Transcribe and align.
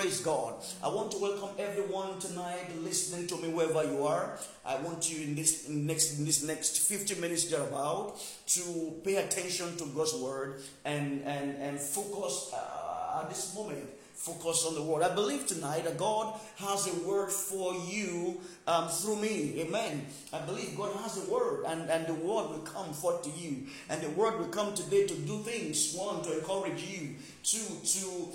Praise 0.00 0.22
God. 0.22 0.54
I 0.82 0.88
want 0.88 1.10
to 1.12 1.18
welcome 1.18 1.50
everyone 1.58 2.18
tonight 2.18 2.74
listening 2.80 3.26
to 3.26 3.36
me 3.36 3.48
wherever 3.48 3.84
you 3.84 4.06
are. 4.06 4.38
I 4.64 4.76
want 4.76 5.12
you 5.12 5.22
in 5.22 5.34
this 5.34 5.68
next 5.68 6.18
in 6.18 6.24
this 6.24 6.42
next 6.42 6.78
50 6.78 7.20
minutes 7.20 7.44
thereabout 7.50 8.18
to 8.46 8.94
pay 9.04 9.16
attention 9.16 9.76
to 9.76 9.84
God's 9.94 10.14
word 10.14 10.62
and 10.86 11.22
and 11.26 11.54
and 11.60 11.78
focus 11.78 12.50
uh, 12.54 13.20
at 13.20 13.28
this 13.28 13.54
moment 13.54 13.90
focus 14.20 14.66
on 14.66 14.74
the 14.74 14.82
word. 14.82 15.02
I 15.02 15.14
believe 15.14 15.46
tonight 15.46 15.84
that 15.84 15.96
God 15.96 16.38
has 16.56 16.86
a 16.86 17.08
word 17.08 17.30
for 17.30 17.72
you 17.88 18.38
um, 18.66 18.86
through 18.88 19.16
me. 19.16 19.60
Amen. 19.60 20.04
I 20.30 20.40
believe 20.40 20.76
God 20.76 20.94
has 21.00 21.26
a 21.26 21.32
word, 21.32 21.64
and, 21.66 21.88
and 21.88 22.06
the 22.06 22.12
word 22.12 22.50
will 22.50 22.66
come 22.66 22.92
forth 22.92 23.22
to 23.22 23.30
you. 23.30 23.66
And 23.88 24.02
the 24.02 24.10
word 24.10 24.38
will 24.38 24.48
come 24.48 24.74
today 24.74 25.06
to 25.06 25.14
do 25.14 25.38
things. 25.38 25.94
One, 25.94 26.22
to 26.24 26.38
encourage 26.38 26.82
you. 26.82 27.14
Two, 27.42 27.64
to 27.82 28.28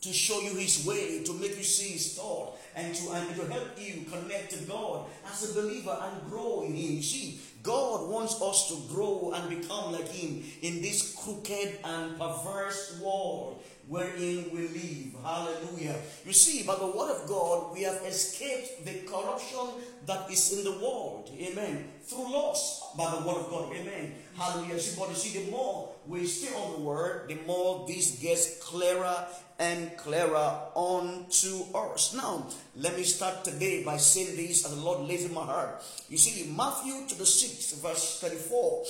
to 0.00 0.12
show 0.12 0.40
you 0.40 0.54
his 0.54 0.86
way, 0.86 1.22
to 1.24 1.32
make 1.34 1.56
you 1.56 1.64
see 1.64 1.92
his 1.92 2.14
thought, 2.14 2.56
and 2.76 2.94
to, 2.94 3.10
and 3.10 3.34
to 3.34 3.46
help 3.46 3.68
you 3.76 4.04
connect 4.10 4.52
to 4.52 4.64
God 4.64 5.06
as 5.26 5.50
a 5.50 5.60
believer 5.60 5.96
and 6.00 6.30
grow 6.30 6.62
in 6.62 6.74
him. 6.74 6.96
You 6.96 7.02
see, 7.02 7.40
God 7.62 8.08
wants 8.08 8.40
us 8.40 8.68
to 8.68 8.94
grow 8.94 9.32
and 9.34 9.48
become 9.48 9.92
like 9.92 10.08
him 10.08 10.44
in 10.62 10.80
this 10.80 11.14
crooked 11.16 11.78
and 11.84 12.18
perverse 12.18 13.00
world 13.02 13.62
wherein 13.88 14.50
we 14.52 14.68
live. 14.68 15.22
Hallelujah. 15.24 15.96
You 16.24 16.32
see, 16.32 16.62
by 16.62 16.76
the 16.76 16.86
word 16.86 17.10
of 17.10 17.26
God, 17.26 17.72
we 17.72 17.82
have 17.82 18.02
escaped 18.06 18.84
the 18.84 19.00
corruption 19.10 19.82
that 20.06 20.30
is 20.30 20.58
in 20.58 20.64
the 20.64 20.78
world. 20.78 21.30
Amen. 21.38 21.88
Through 22.04 22.30
loss 22.32 22.94
by 22.96 23.10
the 23.10 23.26
word 23.26 23.38
of 23.38 23.50
God. 23.50 23.72
Amen. 23.74 24.14
Hallelujah. 24.36 24.78
See, 24.78 24.98
but 24.98 25.08
you 25.08 25.14
see, 25.14 25.44
the 25.44 25.50
more 25.50 25.90
we 26.06 26.26
stay 26.26 26.54
on 26.54 26.72
the 26.74 26.80
word, 26.80 27.28
the 27.28 27.38
more 27.46 27.86
this 27.88 28.18
gets 28.20 28.62
clearer 28.62 29.26
and 29.58 29.96
clearer 29.96 30.60
unto 30.76 31.64
us. 31.74 32.14
Now, 32.14 32.46
let 32.76 32.96
me 32.96 33.02
start 33.02 33.44
today 33.44 33.82
by 33.82 33.96
saying 33.96 34.36
this 34.36 34.64
as 34.64 34.74
the 34.74 34.80
Lord 34.80 35.08
lays 35.08 35.24
in 35.24 35.34
my 35.34 35.44
heart. 35.44 35.82
You 36.08 36.16
see, 36.16 36.52
Matthew 36.52 37.06
to 37.08 37.18
the 37.18 37.24
6th, 37.24 37.82
verse 37.82 38.20
34 38.20 38.84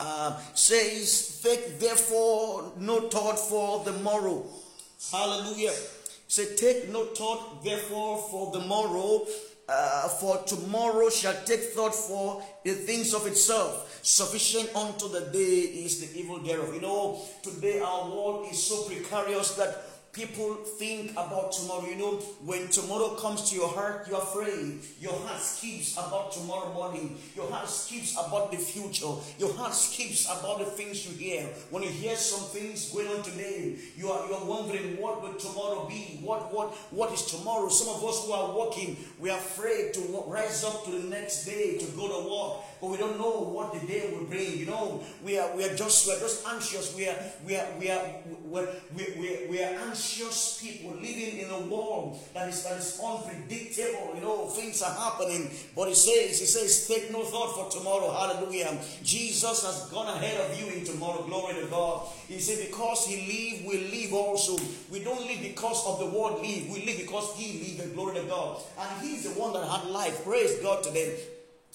uh, 0.00 0.38
says, 0.54 1.40
Take 1.42 1.78
therefore 1.78 2.72
no 2.78 3.08
thought 3.08 3.38
for 3.38 3.84
the 3.84 3.92
morrow. 3.92 4.44
Hallelujah. 5.12 5.74
Say, 6.26 6.56
Take 6.56 6.90
no 6.90 7.04
thought 7.04 7.62
therefore 7.62 8.18
for 8.30 8.50
the 8.52 8.60
morrow. 8.60 9.26
Uh, 9.72 10.08
for 10.08 10.38
tomorrow 10.46 11.08
shall 11.08 11.36
take 11.44 11.60
thought 11.60 11.94
for 11.94 12.42
the 12.64 12.72
things 12.72 13.14
of 13.14 13.24
itself. 13.28 14.00
Sufficient 14.02 14.74
unto 14.74 15.08
the 15.08 15.30
day 15.32 15.60
is 15.84 16.00
the 16.00 16.18
evil 16.18 16.40
thereof. 16.40 16.74
You 16.74 16.80
know, 16.80 17.22
today 17.40 17.78
our 17.78 18.10
world 18.10 18.48
is 18.50 18.60
so 18.60 18.82
precarious 18.82 19.54
that 19.54 19.84
People 20.12 20.54
think 20.54 21.12
about 21.12 21.52
tomorrow. 21.52 21.86
You 21.86 21.94
know, 21.94 22.16
when 22.44 22.66
tomorrow 22.66 23.14
comes 23.14 23.48
to 23.48 23.54
your 23.54 23.68
heart, 23.68 24.08
you're 24.08 24.18
afraid. 24.18 24.80
Your 24.98 25.12
heart 25.12 25.40
skips 25.40 25.92
about 25.96 26.32
tomorrow 26.32 26.72
morning. 26.74 27.16
Your 27.36 27.48
heart 27.48 27.68
skips 27.68 28.14
about 28.14 28.50
the 28.50 28.56
future. 28.56 29.06
Your 29.38 29.52
heart 29.52 29.72
skips 29.72 30.26
about 30.26 30.58
the 30.58 30.64
things 30.64 31.06
you 31.06 31.16
hear. 31.16 31.44
When 31.70 31.84
you 31.84 31.90
hear 31.90 32.16
some 32.16 32.48
things 32.48 32.90
going 32.90 33.06
on 33.06 33.22
today, 33.22 33.76
you 33.96 34.10
are 34.10 34.26
you 34.26 34.34
are 34.34 34.44
wondering 34.44 35.00
what 35.00 35.22
will 35.22 35.34
tomorrow 35.34 35.86
be? 35.86 36.18
What 36.24 36.52
what 36.52 36.70
what 36.90 37.12
is 37.12 37.26
tomorrow? 37.26 37.68
Some 37.68 37.94
of 37.94 38.04
us 38.04 38.26
who 38.26 38.32
are 38.32 38.58
working, 38.58 38.96
we 39.20 39.30
are 39.30 39.38
afraid 39.38 39.94
to 39.94 40.24
rise 40.26 40.64
up 40.64 40.84
to 40.86 40.90
the 40.90 41.08
next 41.08 41.44
day 41.44 41.78
to 41.78 41.86
go 41.92 42.08
to 42.08 42.28
work 42.28 42.64
but 42.80 42.90
we 42.90 42.96
don't 42.96 43.18
know 43.18 43.40
what 43.52 43.72
the 43.74 43.86
day 43.86 44.10
will 44.12 44.24
bring. 44.24 44.58
You 44.58 44.66
know, 44.66 45.02
we 45.22 45.38
are 45.38 45.54
we 45.54 45.64
are 45.64 45.74
just 45.74 46.06
we 46.06 46.14
are 46.14 46.18
just 46.18 46.46
anxious. 46.46 46.94
We 46.96 47.08
are 47.08 47.16
we 47.46 47.56
are 47.56 47.66
we 47.78 47.90
are 47.90 48.02
we 48.50 48.66
we, 48.96 49.46
we, 49.48 49.62
are 49.62 49.78
anxious 49.86 50.60
people 50.60 50.96
living 50.96 51.38
in 51.38 51.50
a 51.50 51.60
world 51.60 52.18
that 52.34 52.48
is 52.48 52.64
that 52.64 52.78
is 52.78 53.00
unpredictable. 53.04 54.14
You 54.14 54.22
know, 54.22 54.46
things 54.46 54.82
are 54.82 54.94
happening. 54.94 55.50
But 55.76 55.88
he 55.88 55.94
says, 55.94 56.40
he 56.40 56.46
says, 56.46 56.88
take 56.88 57.12
no 57.12 57.22
thought 57.24 57.54
for 57.54 57.78
tomorrow. 57.78 58.10
Hallelujah. 58.10 58.78
Jesus 59.02 59.64
has 59.64 59.88
gone 59.90 60.08
ahead 60.08 60.50
of 60.50 60.58
you 60.58 60.72
in 60.72 60.84
tomorrow. 60.84 61.22
Glory 61.22 61.54
to 61.60 61.66
God. 61.66 62.08
He 62.28 62.38
said, 62.40 62.66
because 62.66 63.06
he 63.06 63.16
live, 63.26 63.66
we 63.66 63.90
live 63.90 64.14
also. 64.14 64.56
We 64.90 65.04
don't 65.04 65.20
live 65.26 65.42
because 65.42 65.86
of 65.86 65.98
the 65.98 66.06
world 66.06 66.40
live. 66.40 66.68
We 66.70 66.84
live 66.86 66.98
because 66.98 67.34
he 67.36 67.76
live. 67.78 67.94
Glory 67.94 68.20
to 68.20 68.26
God. 68.26 68.62
And 68.78 69.06
he's 69.06 69.24
the 69.24 69.40
one 69.40 69.52
that 69.52 69.68
had 69.68 69.90
life. 69.90 70.24
Praise 70.24 70.58
God 70.60 70.82
today. 70.82 71.18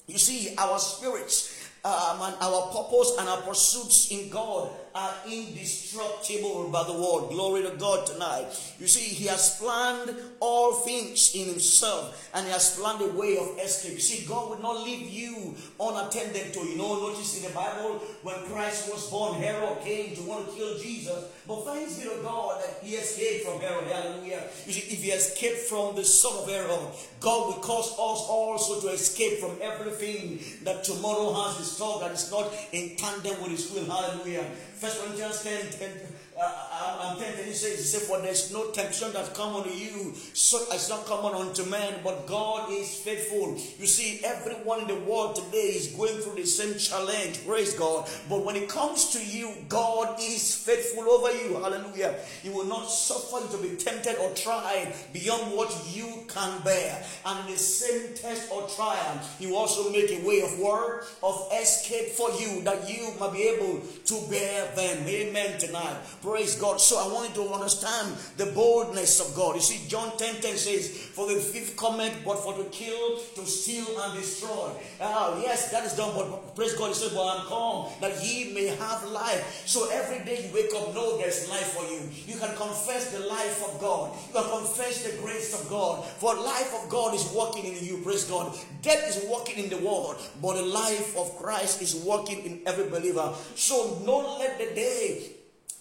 You 0.06 0.18
see, 0.18 0.54
our 0.56 0.78
spirits 0.78 1.68
um, 1.84 2.20
and 2.22 2.34
our 2.40 2.72
purpose 2.72 3.16
and 3.18 3.28
our 3.28 3.42
pursuits 3.42 4.10
in 4.10 4.28
God 4.30 4.70
are 4.96 5.14
indestructible 5.30 6.70
by 6.72 6.82
the 6.84 6.92
word. 6.92 7.28
Glory 7.28 7.62
to 7.62 7.76
God 7.76 8.06
tonight. 8.06 8.46
You 8.80 8.86
see, 8.86 9.14
He 9.14 9.26
has 9.26 9.58
planned 9.60 10.16
all 10.40 10.72
things 10.72 11.34
in 11.34 11.48
Himself 11.48 12.30
and 12.32 12.46
He 12.46 12.52
has 12.52 12.78
planned 12.78 13.02
a 13.02 13.12
way 13.12 13.36
of 13.36 13.58
escape. 13.58 13.92
You 13.92 14.00
see, 14.00 14.26
God 14.26 14.48
will 14.48 14.58
not 14.60 14.82
leave 14.82 15.10
you 15.10 15.54
unattended 15.78 16.54
to. 16.54 16.60
You 16.60 16.78
know, 16.78 16.98
notice 16.98 17.36
in 17.36 17.48
the 17.48 17.54
Bible 17.54 18.00
when 18.22 18.36
Christ 18.46 18.90
was 18.90 19.10
born, 19.10 19.34
Herod 19.34 19.82
came 19.82 20.16
to 20.16 20.22
want 20.22 20.48
to 20.48 20.56
kill 20.56 20.78
Jesus. 20.78 21.24
But 21.46 21.64
thanks 21.64 21.98
be 21.98 22.08
to 22.08 22.22
God 22.22 22.62
that 22.62 22.82
He 22.82 22.94
escaped 22.96 23.44
from 23.44 23.60
Herod. 23.60 23.84
Hallelujah. 23.84 24.44
You 24.66 24.72
see, 24.72 24.94
if 24.94 25.02
He 25.02 25.10
escaped 25.10 25.68
from 25.68 25.94
the 25.94 26.04
son 26.04 26.42
of 26.42 26.48
Herod, 26.48 26.80
God 27.20 27.46
will 27.48 27.62
cause 27.62 27.92
us 27.92 28.24
also 28.28 28.80
to 28.80 28.94
escape 28.94 29.40
from 29.40 29.58
everything 29.60 30.40
that 30.64 30.84
tomorrow 30.84 31.34
has 31.34 31.58
in 31.58 31.64
store 31.64 32.00
that 32.00 32.12
is 32.12 32.30
not 32.30 32.50
in 32.72 32.96
tandem 32.96 33.42
with 33.42 33.52
His 33.52 33.70
will. 33.70 33.84
Hallelujah. 33.84 34.46
First 34.78 35.00
Corinthians 35.00 35.42
10, 35.42 35.70
10 35.70 35.90
uh, 36.38 36.98
I'm 37.00 37.18
10, 37.18 37.44
he 37.44 37.52
says, 37.52 37.92
he 37.92 37.98
For 38.00 38.20
there's 38.20 38.52
no 38.52 38.70
temptation 38.70 39.12
that 39.14 39.32
come 39.34 39.56
unto 39.56 39.70
you, 39.70 40.12
so 40.34 40.58
it's 40.70 40.88
not 40.88 41.06
common 41.06 41.34
unto 41.34 41.64
man, 41.64 41.94
but 42.04 42.26
God 42.26 42.70
is 42.70 42.94
faithful. 42.94 43.56
You 43.78 43.86
see, 43.86 44.20
everyone 44.24 44.80
in 44.80 44.88
the 44.88 45.00
world 45.10 45.36
today 45.36 45.72
is 45.76 45.88
going 45.88 46.18
through 46.18 46.34
the 46.34 46.46
same 46.46 46.78
challenge. 46.78 47.46
Praise 47.46 47.74
God. 47.74 48.08
But 48.28 48.44
when 48.44 48.56
it 48.56 48.68
comes 48.68 49.10
to 49.10 49.24
you, 49.24 49.50
God 49.68 50.16
is 50.20 50.54
faithful 50.54 51.08
over 51.08 51.32
you. 51.32 51.54
Hallelujah. 51.54 52.16
He 52.42 52.50
will 52.50 52.66
not 52.66 52.84
suffer 52.90 53.44
you 53.44 53.56
to 53.56 53.62
be 53.70 53.82
tempted 53.82 54.18
or 54.18 54.30
tried 54.34 54.92
beyond 55.12 55.56
what 55.56 55.74
you 55.90 56.24
can 56.28 56.60
bear. 56.62 57.02
And 57.24 57.46
in 57.46 57.54
the 57.54 57.58
same 57.58 58.14
test 58.14 58.50
or 58.52 58.68
trial, 58.68 59.20
He 59.38 59.46
will 59.46 59.56
also 59.56 59.90
make 59.90 60.10
a 60.10 60.26
way 60.26 60.42
of 60.42 60.58
work, 60.58 61.08
of 61.22 61.48
escape 61.58 62.08
for 62.08 62.30
you, 62.32 62.60
that 62.62 62.88
you 62.90 63.12
might 63.18 63.32
be 63.32 63.44
able 63.44 63.80
to 63.80 64.30
bear 64.30 64.74
them. 64.74 65.06
Amen 65.06 65.58
tonight. 65.58 65.96
Praise 66.26 66.56
God. 66.56 66.80
So 66.80 66.98
I 66.98 67.06
want 67.06 67.28
you 67.28 67.44
to 67.44 67.54
understand 67.54 68.16
the 68.36 68.46
boldness 68.46 69.20
of 69.20 69.36
God. 69.36 69.54
You 69.54 69.60
see, 69.60 69.86
John 69.86 70.10
10 70.18 70.42
10 70.42 70.56
says, 70.56 70.88
For 71.14 71.32
the 71.32 71.38
fifth 71.38 71.76
cometh 71.76 72.18
but 72.24 72.42
for 72.42 72.52
to 72.54 72.64
kill, 72.70 73.20
to 73.36 73.46
steal, 73.46 73.86
and 74.00 74.18
destroy. 74.18 74.72
Ah, 75.00 75.38
yes, 75.40 75.70
that 75.70 75.84
is 75.84 75.92
done, 75.94 76.10
but 76.16 76.56
praise 76.56 76.74
God. 76.74 76.88
He 76.88 76.94
said, 76.94 77.12
But 77.14 77.28
I'm 77.28 77.46
come 77.46 77.92
that 78.00 78.24
ye 78.24 78.52
may 78.52 78.66
have 78.66 79.04
life. 79.10 79.62
So 79.66 79.88
every 79.88 80.24
day 80.24 80.48
you 80.48 80.52
wake 80.52 80.74
up, 80.74 80.92
know 80.96 81.16
there's 81.16 81.48
life 81.48 81.78
for 81.78 81.86
you. 81.86 82.02
You 82.26 82.40
can 82.40 82.56
confess 82.56 83.12
the 83.12 83.20
life 83.20 83.62
of 83.62 83.80
God. 83.80 84.10
You 84.26 84.42
can 84.42 84.50
confess 84.50 85.06
the 85.06 85.16
grace 85.22 85.54
of 85.54 85.70
God. 85.70 86.04
For 86.04 86.34
life 86.34 86.74
of 86.82 86.90
God 86.90 87.14
is 87.14 87.30
working 87.32 87.66
in 87.66 87.84
you. 87.84 87.98
Praise 88.02 88.24
God. 88.24 88.52
Death 88.82 89.06
is 89.06 89.30
working 89.30 89.62
in 89.62 89.70
the 89.70 89.78
world, 89.78 90.16
but 90.42 90.54
the 90.56 90.62
life 90.62 91.16
of 91.16 91.36
Christ 91.38 91.82
is 91.82 91.94
working 91.94 92.44
in 92.44 92.60
every 92.66 92.88
believer. 92.88 93.32
So 93.54 94.02
don't 94.04 94.40
let 94.40 94.58
the 94.58 94.74
day 94.74 95.35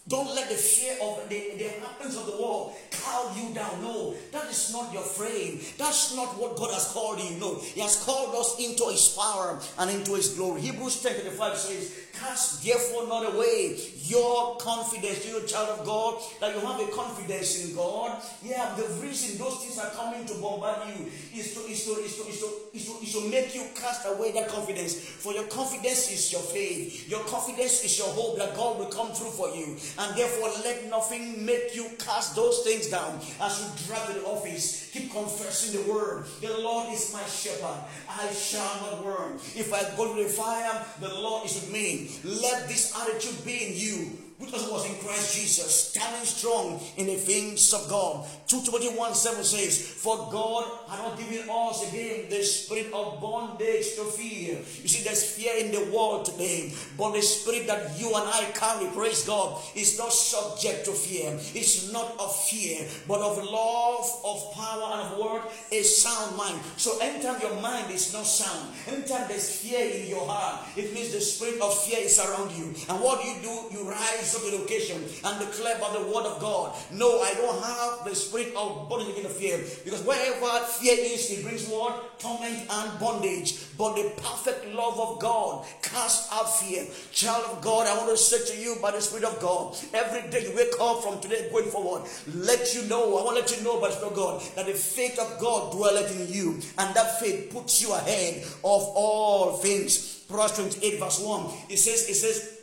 don't 0.07 0.35
let 0.35 0.49
the 0.49 0.55
fear 0.55 0.97
of 1.01 1.27
the, 1.29 1.53
the 1.57 1.67
happens 1.81 2.15
of 2.15 2.27
the 2.27 2.33
world 2.33 2.75
cow 2.91 3.31
you 3.35 3.51
down. 3.55 3.81
No, 3.81 4.13
that 4.31 4.45
is 4.51 4.71
not 4.71 4.93
your 4.93 5.01
frame. 5.01 5.59
That's 5.79 6.15
not 6.15 6.37
what 6.37 6.55
God 6.57 6.71
has 6.73 6.91
called 6.91 7.19
you. 7.19 7.39
No, 7.39 7.55
He 7.55 7.81
has 7.81 8.03
called 8.03 8.35
us 8.35 8.55
into 8.59 8.85
His 8.91 9.09
power 9.17 9.59
and 9.79 9.89
into 9.89 10.13
His 10.13 10.35
glory. 10.35 10.61
Hebrews 10.61 11.01
10 11.01 11.21
25 11.21 11.57
says, 11.57 12.04
Cast 12.19 12.63
therefore 12.63 13.07
not 13.07 13.33
away 13.33 13.77
your 14.05 14.57
confidence, 14.57 15.25
you 15.25 15.45
child 15.47 15.79
of 15.79 15.85
God, 15.85 16.21
that 16.39 16.53
you 16.53 16.61
have 16.61 16.79
a 16.79 16.87
confidence 16.91 17.65
in 17.65 17.75
God. 17.75 18.21
Yeah, 18.43 18.73
the 18.75 18.87
reason 19.01 19.37
those 19.37 19.57
things 19.63 19.79
are 19.79 19.89
coming 19.91 20.25
to 20.27 20.33
bombard 20.35 20.87
you 20.89 21.05
is 21.35 21.53
to, 21.53 21.61
is 21.61 21.85
to, 21.85 21.91
is 22.01 22.15
to, 22.15 22.23
is 22.29 22.39
to, 22.39 22.49
is 22.73 22.85
to, 22.85 23.03
is 23.03 23.13
to 23.13 23.29
make 23.29 23.55
you 23.55 23.65
cast 23.75 24.05
away 24.05 24.31
that 24.33 24.47
confidence. 24.47 24.95
For 24.95 25.33
your 25.33 25.45
confidence 25.45 26.11
is 26.11 26.31
your 26.31 26.41
faith. 26.41 27.09
Your 27.09 27.21
confidence 27.25 27.83
is 27.83 27.97
your 27.97 28.09
hope 28.09 28.37
that 28.37 28.55
God 28.55 28.79
will 28.79 28.87
come 28.87 29.11
through 29.11 29.31
for 29.31 29.49
you. 29.49 29.75
And 29.97 30.17
therefore, 30.17 30.49
let 30.63 30.89
nothing 30.89 31.45
make 31.45 31.75
you 31.75 31.89
cast 31.99 32.35
those 32.35 32.61
things 32.61 32.87
down 32.87 33.19
as 33.41 33.59
you 33.61 33.87
drive 33.87 34.07
to 34.07 34.13
the 34.13 34.25
office. 34.25 34.84
Keep 34.95 35.11
confessing 35.11 35.83
the 35.83 35.91
word. 35.91 36.23
The 36.39 36.57
Lord 36.57 36.93
is 36.93 37.11
my 37.11 37.21
shepherd. 37.23 37.83
I 38.09 38.31
shall 38.31 38.63
not 38.79 39.03
worry. 39.03 39.33
If 39.53 39.73
I 39.73 39.83
go 39.97 40.15
to 40.15 40.23
the 40.23 40.29
fire, 40.29 40.85
the 41.01 41.13
Lord 41.13 41.45
is 41.45 41.55
with 41.55 41.73
me. 41.73 42.11
Let 42.23 42.69
this 42.69 42.95
attitude 42.95 43.43
be 43.43 43.65
in 43.65 43.73
you 43.75 44.24
also 44.39 44.73
was 44.73 44.85
in 44.89 44.95
Christ 44.99 45.35
Jesus, 45.35 45.91
standing 45.91 46.25
strong 46.25 46.79
in 46.97 47.07
the 47.07 47.15
things 47.15 47.73
of 47.73 47.87
God. 47.89 48.25
2 48.47 48.63
Timothy 48.63 48.89
1 48.89 49.13
7 49.15 49.43
says, 49.43 49.79
For 49.79 50.29
God 50.31 50.65
had 50.89 50.99
not 50.99 51.17
given 51.17 51.49
us 51.49 51.89
again 51.89 52.29
the 52.29 52.43
spirit 52.43 52.91
of 52.93 53.21
bondage 53.21 53.95
to 53.95 54.03
fear. 54.03 54.57
You 54.57 54.87
see, 54.87 55.03
there's 55.03 55.23
fear 55.23 55.53
in 55.57 55.71
the 55.71 55.89
world 55.95 56.25
today, 56.25 56.73
but 56.97 57.13
the 57.13 57.21
spirit 57.21 57.67
that 57.67 57.97
you 57.99 58.07
and 58.07 58.27
I 58.27 58.51
carry, 58.53 58.87
praise 58.91 59.25
God, 59.25 59.61
is 59.73 59.97
not 59.97 60.11
subject 60.11 60.85
to 60.85 60.91
fear. 60.91 61.31
It's 61.55 61.91
not 61.93 62.19
of 62.19 62.35
fear, 62.35 62.85
but 63.07 63.21
of 63.21 63.37
love, 63.37 64.05
of 64.23 64.53
power, 64.53 64.99
and 64.99 65.01
of 65.01 65.17
word, 65.17 65.41
a 65.71 65.81
sound 65.81 66.35
mind. 66.35 66.59
So 66.75 66.99
anytime 66.99 67.39
your 67.41 67.55
mind 67.61 67.91
is 67.91 68.13
not 68.13 68.25
sound, 68.25 68.73
anytime 68.87 69.27
there's 69.27 69.49
fear 69.49 69.79
in 69.79 70.09
your 70.09 70.27
heart, 70.27 70.67
it 70.75 70.93
means 70.93 71.13
the 71.13 71.21
spirit 71.21 71.61
of 71.61 71.73
fear 71.83 71.99
is 71.99 72.19
around 72.19 72.51
you. 72.51 72.75
And 72.89 72.99
what 73.01 73.21
do 73.21 73.27
you 73.29 73.41
do? 73.41 73.77
You 73.77 73.89
rise 73.89 74.24
up 74.33 74.41
in 74.47 74.61
occasion 74.61 75.03
and 75.23 75.39
declare 75.39 75.77
by 75.77 75.91
the 75.93 76.01
word 76.07 76.25
of 76.25 76.39
God. 76.39 76.75
No, 76.91 77.21
I 77.21 77.33
don't 77.35 77.61
have 77.61 78.05
the 78.05 78.15
spirit 78.15 78.55
of 78.55 78.89
bondage 78.89 79.17
against 79.17 79.37
fear. 79.37 79.59
Because 79.83 80.01
wherever 80.03 80.65
fear 80.65 80.95
is, 80.97 81.29
it 81.29 81.43
brings 81.43 81.67
what? 81.67 82.17
Torment 82.19 82.65
and 82.69 82.99
bondage. 82.99 83.59
But 83.77 83.95
the 83.95 84.13
perfect 84.17 84.73
love 84.73 84.99
of 84.99 85.19
God 85.19 85.65
casts 85.81 86.31
out 86.31 86.49
fear. 86.59 86.87
Child 87.11 87.45
of 87.51 87.61
God, 87.61 87.87
I 87.87 87.97
want 87.97 88.09
to 88.09 88.17
say 88.17 88.55
to 88.55 88.61
you 88.61 88.77
by 88.81 88.91
the 88.91 89.01
Spirit 89.01 89.25
of 89.25 89.39
God, 89.41 89.75
every 89.93 90.29
day 90.31 90.47
you 90.47 90.55
wake 90.55 90.73
up 90.79 91.03
from 91.03 91.19
today 91.19 91.49
going 91.51 91.69
forward, 91.69 92.03
let 92.33 92.73
you 92.73 92.83
know, 92.83 93.17
I 93.17 93.23
want 93.23 93.35
to 93.37 93.41
let 93.41 93.57
you 93.57 93.63
know 93.63 93.81
by 93.81 93.89
the 93.89 93.95
Spirit 93.95 94.11
of 94.11 94.15
God, 94.15 94.41
that 94.55 94.65
the 94.65 94.73
faith 94.73 95.19
of 95.19 95.39
God 95.39 95.73
dwelleth 95.73 96.19
in 96.19 96.33
you. 96.33 96.59
And 96.77 96.95
that 96.95 97.19
faith 97.19 97.51
puts 97.51 97.81
you 97.81 97.93
ahead 97.93 98.43
of 98.43 98.81
all 98.95 99.57
things. 99.57 100.23
Proverbs 100.27 100.75
28 100.79 100.99
verse 100.99 101.19
1. 101.19 101.45
It 101.69 101.77
says, 101.77 102.09
it 102.09 102.15
says, 102.15 102.54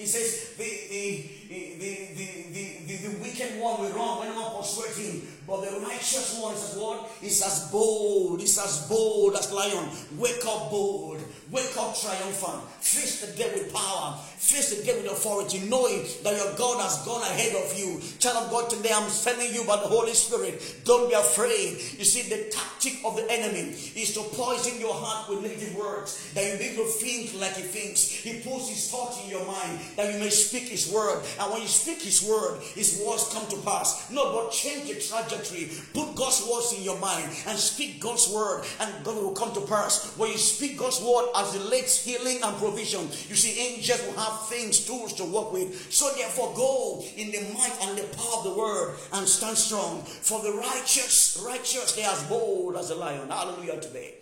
it 0.00 0.08
says, 0.08 0.56
the, 0.56 0.64
the, 0.64 1.28
the, 1.48 1.76
the, 1.76 2.96
the, 2.96 3.18
wicked 3.20 3.60
one 3.60 3.82
will 3.82 3.90
run 3.90 4.20
when 4.20 4.28
not 4.34 4.56
persuade 4.56 4.96
him, 4.96 5.28
but 5.46 5.60
the 5.60 5.78
righteous 5.80 6.40
one 6.40 6.54
is 6.54 6.72
as 6.72 6.76
what? 6.78 7.10
Is 7.22 7.42
as 7.42 7.70
bold, 7.70 8.40
is 8.40 8.58
as 8.58 8.88
bold 8.88 9.36
as 9.36 9.52
lion. 9.52 9.90
Wake 10.16 10.42
up 10.46 10.70
bold, 10.70 11.20
wake 11.50 11.76
up 11.76 11.98
triumphant, 11.98 12.62
face 12.80 13.26
the 13.26 13.36
day 13.36 13.50
with 13.54 13.72
power, 13.74 14.16
face 14.38 14.76
the 14.76 14.84
day 14.84 14.94
with 15.02 15.10
authority, 15.10 15.58
knowing 15.68 16.02
that 16.22 16.36
your 16.36 16.54
God 16.54 16.80
has 16.80 17.04
gone 17.04 17.22
ahead 17.22 17.56
of 17.56 17.76
you. 17.76 18.00
Child 18.18 18.44
of 18.44 18.50
God, 18.50 18.70
today 18.70 18.90
I'm 18.94 19.08
sending 19.08 19.52
you 19.52 19.64
by 19.64 19.76
the 19.76 19.88
Holy 19.88 20.14
Spirit. 20.14 20.62
Don't 20.84 21.08
be 21.08 21.14
afraid. 21.14 21.72
You 21.98 22.04
see, 22.04 22.28
the 22.28 22.50
tactic 22.50 23.00
of 23.04 23.16
the 23.16 23.26
enemy 23.30 23.74
is 23.96 24.14
to 24.14 24.22
poison 24.22 24.78
your 24.78 24.94
heart 24.94 25.28
with 25.28 25.42
negative 25.42 25.74
words, 25.74 26.32
that 26.34 26.46
you 26.46 26.52
begin 26.58 26.76
to 26.76 26.84
think 26.84 27.34
like 27.40 27.56
he 27.56 27.62
thinks. 27.62 28.08
He 28.10 28.40
puts 28.40 28.68
his 28.68 28.90
thoughts 28.90 29.22
in 29.24 29.30
your 29.30 29.44
mind, 29.44 29.80
that 29.96 30.12
you 30.12 30.20
may 30.20 30.30
speak 30.30 30.68
his 30.68 30.90
word. 30.92 31.22
And 31.40 31.50
when 31.50 31.62
you 31.62 31.68
speak 31.68 32.02
his 32.02 32.22
word, 32.22 32.62
his 32.62 33.02
words 33.04 33.28
come 33.34 33.46
to 33.48 33.56
pass. 33.66 34.10
No, 34.10 34.32
but 34.32 34.52
change 34.52 34.88
the 34.88 34.94
trajectory. 34.94 35.70
Put 35.94 36.14
God's 36.14 36.46
words 36.46 36.74
in 36.76 36.84
your 36.84 36.98
mind 37.00 37.28
and 37.48 37.58
speak 37.58 38.00
God's 38.00 38.30
word, 38.32 38.64
and 38.80 39.04
God 39.04 39.16
will 39.16 39.32
come 39.32 39.52
to 39.54 39.60
pass. 39.62 40.14
When 40.16 40.30
you 40.30 40.38
speak 40.38 40.78
God's 40.78 41.00
word 41.00 41.28
as 41.40 41.52
the 41.52 41.64
late 41.70 41.88
healing 41.88 42.40
and 42.42 42.56
provision, 42.58 43.02
you 43.28 43.34
see, 43.34 43.58
angels 43.60 44.02
will 44.06 44.20
have 44.20 44.48
things, 44.48 44.84
tools 44.84 45.12
to 45.14 45.24
work 45.24 45.52
with. 45.52 45.92
So 45.92 46.12
therefore, 46.16 46.52
go 46.54 47.04
in 47.16 47.30
the 47.30 47.40
might 47.54 47.76
and 47.82 47.96
the 47.96 48.16
power 48.16 48.38
of 48.38 48.44
the 48.44 48.54
word 48.54 48.96
and 49.12 49.26
stand 49.26 49.56
strong. 49.56 50.02
For 50.02 50.40
the 50.42 50.52
righteous, 50.52 51.42
righteous, 51.44 51.92
they 51.92 52.04
are 52.04 52.12
as 52.12 52.22
bold 52.24 52.76
as 52.76 52.90
a 52.90 52.94
lion. 52.94 53.28
Hallelujah 53.28 53.80
today. 53.80 54.14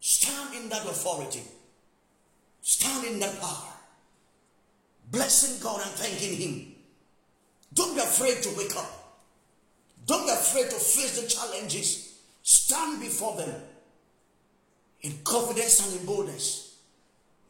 Stand 0.00 0.54
in 0.54 0.68
that 0.70 0.84
authority. 0.84 1.42
Stand 2.62 3.06
in 3.06 3.20
that 3.20 3.40
power. 3.40 3.72
Blessing 5.10 5.62
God 5.62 5.80
and 5.82 5.90
thanking 5.92 6.36
Him. 6.36 6.74
Don't 7.74 7.94
be 7.94 8.00
afraid 8.00 8.42
to 8.42 8.56
wake 8.56 8.76
up. 8.76 9.18
Don't 10.06 10.26
be 10.26 10.32
afraid 10.32 10.70
to 10.70 10.76
face 10.76 11.20
the 11.20 11.28
challenges. 11.28 12.20
Stand 12.42 13.00
before 13.00 13.36
them 13.36 13.54
in 15.04 15.12
confidence 15.22 15.86
and 15.86 16.00
in 16.00 16.06
boldness. 16.06 16.63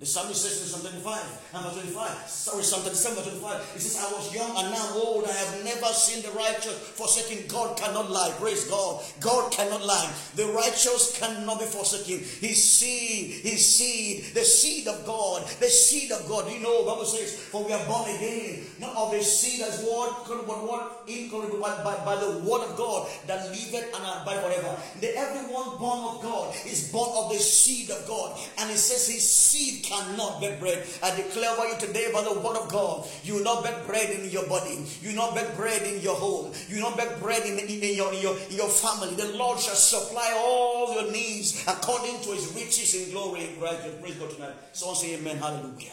The 0.00 0.06
psalmist 0.06 0.42
says 0.42 0.60
in 0.60 0.66
Psalm 0.66 0.82
25, 0.82 1.54
number 1.54 1.70
25, 1.70 2.26
sorry, 2.26 2.64
Psalm 2.64 2.82
37, 2.82 3.38
25, 3.38 3.78
it 3.78 3.80
says, 3.80 4.02
I 4.02 4.10
was 4.10 4.34
young 4.34 4.50
and 4.50 4.74
now 4.74 4.90
old. 4.98 5.24
I 5.24 5.30
have 5.30 5.64
never 5.64 5.86
seen 5.94 6.20
the 6.20 6.34
righteous 6.34 6.74
forsaken. 6.98 7.46
God 7.46 7.78
cannot 7.78 8.10
lie. 8.10 8.34
Praise 8.40 8.66
God. 8.66 9.04
God 9.20 9.52
cannot 9.52 9.86
lie. 9.86 10.10
The 10.34 10.46
righteous 10.46 11.16
cannot 11.16 11.60
be 11.60 11.66
forsaken. 11.66 12.18
His 12.18 12.58
seed, 12.58 13.46
his 13.46 13.64
seed, 13.64 14.34
the 14.34 14.42
seed 14.42 14.88
of 14.88 15.06
God, 15.06 15.46
the 15.60 15.70
seed 15.70 16.10
of 16.10 16.26
God. 16.28 16.50
You 16.50 16.58
know, 16.58 16.84
Bible 16.84 17.06
says, 17.06 17.38
for 17.38 17.62
we 17.62 17.72
are 17.72 17.86
born 17.86 18.10
again, 18.10 18.66
not 18.80 18.96
of 18.96 19.12
the 19.12 19.22
seed 19.22 19.62
as 19.62 19.78
word, 19.86 20.10
but 20.26 20.58
what 20.66 21.04
incorruptible 21.06 21.62
by, 21.62 21.84
by, 21.84 21.94
by 22.04 22.16
the 22.16 22.42
word 22.42 22.66
of 22.66 22.76
God 22.76 23.08
that 23.28 23.46
liveth 23.46 23.94
and 23.94 24.02
abide 24.02 24.42
forever. 24.42 24.74
The 24.98 25.16
everyone 25.16 25.78
born 25.78 26.16
of 26.16 26.20
God 26.20 26.52
is 26.66 26.90
born 26.90 27.14
of 27.14 27.30
the 27.30 27.38
seed 27.38 27.90
of 27.90 28.04
God. 28.08 28.36
And 28.58 28.72
it 28.72 28.78
says 28.78 29.06
his 29.06 29.22
seed 29.22 29.83
cannot 29.88 30.40
beg 30.40 30.60
bread. 30.60 30.84
I 31.02 31.14
declare 31.14 31.50
over 31.50 31.68
you 31.68 31.78
today 31.78 32.10
by 32.12 32.22
the 32.22 32.32
word 32.32 32.56
of 32.56 32.68
God, 32.70 33.06
you 33.22 33.34
will 33.34 33.44
not 33.44 33.64
beg 33.64 33.86
bread 33.86 34.10
in 34.10 34.30
your 34.30 34.46
body. 34.46 34.84
You 35.02 35.10
will 35.10 35.16
not 35.16 35.34
beg 35.34 35.56
bread 35.56 35.82
in 35.82 36.00
your 36.00 36.16
home. 36.16 36.52
You 36.68 36.76
will 36.76 36.90
not 36.90 36.96
beg 36.96 37.20
bread 37.20 37.44
in, 37.44 37.58
in, 37.58 37.82
in, 37.82 37.94
your, 37.96 38.12
in, 38.12 38.22
your, 38.22 38.36
in 38.50 38.56
your 38.56 38.68
family. 38.68 39.14
The 39.14 39.36
Lord 39.36 39.58
shall 39.58 39.74
supply 39.74 40.32
all 40.36 40.94
your 40.94 41.12
needs 41.12 41.64
according 41.66 42.20
to 42.22 42.30
his 42.30 42.52
riches 42.54 42.94
in 42.94 43.12
glory 43.12 43.48
in 43.48 43.56
Christ. 43.60 44.00
Praise 44.00 44.14
God 44.16 44.30
tonight. 44.30 44.54
Someone 44.72 44.96
say 44.96 45.14
amen. 45.16 45.38
Hallelujah. 45.38 45.92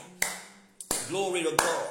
Glory 1.09 1.43
to 1.43 1.55
God. 1.55 1.87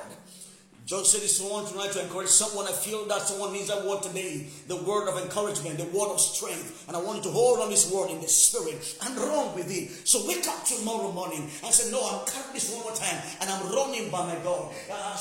Just 0.90 1.12
say 1.12 1.20
this 1.20 1.40
one 1.40 1.64
tonight 1.66 1.92
to 1.92 2.02
encourage 2.02 2.30
someone. 2.30 2.66
I 2.66 2.72
feel 2.72 3.06
that 3.06 3.22
someone 3.22 3.52
needs 3.52 3.68
that 3.68 3.86
word 3.86 4.02
today. 4.02 4.48
The 4.66 4.74
word 4.74 5.06
of 5.06 5.22
encouragement, 5.22 5.78
the 5.78 5.84
word 5.96 6.10
of 6.10 6.20
strength. 6.20 6.84
And 6.88 6.96
I 6.96 7.00
want 7.00 7.18
you 7.18 7.22
to 7.22 7.30
hold 7.30 7.60
on 7.60 7.70
this 7.70 7.92
word 7.92 8.10
in 8.10 8.20
the 8.20 8.26
spirit 8.26 8.96
and 9.06 9.16
run 9.16 9.54
with 9.54 9.70
it. 9.70 9.88
So 10.02 10.26
wake 10.26 10.48
up 10.48 10.64
tomorrow 10.64 11.12
morning 11.12 11.48
and 11.62 11.72
say, 11.72 11.92
No, 11.92 12.02
I'm 12.02 12.26
carrying 12.26 12.54
this 12.54 12.74
one 12.74 12.82
more 12.82 12.96
time 12.96 13.22
and 13.40 13.48
I'm 13.48 13.70
running 13.70 14.10
by 14.10 14.34
my 14.34 14.42
God. 14.42 14.74
Uh, 14.90 15.16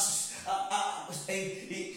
in, 1.30 1.52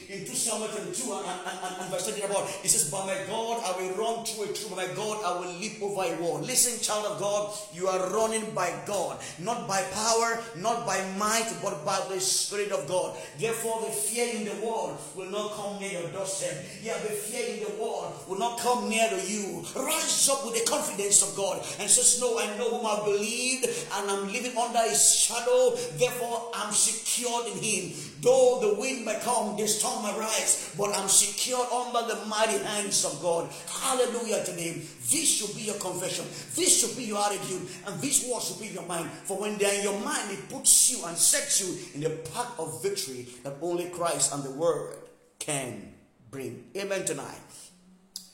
in 0.08 0.26
2 0.26 0.34
Samuel 0.34 0.69
22 0.69 1.12
and, 1.12 1.25
and, 1.25 1.76
and, 1.81 1.90
verse 1.90 2.08
30 2.08 2.22
about, 2.22 2.49
it 2.62 2.69
says, 2.69 2.90
By 2.90 3.06
my 3.06 3.16
God, 3.26 3.62
I 3.64 3.72
will 3.81 3.94
run 3.96 4.25
through 4.25 4.44
a 4.44 4.52
troop. 4.52 4.76
By 4.76 4.87
my 4.87 4.94
God, 4.94 5.25
I 5.25 5.40
will 5.40 5.52
leap 5.58 5.82
over 5.82 6.02
a 6.04 6.14
wall. 6.20 6.40
Listen, 6.40 6.81
child 6.81 7.06
of 7.06 7.19
God, 7.19 7.54
you 7.72 7.88
are 7.88 8.10
running 8.10 8.50
by 8.54 8.72
God, 8.87 9.19
not 9.38 9.66
by 9.66 9.82
power, 9.93 10.40
not 10.56 10.87
by 10.87 11.00
might, 11.19 11.50
but 11.62 11.84
by 11.84 12.00
the 12.08 12.20
Spirit 12.20 12.72
of 12.72 12.87
God. 12.88 13.16
Therefore, 13.38 13.81
the 13.82 13.93
fear 13.93 14.34
in 14.34 14.44
the 14.44 14.66
world 14.66 14.98
will 15.16 15.31
not 15.31 15.52
come 15.52 15.81
near 15.81 16.00
your 16.00 16.10
doorstep. 16.10 16.64
Yeah, 16.82 16.98
the 16.98 17.10
fear 17.10 17.56
in 17.56 17.64
the 17.64 17.82
world 17.82 18.12
will 18.28 18.38
not 18.38 18.58
come 18.60 18.88
near 18.88 19.08
to 19.08 19.20
you. 19.26 19.64
Rise 19.76 20.28
up 20.31 20.44
with 20.44 20.55
the 20.55 20.70
confidence 20.70 21.22
of 21.22 21.37
God 21.37 21.64
and 21.81 21.88
says, 21.88 22.20
No, 22.20 22.38
I 22.38 22.46
know 22.58 22.78
whom 22.78 22.87
I 22.87 23.05
believed, 23.05 23.66
and 23.66 24.10
I'm 24.10 24.26
living 24.32 24.56
under 24.56 24.82
his 24.88 25.14
shadow. 25.14 25.75
Therefore, 25.96 26.50
I'm 26.55 26.72
secured 26.72 27.46
in 27.46 27.58
him. 27.62 27.93
Though 28.20 28.41
the 28.60 28.74
wind 28.80 29.04
may 29.04 29.18
come, 29.22 29.56
the 29.56 29.66
storm 29.66 30.02
may 30.04 30.18
rise, 30.18 30.74
but 30.76 30.96
I'm 30.96 31.08
secured 31.08 31.68
under 31.68 32.14
the 32.14 32.26
mighty 32.26 32.58
hands 32.58 33.04
of 33.04 33.20
God. 33.22 33.50
Hallelujah 33.68 34.44
to 34.44 34.52
Him. 34.52 34.82
This 35.10 35.28
should 35.28 35.55
be 35.55 35.62
your 35.62 35.76
confession. 35.76 36.24
This 36.55 36.81
should 36.81 36.96
be 36.96 37.05
your 37.05 37.24
attitude. 37.24 37.69
And 37.86 38.00
this 38.00 38.28
word 38.28 38.43
should 38.43 38.60
be 38.60 38.69
your 38.69 38.86
mind. 38.86 39.10
For 39.24 39.38
when 39.38 39.58
they're 39.58 39.74
in 39.78 39.84
your 39.84 40.00
mind, 40.00 40.31
it 40.31 40.48
puts 40.48 40.90
you 40.90 41.05
and 41.06 41.17
sets 41.17 41.60
you 41.60 41.76
in 41.94 42.00
the 42.00 42.17
path 42.32 42.58
of 42.58 42.82
victory 42.82 43.26
that 43.44 43.55
only 43.62 43.90
Christ 43.90 44.34
and 44.34 44.43
the 44.43 44.50
Word 44.50 44.96
can 45.38 45.93
bring. 46.31 46.64
Amen 46.76 47.05
tonight. 47.05 47.40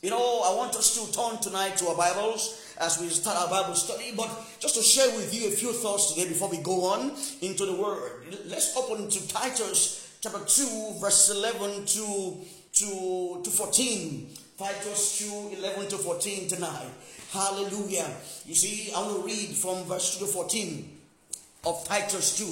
You 0.03 0.11
know, 0.11 0.43
I 0.45 0.55
want 0.55 0.77
us 0.77 0.95
to 0.95 1.13
turn 1.13 1.39
tonight 1.39 1.77
to 1.79 1.89
our 1.89 1.97
Bibles 1.97 2.75
as 2.81 3.01
we 3.01 3.09
start 3.09 3.37
our 3.37 3.49
Bible 3.51 3.75
study, 3.75 4.13
but 4.17 4.31
just 4.61 4.77
to 4.77 4.83
share 4.83 5.11
with 5.17 5.35
you 5.35 5.49
a 5.49 5.51
few 5.51 5.73
thoughts 5.73 6.15
today 6.15 6.29
before 6.29 6.49
we 6.49 6.59
go 6.59 6.85
on 6.85 7.13
into 7.43 7.67
the 7.67 7.75
Word. 7.75 8.18
Let's 8.47 8.77
open 8.77 9.09
to 9.09 9.29
Titus 9.29 10.19
chapter 10.21 10.41
2, 10.45 10.99
verse 11.01 11.31
11 11.31 11.87
to, 11.87 12.37
to, 12.73 13.41
to 13.43 13.51
14. 13.51 14.29
Titus 14.59 15.19
2, 15.19 15.57
11 15.59 15.89
to 15.89 15.97
14 15.97 16.49
tonight. 16.49 16.91
Hallelujah. 17.33 18.11
You 18.45 18.55
see, 18.55 18.93
I 18.93 19.01
want 19.01 19.21
to 19.21 19.27
read 19.27 19.55
from 19.57 19.85
verse 19.85 20.19
2 20.19 20.27
to 20.27 20.31
14 20.31 20.89
of 21.65 21.85
Titus 21.87 22.39
2. 22.39 22.45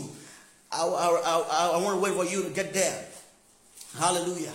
I, 0.72 0.82
I, 0.82 0.90
I, 0.90 1.70
I 1.74 1.82
want 1.82 1.96
to 1.96 2.02
wait 2.02 2.14
for 2.14 2.24
you 2.24 2.42
to 2.44 2.50
get 2.50 2.72
there. 2.72 3.04
Hallelujah. 3.98 4.52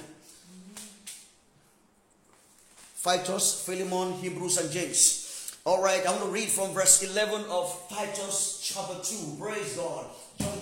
Titus, 3.03 3.63
Philemon, 3.65 4.13
Hebrews, 4.13 4.57
and 4.57 4.71
James. 4.71 5.57
All 5.65 5.81
right, 5.83 6.05
I 6.05 6.11
want 6.11 6.23
to 6.23 6.29
read 6.29 6.49
from 6.49 6.73
verse 6.73 7.03
11 7.03 7.45
of 7.49 7.83
Titus 7.89 8.61
chapter 8.63 8.95
2. 9.03 9.37
Praise 9.39 9.75
God. 9.75 10.05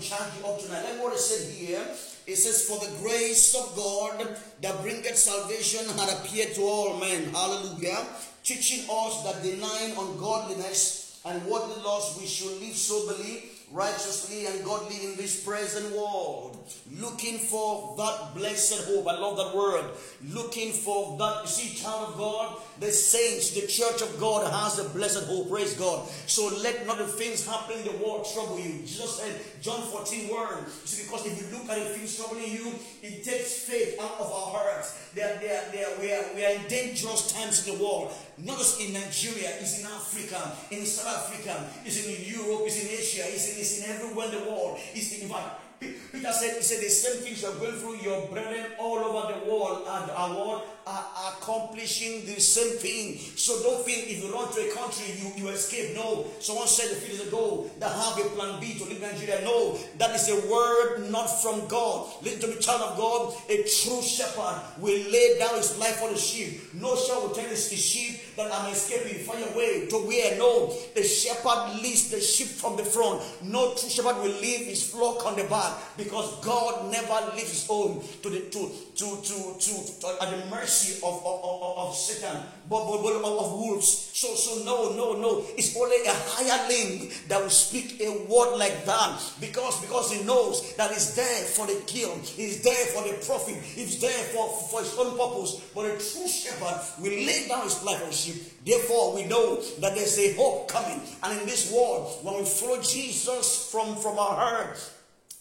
Charge 0.02 0.32
you 0.40 0.46
up 0.48 0.60
tonight. 0.60 0.84
Let 0.84 1.04
what 1.04 1.14
it 1.14 1.20
said 1.20 1.54
here. 1.56 1.82
It 2.28 2.36
says, 2.36 2.64
For 2.66 2.80
the 2.80 2.92
grace 3.02 3.56
of 3.56 3.76
God 3.76 4.38
that 4.62 4.82
bringeth 4.82 5.18
salvation 5.18 5.86
had 5.98 6.10
appeared 6.20 6.54
to 6.56 6.62
all 6.62 6.98
men. 7.00 7.34
Hallelujah. 7.34 8.06
Teaching 8.44 8.86
us 8.90 9.24
that 9.24 9.44
denying 9.44 9.98
ungodliness 9.98 11.20
and 11.26 11.46
worldly 11.46 11.82
lust 11.84 12.20
we 12.20 12.26
should 12.28 12.62
live 12.62 12.76
soberly, 12.76 13.49
righteously 13.72 14.48
and 14.48 14.64
godly 14.66 15.06
in 15.06 15.16
this 15.16 15.44
present 15.44 15.96
world, 15.96 16.58
looking 16.98 17.38
for 17.38 17.96
that 17.98 18.34
blessed 18.36 18.88
hope. 18.88 19.08
I 19.08 19.20
love 19.20 19.38
that 19.38 19.56
word. 19.56 19.86
Looking 20.34 20.72
for 20.72 21.18
that. 21.20 21.42
You 21.44 21.48
see, 21.48 21.84
child 21.84 22.10
of 22.10 22.18
God, 22.18 22.62
the 22.80 22.92
saints, 22.92 23.52
the 23.52 23.68
church 23.68 24.02
of 24.02 24.20
God 24.20 24.52
has 24.52 24.80
a 24.80 24.90
blessed 24.90 25.26
hope. 25.26 25.50
Praise 25.50 25.76
God. 25.76 26.08
So 26.26 26.50
let 26.64 26.88
not 26.88 26.98
the 26.98 27.08
things 27.08 27.46
happening 27.46 27.86
in 27.86 27.86
the 27.86 28.04
world 28.04 28.28
trouble 28.34 28.60
you. 28.60 28.80
Jesus 28.80 29.18
said, 29.18 29.40
John 29.62 29.82
14 29.82 30.30
word. 30.30 30.68
See, 30.86 31.04
because 31.04 31.26
if 31.26 31.40
you 31.40 31.58
look 31.58 31.70
at 31.70 31.78
the 31.78 31.90
things 31.94 32.18
troubling 32.18 32.52
you, 32.52 32.74
it 33.04 33.24
takes 33.24 33.66
faith 33.66 34.00
out 34.00 34.20
of 34.20 34.32
our 34.32 34.58
hearts. 34.58 35.09
We, 35.16 35.22
are, 35.22 36.24
we 36.36 36.46
are 36.46 36.52
in 36.52 36.68
dangerous 36.68 37.32
times 37.34 37.68
in 37.68 37.78
the 37.78 37.84
world. 37.84 38.12
Not 38.38 38.58
just 38.58 38.80
in 38.80 38.94
Nigeria, 38.94 39.50
it's 39.60 39.80
in 39.80 39.86
Africa, 39.86 40.52
in 40.72 40.86
South 40.86 41.08
Africa, 41.08 41.66
it's 41.84 42.06
in 42.06 42.34
Europe, 42.34 42.62
it's 42.66 42.84
in 42.84 42.90
Asia, 42.90 43.24
it's 43.26 43.54
in, 43.54 43.60
it's 43.60 43.80
in 43.80 43.96
everywhere 43.96 44.28
in 44.28 44.32
the 44.32 44.50
world. 44.50 44.80
It's 44.94 45.18
in, 45.18 45.24
in 45.24 45.30
fact, 45.30 45.62
Peter 45.80 46.32
said, 46.32 46.58
he 46.58 46.62
said 46.62 46.84
the 46.84 46.90
same 46.90 47.24
things 47.24 47.42
you're 47.42 47.56
going 47.56 47.74
through, 47.74 47.98
your 47.98 48.28
brethren 48.28 48.66
all 48.78 49.00
over 49.00 49.34
the 49.34 49.50
world 49.52 49.88
and 49.88 50.12
our 50.12 50.36
world 50.36 50.64
are 50.90 51.06
accomplishing 51.38 52.26
the 52.26 52.40
same 52.42 52.78
thing. 52.78 53.18
So 53.36 53.62
don't 53.62 53.86
think 53.86 54.10
if 54.10 54.24
you 54.24 54.34
run 54.34 54.52
to 54.54 54.60
a 54.60 54.74
country, 54.74 55.06
you, 55.22 55.32
you 55.44 55.50
escape. 55.50 55.96
No. 55.96 56.26
Someone 56.40 56.68
said 56.68 56.92
a 56.92 56.96
few 56.96 57.16
days 57.18 57.28
ago 57.28 57.70
that 57.80 57.92
have 57.92 58.18
a 58.18 58.30
plan 58.34 58.60
B 58.60 58.74
to 58.80 58.86
leave 58.86 59.02
Nigeria. 59.02 59.42
No, 59.44 59.78
that 60.00 60.16
is 60.16 60.30
a 60.30 60.52
word 60.52 61.12
not 61.12 61.28
from 61.28 61.68
God. 61.68 62.10
Listen 62.24 62.42
to 62.42 62.48
me, 62.48 62.56
child 62.60 62.82
of 62.82 62.98
God. 62.98 63.36
A 63.50 63.58
true 63.70 64.02
shepherd 64.02 64.62
will 64.80 65.00
lay 65.12 65.38
down 65.38 65.56
his 65.58 65.78
life 65.78 65.98
for 65.98 66.10
the 66.10 66.18
sheep. 66.18 66.74
No 66.74 66.96
shepherd 66.96 67.22
will 67.22 67.36
tell 67.36 67.46
his 67.50 67.70
sheep 67.72 68.36
that 68.36 68.52
I'm 68.52 68.72
escaping. 68.72 69.20
Find 69.20 69.40
your 69.42 69.56
way 69.56 69.86
to 69.88 69.96
where? 70.08 70.38
No. 70.38 70.74
The 70.96 71.04
shepherd 71.04 71.82
leads 71.84 72.10
the 72.10 72.20
sheep 72.20 72.48
from 72.48 72.78
the 72.78 72.84
front. 72.84 73.22
No 73.44 73.76
true 73.76 73.90
shepherd 73.90 74.18
will 74.18 74.40
leave 74.42 74.66
his 74.66 74.90
flock 74.90 75.26
on 75.26 75.36
the 75.36 75.44
back 75.44 75.78
because 75.98 76.44
God 76.44 76.92
never 76.92 77.36
leaves 77.36 77.52
his 77.52 77.68
own 77.70 78.02
to 78.24 78.30
the 78.30 78.40
to 78.50 78.72
to 78.96 79.22
to 79.22 79.56
to, 79.60 80.00
to 80.02 80.24
at 80.24 80.30
the 80.32 80.46
mercy 80.50 80.79
of, 81.04 81.26
of, 81.26 81.44
of, 81.44 81.78
of 81.78 81.96
Satan, 81.96 82.42
but, 82.70 82.82
of 82.82 83.54
wolves. 83.54 84.12
So 84.14 84.36
so 84.36 84.64
no 84.64 84.96
no 84.96 85.20
no. 85.20 85.44
It's 85.58 85.76
only 85.78 86.06
a 86.06 86.14
higher 86.14 86.68
link 86.68 87.28
that 87.28 87.42
will 87.42 87.50
speak 87.50 88.02
a 88.02 88.26
word 88.30 88.58
like 88.58 88.86
that 88.86 89.20
because 89.40 89.82
because 89.82 90.12
he 90.12 90.24
knows 90.24 90.76
that 90.76 90.92
it's 90.92 91.16
there 91.16 91.44
for 91.46 91.68
the 91.68 91.82
kill, 91.88 92.14
it's 92.38 92.64
there 92.64 92.86
for 92.94 93.04
the 93.08 93.16
profit, 93.26 93.58
it's 93.76 94.00
there 94.02 94.24
for, 94.34 94.50
for 94.70 94.82
his 94.82 94.96
own 94.98 95.18
purpose. 95.18 95.62
But 95.74 95.86
a 95.86 95.94
true 95.98 96.28
shepherd 96.28 96.80
will 97.02 97.12
lay 97.12 97.48
down 97.48 97.64
his 97.64 97.84
life 97.84 98.02
for 98.04 98.12
sheep. 98.12 98.66
Therefore, 98.66 99.16
we 99.16 99.26
know 99.26 99.62
that 99.80 99.96
there's 99.96 100.18
a 100.20 100.34
hope 100.34 100.68
coming. 100.68 101.02
And 101.24 101.40
in 101.40 101.46
this 101.46 101.72
world, 101.72 102.20
when 102.24 102.38
we 102.38 102.46
follow 102.46 102.82
Jesus 102.82 103.70
from, 103.72 103.96
from 103.96 104.20
our 104.20 104.36
heart, 104.36 104.92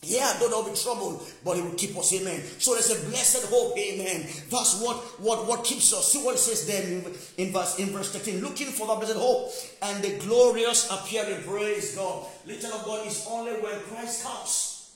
yeah, 0.03 0.37
though 0.39 0.49
there'll 0.49 0.69
be 0.69 0.77
trouble, 0.77 1.23
but 1.45 1.57
He 1.57 1.63
will 1.63 1.75
keep 1.75 1.97
us. 1.97 2.13
Amen. 2.15 2.41
So 2.59 2.75
there's 2.75 2.91
a 2.91 3.09
blessed 3.09 3.47
hope. 3.51 3.77
Amen. 3.77 4.23
That's 4.49 4.81
what 4.81 4.97
what 5.21 5.47
what 5.47 5.65
keeps 5.65 5.93
us. 5.93 6.13
See 6.13 6.23
what 6.23 6.37
it 6.37 6.39
says 6.39 6.67
there 6.67 6.83
in, 6.83 7.05
in 7.37 7.53
verse 7.53 7.79
in 7.79 7.89
verse 7.89 8.13
13. 8.13 8.41
Looking 8.41 8.69
for 8.69 8.87
the 8.87 8.95
blessed 8.95 9.19
hope 9.19 9.51
and 9.83 10.03
the 10.03 10.17
glorious 10.25 10.89
appearing. 10.91 11.43
Praise 11.43 11.97
God. 11.97 12.27
Little 12.47 12.73
of 12.75 12.85
God 12.85 13.07
is 13.07 13.27
only 13.29 13.53
when 13.55 13.81
Christ 13.81 14.25
comes. 14.25 14.95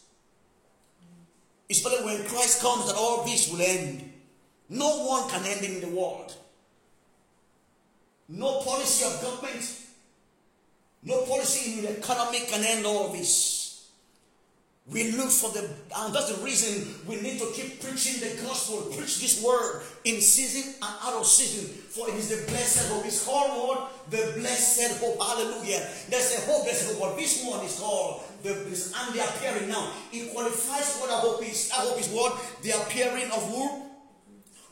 It's 1.69 1.85
only 1.85 2.05
when 2.05 2.29
Christ 2.29 2.61
comes 2.63 2.87
that 2.87 2.97
all 2.97 3.25
this 3.25 3.51
will 3.51 3.61
end. 3.61 4.13
No 4.69 5.07
one 5.07 5.29
can 5.29 5.45
end 5.45 5.65
in 5.65 5.81
the 5.81 5.89
world. 5.89 6.35
No 8.29 8.63
policy 8.63 9.05
of 9.05 9.21
government, 9.21 9.63
no 11.03 11.23
policy 11.27 11.79
in 11.79 11.85
the 11.85 11.99
economy 11.99 12.41
can 12.47 12.65
end 12.65 12.87
all 12.87 13.09
this. 13.13 13.62
We 14.91 15.12
look 15.12 15.31
for 15.31 15.53
the, 15.53 15.71
and 15.97 16.12
that's 16.12 16.35
the 16.35 16.43
reason 16.43 16.93
we 17.07 17.15
need 17.23 17.39
to 17.39 17.47
keep 17.55 17.81
preaching 17.81 18.19
the 18.19 18.43
gospel, 18.43 18.91
preach 18.91 19.21
this 19.21 19.41
word 19.41 19.83
in 20.03 20.21
season 20.21 20.75
and 20.83 20.95
out 21.05 21.15
of 21.15 21.25
season. 21.25 21.71
For 21.71 22.09
it 22.11 22.17
is 22.17 22.31
the 22.31 22.51
blessed 22.51 22.91
hope. 22.91 23.07
It's 23.07 23.25
called 23.25 23.51
what? 23.62 24.11
The 24.11 24.35
blessed 24.41 24.99
hope. 24.99 25.23
Hallelujah. 25.23 25.87
There's 26.11 26.35
a 26.37 26.41
hope, 26.51 26.67
a 26.67 26.99
hope. 26.99 27.17
This 27.17 27.47
one 27.47 27.65
is 27.65 27.79
called 27.79 28.23
the 28.43 28.55
and 28.59 29.15
the 29.15 29.23
appearing. 29.23 29.69
Now, 29.69 29.93
it 30.12 30.35
qualifies 30.35 30.99
what 30.99 31.11
our 31.11 31.21
hope 31.21 31.47
is. 31.47 31.71
Our 31.71 31.87
hope 31.87 32.01
is 32.01 32.09
what? 32.09 32.35
The 32.62 32.71
appearing 32.83 33.31
of 33.31 33.49
who? 33.55 33.87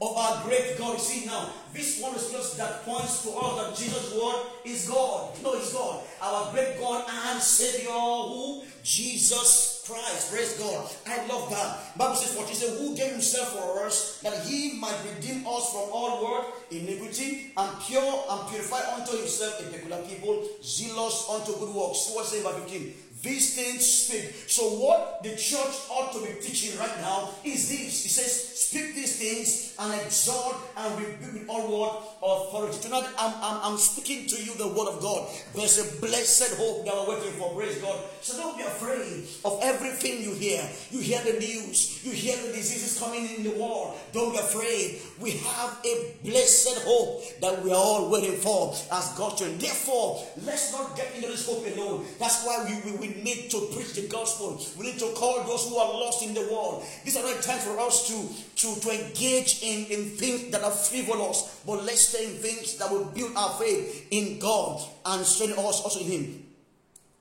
Of 0.02 0.16
our 0.16 0.42
great 0.42 0.76
God. 0.76 0.98
See 0.98 1.26
now, 1.26 1.50
this 1.72 2.02
one 2.02 2.16
is 2.16 2.32
just 2.32 2.56
that 2.56 2.84
points 2.84 3.22
to 3.22 3.30
us 3.30 3.62
that 3.62 3.76
Jesus' 3.78 4.12
word 4.12 4.42
is 4.64 4.88
God. 4.88 5.38
No, 5.44 5.52
it's 5.54 5.72
God. 5.72 6.02
Our 6.20 6.50
great 6.50 6.80
God 6.80 7.04
and 7.08 7.40
Savior 7.40 7.92
who? 7.92 8.64
Jesus 8.82 9.69
Christ. 9.90 10.32
Praise 10.32 10.54
God. 10.58 10.86
I 11.06 11.26
love 11.26 11.50
that. 11.50 11.98
Bible 11.98 12.14
says 12.14 12.36
what 12.36 12.48
he 12.48 12.54
said, 12.54 12.78
who 12.78 12.94
gave 12.96 13.10
himself 13.10 13.58
for 13.58 13.84
us 13.84 14.20
that 14.22 14.46
he 14.46 14.78
might 14.78 14.96
redeem 15.14 15.46
us 15.46 15.72
from 15.72 15.90
all 15.92 16.22
work, 16.22 16.46
iniquity, 16.70 17.52
and 17.56 17.70
pure 17.82 18.24
and 18.30 18.48
purify 18.48 18.80
unto 18.94 19.16
himself 19.16 19.60
a 19.60 19.64
peculiar 19.64 20.02
people, 20.02 20.46
zealous 20.62 21.26
unto 21.28 21.58
good 21.58 21.74
works. 21.74 22.06
So 22.06 22.14
what's 22.14 22.32
it 22.34 22.42
about 22.42 22.60
15? 22.60 22.94
These 23.22 23.54
things 23.54 23.86
speak. 23.86 24.32
So 24.48 24.62
what 24.80 25.22
the 25.22 25.36
church 25.36 25.76
ought 25.90 26.12
to 26.14 26.20
be 26.20 26.40
teaching 26.40 26.78
right 26.78 27.00
now 27.02 27.30
is 27.44 27.68
this. 27.68 28.06
It 28.06 28.08
says, 28.08 28.58
speak 28.58 28.94
these 28.94 29.18
things 29.18 29.76
and 29.78 29.92
exhort 30.00 30.56
and 30.76 30.98
rebuke 30.98 31.32
with 31.34 31.48
all 31.48 31.68
word 31.68 32.02
of 32.22 32.48
authority. 32.48 32.80
Tonight 32.80 33.06
I'm, 33.18 33.34
I'm, 33.42 33.72
I'm 33.72 33.78
speaking 33.78 34.26
to 34.26 34.42
you 34.42 34.54
the 34.54 34.68
word 34.68 34.88
of 34.88 35.02
God. 35.02 35.28
There's 35.54 35.78
a 35.78 36.00
blessed 36.00 36.56
hope 36.56 36.86
that 36.86 36.94
we're 36.94 37.14
waiting 37.14 37.32
for. 37.32 37.54
Praise 37.54 37.76
God. 37.78 38.00
So 38.22 38.38
don't 38.38 38.56
be 38.56 38.64
afraid 38.64 39.24
of 39.44 39.60
everything 39.62 40.22
you 40.22 40.32
hear. 40.34 40.66
You 40.90 41.00
hear 41.00 41.20
the 41.22 41.38
news. 41.38 42.02
You 42.04 42.12
hear 42.12 42.36
the 42.38 42.52
diseases 42.52 42.98
coming 42.98 43.28
in 43.36 43.42
the 43.42 43.50
world. 43.50 43.98
Don't 44.12 44.32
be 44.32 44.38
afraid. 44.38 45.00
We 45.20 45.32
have 45.32 45.76
a 45.84 46.14
blessed 46.24 46.84
hope 46.84 47.40
that 47.40 47.62
we 47.62 47.70
are 47.70 47.76
all 47.76 48.10
waiting 48.10 48.36
for 48.36 48.72
as 48.92 49.12
God's 49.16 49.40
children. 49.40 49.58
Therefore, 49.58 50.24
let's 50.46 50.72
not 50.72 50.96
get 50.96 51.14
into 51.14 51.28
this 51.28 51.46
hope 51.46 51.66
alone. 51.76 52.06
That's 52.18 52.46
why 52.46 52.64
we, 52.64 52.90
we, 52.90 52.96
we 52.98 53.09
need 53.22 53.50
to 53.50 53.68
preach 53.72 53.94
the 53.94 54.06
gospel. 54.08 54.60
We 54.78 54.86
need 54.86 54.98
to 54.98 55.12
call 55.14 55.44
those 55.44 55.68
who 55.68 55.76
are 55.76 55.92
lost 55.92 56.22
in 56.22 56.34
the 56.34 56.42
world. 56.52 56.84
These 57.04 57.16
are 57.16 57.22
not 57.22 57.42
time 57.42 57.58
for 57.58 57.78
us 57.80 58.08
to, 58.08 58.66
to, 58.66 58.80
to 58.80 59.06
engage 59.06 59.62
in, 59.62 59.86
in 59.86 60.04
things 60.10 60.50
that 60.50 60.62
are 60.62 60.70
frivolous, 60.70 61.62
but 61.66 61.84
let's 61.84 62.08
stay 62.08 62.26
in 62.26 62.32
things 62.32 62.76
that 62.76 62.90
will 62.90 63.04
build 63.04 63.32
our 63.36 63.50
faith 63.58 64.08
in 64.10 64.38
God 64.38 64.82
and 65.06 65.24
strengthen 65.24 65.58
us 65.58 65.82
also 65.82 66.00
in 66.00 66.06
Him. 66.06 66.46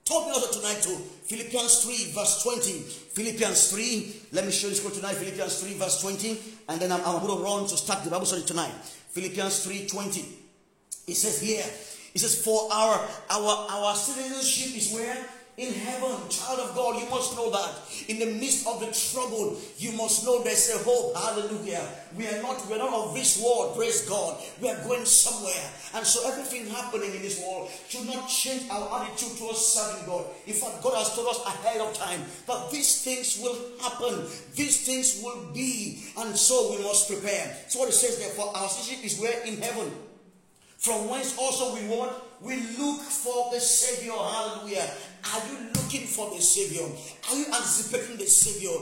Talk 0.05 0.25
me 0.25 0.31
also 0.33 0.59
tonight 0.59 0.81
to 0.81 0.89
Philippians 0.89 1.83
3, 1.83 2.11
verse 2.13 2.43
20. 2.43 2.71
Philippians 3.13 3.71
3, 3.71 4.15
let 4.31 4.45
me 4.45 4.51
show 4.51 4.67
you 4.67 4.73
scripture 4.73 5.01
tonight. 5.01 5.15
Philippians 5.15 5.61
3, 5.61 5.73
verse 5.75 6.01
20, 6.01 6.39
and 6.69 6.81
then 6.81 6.91
I'm, 6.91 7.01
I'm 7.05 7.21
going 7.21 7.37
to 7.37 7.43
run 7.43 7.67
to 7.67 7.77
start 7.77 8.03
the 8.03 8.09
Bible 8.09 8.25
study 8.25 8.43
tonight. 8.43 8.73
Philippians 9.11 9.63
3, 9.63 9.87
20. 9.87 10.25
It 11.07 11.15
says 11.15 11.41
here, 11.41 11.63
it 12.13 12.19
says, 12.19 12.43
For 12.43 12.69
our 12.71 13.07
our 13.29 13.67
our 13.69 13.95
citizenship 13.95 14.77
is 14.77 14.93
where? 14.93 15.17
In 15.59 15.73
heaven. 15.73 16.15
Child 16.29 16.59
of 16.59 16.75
God, 16.75 17.01
you 17.01 17.09
must 17.09 17.35
know 17.35 17.51
that. 17.51 17.75
In 18.07 18.17
the 18.17 18.25
midst 18.39 18.65
of 18.65 18.79
the 18.79 18.87
trouble, 18.87 19.59
you 19.77 19.91
must 19.91 20.25
know 20.25 20.41
there's 20.41 20.71
a 20.73 20.77
hope. 20.79 21.15
Hallelujah. 21.15 21.83
We 22.15 22.27
are 22.27 22.41
not, 22.41 22.65
we're 22.69 22.77
not 22.77 22.93
of 22.93 23.13
this 23.13 23.43
world. 23.43 23.75
Praise 23.75 24.07
God. 24.07 24.41
We 24.61 24.69
are 24.69 24.81
going 24.87 25.05
somewhere. 25.05 25.69
And 25.93 26.05
so 26.05 26.27
everything 26.31 26.67
happening 26.67 27.13
in 27.13 27.21
this 27.21 27.43
world 27.43 27.69
should 27.89 28.07
not 28.07 28.29
change 28.29 28.71
our 28.71 29.03
attitude 29.03 29.37
towards 29.37 29.59
serving 29.59 30.05
God. 30.05 30.25
In 30.47 30.53
fact, 30.53 30.81
God 30.81 30.97
has 30.97 31.13
told 31.13 31.27
us 31.27 31.43
ahead 31.45 31.81
of 31.81 31.93
time 31.93 32.23
that 32.47 32.71
these 32.71 33.03
things 33.03 33.39
will 33.43 33.57
happen. 33.81 34.25
These 34.55 34.85
things 34.85 35.21
will 35.21 35.51
be. 35.53 36.05
And 36.17 36.35
so 36.35 36.71
we 36.71 36.83
must 36.83 37.09
prepare. 37.09 37.55
So 37.67 37.79
what 37.79 37.89
it 37.89 37.93
says 37.93 38.17
there, 38.17 38.29
for 38.29 38.55
our 38.55 38.69
citizenship 38.69 39.05
is 39.05 39.19
where 39.19 39.43
in 39.43 39.61
heaven. 39.61 39.91
From 40.79 41.09
whence 41.09 41.37
also 41.37 41.75
we 41.75 41.85
want, 41.93 42.13
we 42.39 42.55
look 42.77 43.01
for 43.01 43.51
the 43.51 43.59
Savior. 43.59 44.13
Hallelujah. 44.13 44.89
Are 45.33 45.41
you 45.51 45.69
looking 45.75 46.07
for 46.07 46.29
the 46.35 46.41
Savior? 46.41 46.85
Are 47.29 47.35
you 47.35 47.45
anticipating 47.47 48.17
the 48.17 48.25
Savior? 48.25 48.75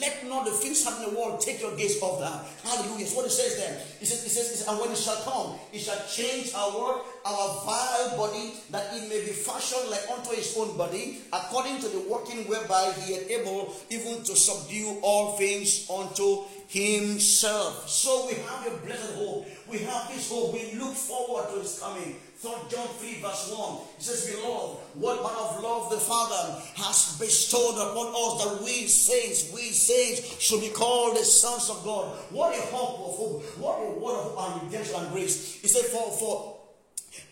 Let 0.00 0.26
not 0.28 0.44
the 0.44 0.52
things 0.52 0.84
happen 0.84 1.04
in 1.04 1.14
the 1.14 1.20
world 1.20 1.40
take 1.40 1.60
your 1.60 1.76
gaze 1.76 2.00
off 2.02 2.20
that. 2.20 2.44
Hallelujah. 2.64 3.04
That's 3.04 3.16
what 3.16 3.26
it 3.26 3.30
says 3.30 3.52
says, 3.56 4.00
it 4.00 4.06
says, 4.06 4.24
it 4.24 4.56
says, 4.56 4.68
and 4.68 4.78
when 4.80 4.90
it 4.90 4.98
shall 4.98 5.20
come, 5.22 5.58
it 5.72 5.78
shall 5.80 6.00
change 6.06 6.52
our 6.54 6.70
world, 6.70 7.00
our 7.24 7.64
vile 7.64 8.16
body, 8.16 8.54
that 8.70 8.94
it 8.94 9.08
may 9.08 9.20
be 9.20 9.32
fashioned 9.32 9.90
like 9.90 10.02
unto 10.10 10.30
his 10.30 10.56
own 10.56 10.76
body, 10.76 11.18
according 11.32 11.80
to 11.80 11.88
the 11.88 12.00
working 12.08 12.48
whereby 12.48 12.92
he 13.00 13.14
is 13.14 13.30
able 13.30 13.74
even 13.90 14.22
to 14.24 14.36
subdue 14.36 14.98
all 15.02 15.36
things 15.36 15.88
unto 15.90 16.44
himself. 16.68 17.88
So 17.88 18.26
we 18.26 18.34
have 18.34 18.66
a 18.66 18.76
blessed 18.86 19.14
hope. 19.14 19.46
We 19.68 19.78
have 19.78 20.08
this 20.08 20.30
hope. 20.30 20.54
We 20.54 20.74
look 20.78 20.94
forward 20.94 21.52
to 21.52 21.60
his 21.60 21.78
coming. 21.78 22.16
3 22.42 22.50
John 22.68 22.88
3 22.98 23.20
verse 23.22 23.54
1. 23.56 23.78
It 23.98 24.02
says, 24.02 24.34
Beloved, 24.34 24.78
what 24.94 25.22
manner 25.22 25.46
of 25.46 25.62
love 25.62 25.90
the 25.90 25.96
Father 25.96 26.60
has 26.74 27.16
bestowed 27.20 27.78
upon 27.78 28.10
us 28.10 28.42
that 28.42 28.64
we 28.64 28.88
saints, 28.88 29.52
we 29.54 29.70
saints 29.70 30.42
should 30.42 30.60
be 30.60 30.70
called 30.70 31.16
the 31.16 31.24
sons 31.24 31.70
of 31.70 31.84
God. 31.84 32.18
What 32.30 32.58
a 32.58 32.60
hope 32.62 32.98
of 32.98 33.14
hope. 33.14 33.42
What 33.58 33.78
a 33.78 33.90
word 33.96 34.34
of 34.36 34.62
redemption 34.64 34.96
and 34.96 35.12
grace. 35.12 35.60
He 35.62 35.68
said, 35.68 35.84
for, 35.84 36.10
for 36.18 36.58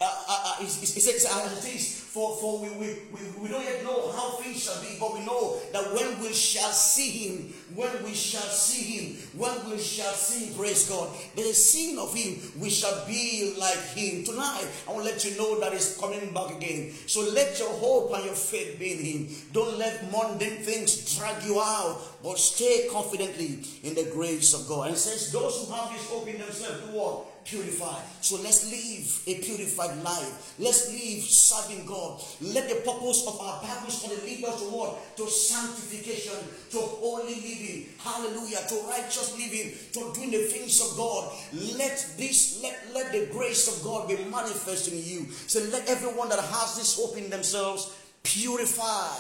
uh, 0.00 0.04
uh, 0.04 0.42
uh, 0.46 0.56
he 0.60 0.66
says, 0.66 1.26
as 1.26 1.64
it 1.64 1.74
is, 1.74 2.00
For, 2.10 2.36
for 2.38 2.58
we, 2.60 2.68
we, 2.70 2.86
we, 3.14 3.20
we 3.42 3.48
don't 3.48 3.62
yet 3.62 3.84
know 3.84 4.10
how 4.10 4.30
things 4.42 4.64
shall 4.64 4.80
be, 4.82 4.96
but 4.98 5.14
we 5.14 5.20
know 5.24 5.58
that 5.72 5.94
when 5.94 6.20
we 6.20 6.32
shall 6.32 6.72
see 6.72 7.10
him, 7.10 7.54
when 7.80 8.04
we 8.04 8.12
shall 8.12 8.42
see 8.42 8.82
him, 8.82 9.16
when 9.37 9.70
we 9.70 9.78
shall 9.78 10.12
see 10.12 10.46
him, 10.46 10.54
praise 10.54 10.87
God, 10.88 11.08
the 11.34 11.42
seeing 11.54 11.99
of 11.99 12.14
him, 12.14 12.37
we 12.60 12.68
shall 12.68 13.06
be 13.06 13.54
like 13.58 13.80
him. 13.96 14.22
Tonight, 14.22 14.66
I 14.87 14.92
want 14.92 15.06
to 15.06 15.12
let 15.12 15.25
you 15.25 15.37
know 15.38 15.58
that 15.60 15.72
he's 15.72 15.96
coming 15.99 16.32
back 16.34 16.54
again. 16.54 16.92
So 17.06 17.22
let 17.32 17.58
your 17.58 17.72
hope 17.72 18.12
and 18.14 18.25
your 18.26 18.34
faith 18.34 18.78
be 18.78 18.92
in 18.92 18.99
him. 18.99 19.28
Don't 19.52 19.78
let 19.78 20.12
mundane 20.12 20.60
things 20.60 21.16
drag 21.16 21.42
you 21.42 21.58
out, 21.58 21.99
but 22.22 22.38
stay 22.38 22.87
confidently 22.92 23.64
in 23.82 23.94
the 23.94 24.10
grace 24.12 24.52
of 24.52 24.68
God. 24.68 24.88
And 24.88 24.96
says, 24.96 25.32
those 25.32 25.64
who 25.64 25.72
have 25.72 25.90
this 25.90 26.06
hope 26.06 26.28
in 26.28 26.38
themselves 26.38 26.80
do 26.80 26.99
what? 26.99 27.30
purified. 27.44 28.02
So 28.20 28.37
let's 28.42 28.70
live 28.70 29.22
a 29.26 29.40
purified 29.42 30.02
life. 30.02 30.54
Let's 30.58 30.88
live 30.92 31.22
serving 31.25 31.87
God. 31.87 32.20
Let 32.40 32.68
the 32.68 32.76
purpose 32.76 33.26
of 33.26 33.40
our 33.40 33.62
Bible 33.62 33.90
study 33.90 34.16
lead 34.25 34.44
us 34.44 34.60
to 34.60 34.68
what? 34.68 35.16
To 35.16 35.28
sanctification, 35.28 36.38
to 36.70 36.78
holy 36.78 37.34
living. 37.34 37.69
Hallelujah. 37.98 38.60
To 38.68 38.74
righteous 38.88 39.36
living, 39.36 39.72
to 39.92 40.12
doing 40.14 40.30
the 40.30 40.44
things 40.48 40.80
of 40.80 40.96
God. 40.96 41.32
Let 41.76 42.14
this, 42.16 42.62
let, 42.62 42.78
let 42.94 43.12
the 43.12 43.28
grace 43.32 43.68
of 43.68 43.84
God 43.84 44.08
be 44.08 44.16
manifest 44.24 44.92
in 44.92 44.98
you. 44.98 45.30
So 45.46 45.60
let 45.70 45.88
everyone 45.88 46.28
that 46.30 46.40
has 46.40 46.76
this 46.76 46.96
hope 46.96 47.16
in 47.16 47.30
themselves 47.30 47.96
purify 48.22 49.16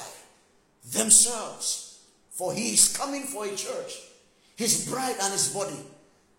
themselves. 0.92 2.00
For 2.30 2.52
he 2.52 2.72
is 2.72 2.96
coming 2.96 3.22
for 3.22 3.44
a 3.44 3.54
church, 3.54 4.00
his 4.56 4.88
bride 4.88 5.16
and 5.22 5.32
his 5.32 5.52
body 5.52 5.80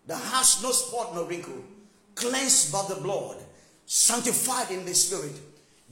that 0.06 0.20
has 0.20 0.62
no 0.62 0.72
spot, 0.72 1.14
no 1.14 1.24
wrinkle 1.24 1.62
cleansed 2.14 2.72
by 2.72 2.84
the 2.88 3.00
blood, 3.00 3.36
sanctified 3.86 4.70
in 4.70 4.84
the 4.84 4.94
Spirit, 4.94 5.32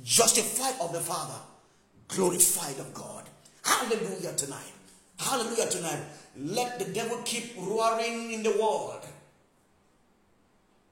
justified 0.03 0.75
of 0.81 0.93
the 0.93 1.01
Father, 1.01 1.39
glorified 2.09 2.79
of 2.79 2.93
God. 2.95 3.25
Hallelujah 3.65 4.33
tonight. 4.37 4.73
Hallelujah 5.21 5.69
tonight. 5.69 6.01
Let 6.37 6.79
the 6.79 6.87
devil 6.87 7.19
keep 7.25 7.55
roaring 7.59 8.33
in 8.33 8.43
the 8.43 8.53
world. 8.53 9.05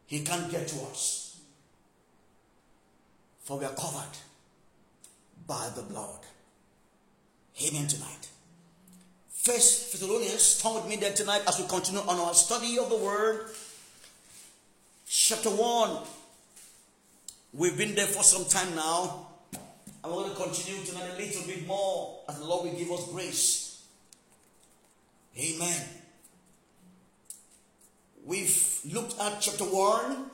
He 0.07 0.21
can't 0.21 0.51
get 0.51 0.69
to 0.69 0.77
us. 0.91 1.41
For 3.45 3.59
we 3.59 3.65
are 3.65 3.73
covered 3.73 4.19
by 5.47 5.71
the 5.75 5.83
blood. 5.83 6.21
Amen 7.67 7.87
tonight. 7.87 8.29
First 9.31 9.93
Thessalonians, 9.93 10.61
turn 10.61 10.75
with 10.75 10.89
me 10.89 10.97
there 10.97 11.15
tonight 11.15 11.43
as 11.49 11.59
we 11.59 11.67
continue 11.67 12.01
on 12.01 12.19
our 12.19 12.35
study 12.35 12.79
of 12.79 12.91
the 12.91 12.97
word 12.99 13.49
chapter 15.07 15.49
1. 15.49 16.03
We've 17.55 17.79
been 17.79 17.95
there 17.95 18.07
for 18.07 18.23
some 18.23 18.45
time 18.45 18.75
now. 18.75 19.27
I 20.05 20.09
want 20.09 20.29
to 20.29 20.43
continue 20.43 20.85
tonight 20.85 21.13
a 21.15 21.17
little 21.17 21.47
bit 21.47 21.67
more 21.67 22.21
as 22.29 22.39
the 22.39 22.45
Lord 22.45 22.71
will 22.71 22.79
give 22.79 22.91
us 22.91 23.09
grace. 23.11 23.68
Amen. 25.39 25.81
We've 28.25 28.81
looked 28.93 29.21
at 29.21 29.41
chapter 29.41 29.65
1 29.65 30.31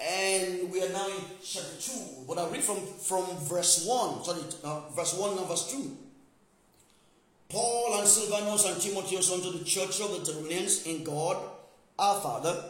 and 0.00 0.72
we 0.72 0.82
are 0.82 0.88
now 0.88 1.06
in 1.06 1.22
chapter 1.42 1.80
2. 1.80 1.92
But 2.26 2.38
I 2.38 2.48
read 2.50 2.62
from, 2.62 2.78
from 2.98 3.24
verse 3.46 3.86
1, 3.86 4.24
sorry, 4.24 4.40
uh, 4.64 4.80
verse 4.90 5.14
1 5.14 5.38
and 5.38 5.46
verse 5.46 5.70
2. 5.70 5.96
Paul 7.48 8.00
and 8.00 8.08
Silvanus 8.08 8.66
and 8.66 8.80
Timotheus 8.80 9.32
unto 9.32 9.56
the 9.56 9.64
church 9.64 10.00
of 10.00 10.10
the 10.10 10.18
Thessalonians 10.18 10.86
in 10.86 11.04
God, 11.04 11.36
our 11.96 12.20
Father 12.20 12.64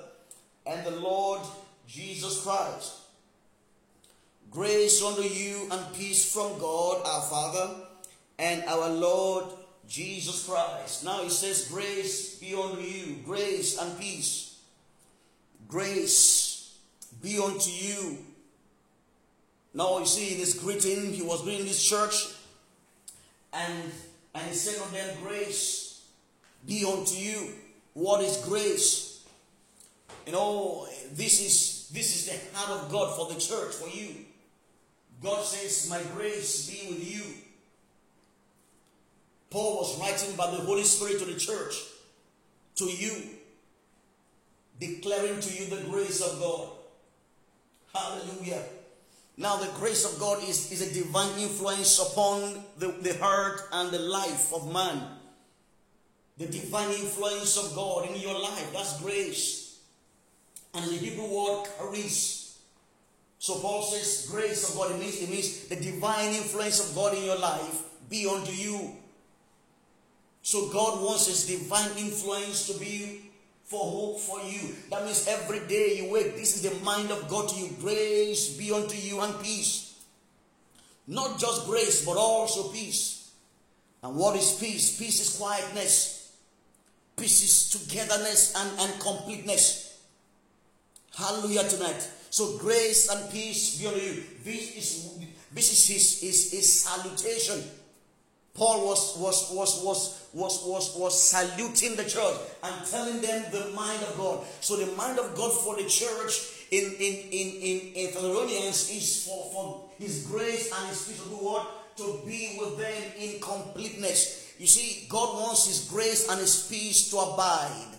and 0.67 0.85
the 0.85 0.91
Lord 0.91 1.41
Jesus 1.89 2.43
Christ. 2.43 2.97
Grace 4.51 5.03
unto 5.03 5.23
you 5.23 5.69
and 5.71 5.95
peace 5.95 6.31
from 6.33 6.59
God 6.59 7.03
our 7.07 7.23
Father 7.23 7.75
and 8.39 8.63
our 8.65 8.91
Lord 8.91 9.47
Jesus 9.89 10.47
Christ. 10.49 11.05
Now 11.05 11.23
he 11.23 11.29
says, 11.29 11.69
Grace 11.69 12.39
be 12.39 12.55
unto 12.55 12.81
you, 12.81 13.17
grace 13.25 13.79
and 13.79 13.99
peace. 13.99 14.61
Grace 15.69 16.77
be 17.23 17.39
unto 17.39 17.71
you. 17.71 18.19
Now 19.73 19.99
you 19.99 20.07
see 20.07 20.37
this 20.37 20.59
greeting, 20.59 21.13
he 21.13 21.23
was 21.23 21.43
greeting 21.43 21.67
this 21.67 21.83
church, 21.83 22.29
and, 23.53 23.91
and 24.35 24.47
he 24.47 24.55
said 24.55 24.81
unto 24.81 24.95
them, 24.95 25.17
Grace 25.23 26.05
be 26.67 26.85
unto 26.85 27.17
you. 27.17 27.55
What 27.95 28.23
is 28.23 28.37
grace? 28.39 29.25
You 30.27 30.33
know, 30.33 30.87
this 31.13 31.41
is 31.41 31.91
this 31.93 32.17
is 32.17 32.27
the 32.27 32.57
heart 32.57 32.83
of 32.83 32.91
God 32.91 33.15
for 33.17 33.33
the 33.33 33.39
church, 33.39 33.75
for 33.75 33.89
you. 33.89 34.25
God 35.23 35.45
says, 35.45 35.89
My 35.89 36.01
grace 36.15 36.69
be 36.69 36.89
with 36.89 37.15
you. 37.15 37.23
Paul 39.55 39.77
was 39.77 40.01
writing 40.01 40.35
by 40.35 40.51
the 40.51 40.57
Holy 40.57 40.83
Spirit 40.83 41.21
to 41.21 41.27
the 41.27 41.39
church, 41.39 41.77
to 42.75 42.87
you, 42.87 43.13
declaring 44.81 45.39
to 45.39 45.55
you 45.55 45.71
the 45.71 45.89
grace 45.89 46.21
of 46.21 46.41
God. 46.41 46.71
Hallelujah. 47.95 48.65
Now, 49.37 49.59
the 49.59 49.71
grace 49.79 50.13
of 50.13 50.19
God 50.19 50.43
is, 50.43 50.73
is 50.73 50.83
a 50.83 50.93
divine 50.93 51.39
influence 51.39 52.01
upon 52.01 52.65
the, 52.79 52.89
the 53.01 53.17
heart 53.19 53.61
and 53.71 53.93
the 53.93 54.01
life 54.01 54.53
of 54.53 54.73
man. 54.73 55.01
The 56.37 56.47
divine 56.47 56.91
influence 56.91 57.57
of 57.57 57.77
God 57.77 58.09
in 58.09 58.17
your 58.17 58.37
life, 58.37 58.73
that's 58.73 59.01
grace. 59.01 59.79
And 60.75 60.85
the 60.85 60.97
Hebrew 60.97 61.33
word 61.33 61.69
charis. 61.79 62.59
So 63.39 63.61
Paul 63.61 63.83
says, 63.83 64.27
grace 64.29 64.69
of 64.69 64.77
God, 64.77 64.91
it 64.91 64.99
means, 64.99 65.23
it 65.23 65.31
means 65.31 65.69
the 65.69 65.77
divine 65.77 66.35
influence 66.35 66.91
of 66.91 66.97
God 66.97 67.17
in 67.17 67.23
your 67.23 67.39
life 67.39 67.85
be 68.11 68.27
unto 68.27 68.51
you. 68.51 68.97
So 70.45 70.69
God 70.69 71.03
wants 71.03 71.27
his 71.27 71.47
divine 71.47 71.91
influence 71.97 72.67
to 72.69 72.79
be 72.79 73.23
for 73.65 73.81
hope 73.81 74.21
for 74.21 74.41
you. 74.43 74.75
That 74.91 75.07
means 75.07 75.27
every 75.27 75.67
day 75.67 76.03
you 76.03 76.13
wake, 76.13 76.37
this 76.37 76.55
is 76.55 76.71
the 76.71 76.85
mind 76.85 77.11
of 77.11 77.27
God 77.29 77.49
to 77.49 77.57
you. 77.57 77.71
Grace 77.81 78.55
be 78.59 78.71
unto 78.71 78.95
you 78.95 79.23
and 79.23 79.35
peace. 79.43 80.05
Not 81.09 81.39
just 81.41 81.65
grace, 81.67 82.05
but 82.05 82.19
also 82.19 82.71
peace. 82.71 83.33
And 84.03 84.17
what 84.17 84.37
is 84.37 84.53
peace? 84.61 84.99
Peace 84.99 85.19
is 85.19 85.39
quietness. 85.39 86.37
Peace 87.17 87.43
is 87.43 87.71
togetherness 87.71 88.55
and, 88.55 88.81
and 88.81 89.01
completeness. 89.01 89.99
Hallelujah 91.17 91.67
tonight. 91.71 92.07
So 92.29 92.59
grace 92.59 93.09
and 93.09 93.33
peace 93.33 93.81
be 93.81 93.87
unto 93.87 93.99
you. 93.99 94.23
This 94.45 94.77
is 94.77 95.19
this 95.55 95.73
is 95.73 95.89
his, 95.89 96.21
his, 96.21 96.53
his 96.53 96.83
salutation. 96.83 97.65
Paul 98.55 98.87
was 98.87 99.19
was 99.19 99.51
was 99.51 99.83
was 99.83 100.31
was 100.33 100.65
was 100.65 100.97
was 100.97 101.15
saluting 101.31 101.97
the 101.97 102.05
church 102.05 102.37
and 102.63 102.87
telling 102.87 103.21
them 103.21 103.45
the 103.51 103.71
mind 103.75 104.01
of 104.03 104.17
God. 104.17 104.47
So 104.61 104.77
the 104.77 104.95
mind 104.95 105.19
of 105.19 105.35
God 105.35 105.53
for 105.53 105.75
the 105.75 105.89
church 105.89 106.67
in 106.71 106.95
in 106.99 107.15
in 107.35 107.93
in, 107.95 108.15
Thessalonians 108.15 108.91
is 108.91 109.27
for, 109.27 109.51
for 109.53 109.91
his 109.99 110.27
grace 110.31 110.71
and 110.71 110.89
his 110.89 111.03
peace 111.03 111.23
to 111.23 111.29
do 111.31 111.37
what? 111.37 111.97
To 111.97 112.21
be 112.25 112.57
with 112.61 112.79
them 112.79 113.03
in 113.19 113.41
completeness. 113.41 114.55
You 114.59 114.69
see, 114.69 115.07
God 115.09 115.35
wants 115.43 115.67
his 115.67 115.89
grace 115.91 116.29
and 116.31 116.39
his 116.39 116.69
peace 116.71 117.11
to 117.11 117.19
abide. 117.19 117.99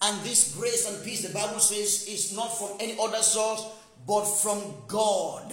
And 0.00 0.22
this 0.22 0.54
grace 0.56 0.88
and 0.88 1.04
peace, 1.04 1.26
the 1.26 1.34
Bible 1.34 1.60
says, 1.60 2.06
is 2.08 2.34
not 2.34 2.56
from 2.56 2.70
any 2.80 2.96
other 3.00 3.20
source, 3.22 3.66
but 4.06 4.24
from 4.24 4.62
God. 4.86 5.52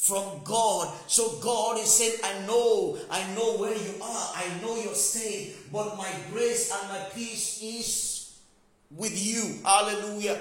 From 0.00 0.40
God. 0.44 0.94
So 1.08 1.38
God 1.42 1.78
is 1.78 1.92
saying, 1.92 2.14
I 2.24 2.46
know, 2.46 2.96
I 3.10 3.22
know 3.34 3.58
where 3.58 3.76
you 3.76 3.94
are, 4.02 4.30
I 4.34 4.46
know 4.62 4.74
your 4.76 4.94
state, 4.94 5.54
but 5.70 5.98
my 5.98 6.10
grace 6.32 6.72
and 6.72 6.88
my 6.88 7.04
peace 7.14 7.60
is 7.62 8.40
with 8.90 9.12
you. 9.14 9.58
Hallelujah. 9.62 10.40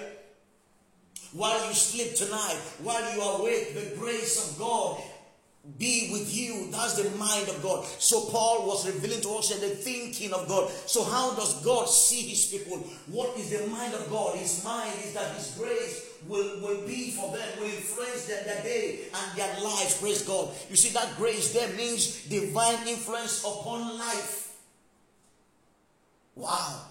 While 1.33 1.67
you 1.67 1.73
sleep 1.73 2.15
tonight, 2.15 2.57
while 2.81 3.13
you 3.13 3.21
awake, 3.21 3.75
the 3.75 3.97
grace 3.99 4.49
of 4.49 4.57
God 4.59 5.01
be 5.77 6.09
with 6.11 6.33
you. 6.33 6.71
That's 6.71 6.95
the 6.95 7.09
mind 7.17 7.49
of 7.49 7.61
God. 7.61 7.85
So 7.85 8.21
Paul 8.31 8.65
was 8.65 8.87
revealing 8.87 9.21
to 9.21 9.29
us 9.35 9.49
the 9.49 9.69
thinking 9.69 10.33
of 10.33 10.47
God. 10.47 10.71
So 10.87 11.03
how 11.03 11.35
does 11.35 11.63
God 11.63 11.87
see 11.89 12.21
his 12.21 12.45
people? 12.45 12.77
What 13.07 13.37
is 13.37 13.51
the 13.51 13.67
mind 13.67 13.93
of 13.93 14.09
God? 14.09 14.37
His 14.37 14.63
mind 14.63 14.93
is 15.03 15.13
that 15.13 15.35
his 15.35 15.55
grace 15.59 16.08
will, 16.27 16.59
will 16.61 16.87
be 16.87 17.11
for 17.11 17.35
them, 17.35 17.47
will 17.59 17.65
influence 17.65 18.25
their, 18.25 18.43
their 18.43 18.63
day 18.63 18.99
and 19.13 19.37
their 19.37 19.53
lives. 19.61 19.99
Praise 19.99 20.21
God. 20.23 20.49
You 20.69 20.75
see, 20.75 20.89
that 20.93 21.15
grace 21.17 21.53
there 21.53 21.69
means 21.75 22.25
divine 22.25 22.87
influence 22.87 23.43
upon 23.43 23.97
life. 23.97 24.55
Wow. 26.35 26.81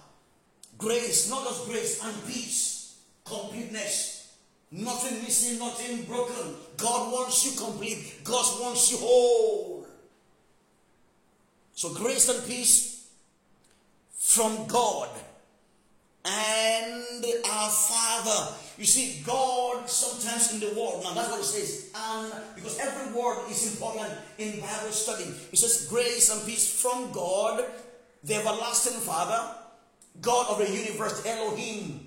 Grace, 0.76 1.30
not 1.30 1.44
just 1.44 1.66
grace 1.66 2.04
and 2.04 2.26
peace, 2.26 2.98
completeness. 3.24 4.18
Nothing 4.70 5.22
missing, 5.22 5.58
nothing 5.58 6.02
broken. 6.02 6.54
God 6.76 7.12
wants 7.12 7.44
you 7.46 7.58
complete. 7.58 8.22
God 8.22 8.60
wants 8.60 8.90
you 8.92 8.98
whole. 8.98 9.86
So 11.72 11.94
grace 11.94 12.28
and 12.28 12.46
peace 12.46 13.08
from 14.18 14.66
God 14.66 15.08
and 16.24 17.24
our 17.50 17.70
Father. 17.70 18.54
You 18.78 18.84
see, 18.84 19.20
God 19.26 19.90
sometimes 19.90 20.54
in 20.54 20.60
the 20.60 20.80
word, 20.80 21.02
now 21.02 21.12
that's 21.12 21.30
what 21.30 21.40
it 21.40 21.44
says, 21.44 21.90
and 21.96 22.32
because 22.54 22.78
every 22.78 23.12
word 23.12 23.50
is 23.50 23.74
important 23.74 24.08
in 24.38 24.60
Bible 24.60 24.94
study. 24.94 25.24
It 25.50 25.58
says, 25.58 25.88
Grace 25.90 26.30
and 26.30 26.46
peace 26.46 26.80
from 26.80 27.10
God, 27.10 27.64
the 28.22 28.36
everlasting 28.36 29.00
Father, 29.00 29.56
God 30.20 30.46
of 30.50 30.58
the 30.58 30.72
universe, 30.72 31.26
Elohim. 31.26 32.06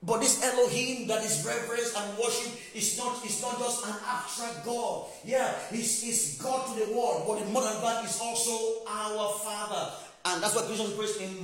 But 0.00 0.20
this 0.20 0.40
Elohim 0.44 1.08
that 1.08 1.24
is 1.24 1.44
reverence 1.44 1.92
and 1.98 2.16
worship 2.16 2.52
is 2.72 2.96
not, 2.96 3.24
is 3.26 3.42
not 3.42 3.58
just 3.58 3.84
an 3.86 3.94
abstract 4.06 4.64
God. 4.64 5.06
Yeah, 5.24 5.52
he's, 5.72 6.00
he's 6.00 6.38
God 6.40 6.68
to 6.68 6.86
the 6.86 6.92
world, 6.92 7.24
but 7.26 7.44
more 7.48 7.62
than 7.62 7.82
that, 7.82 8.04
is 8.04 8.20
also 8.22 8.84
our 8.88 9.32
Father. 9.40 9.90
And 10.26 10.40
that's 10.40 10.54
what 10.54 10.68
Jesus 10.68 10.94
prays 10.94 11.16
in 11.16 11.42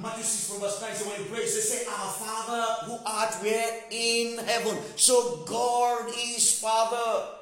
Matthew 0.00 0.24
6 0.24 0.50
from 0.50 0.60
verse 0.60 0.80
9. 0.80 0.94
So 0.94 1.08
when 1.08 1.20
he 1.20 1.28
prays, 1.28 1.54
they 1.54 1.60
say, 1.60 1.86
Our 1.86 2.12
Father 2.12 2.86
who 2.86 2.98
art 3.04 3.34
where 3.42 3.82
in 3.90 4.38
heaven. 4.38 4.78
So 4.96 5.44
God 5.46 6.08
is 6.08 6.58
Father. 6.58 7.36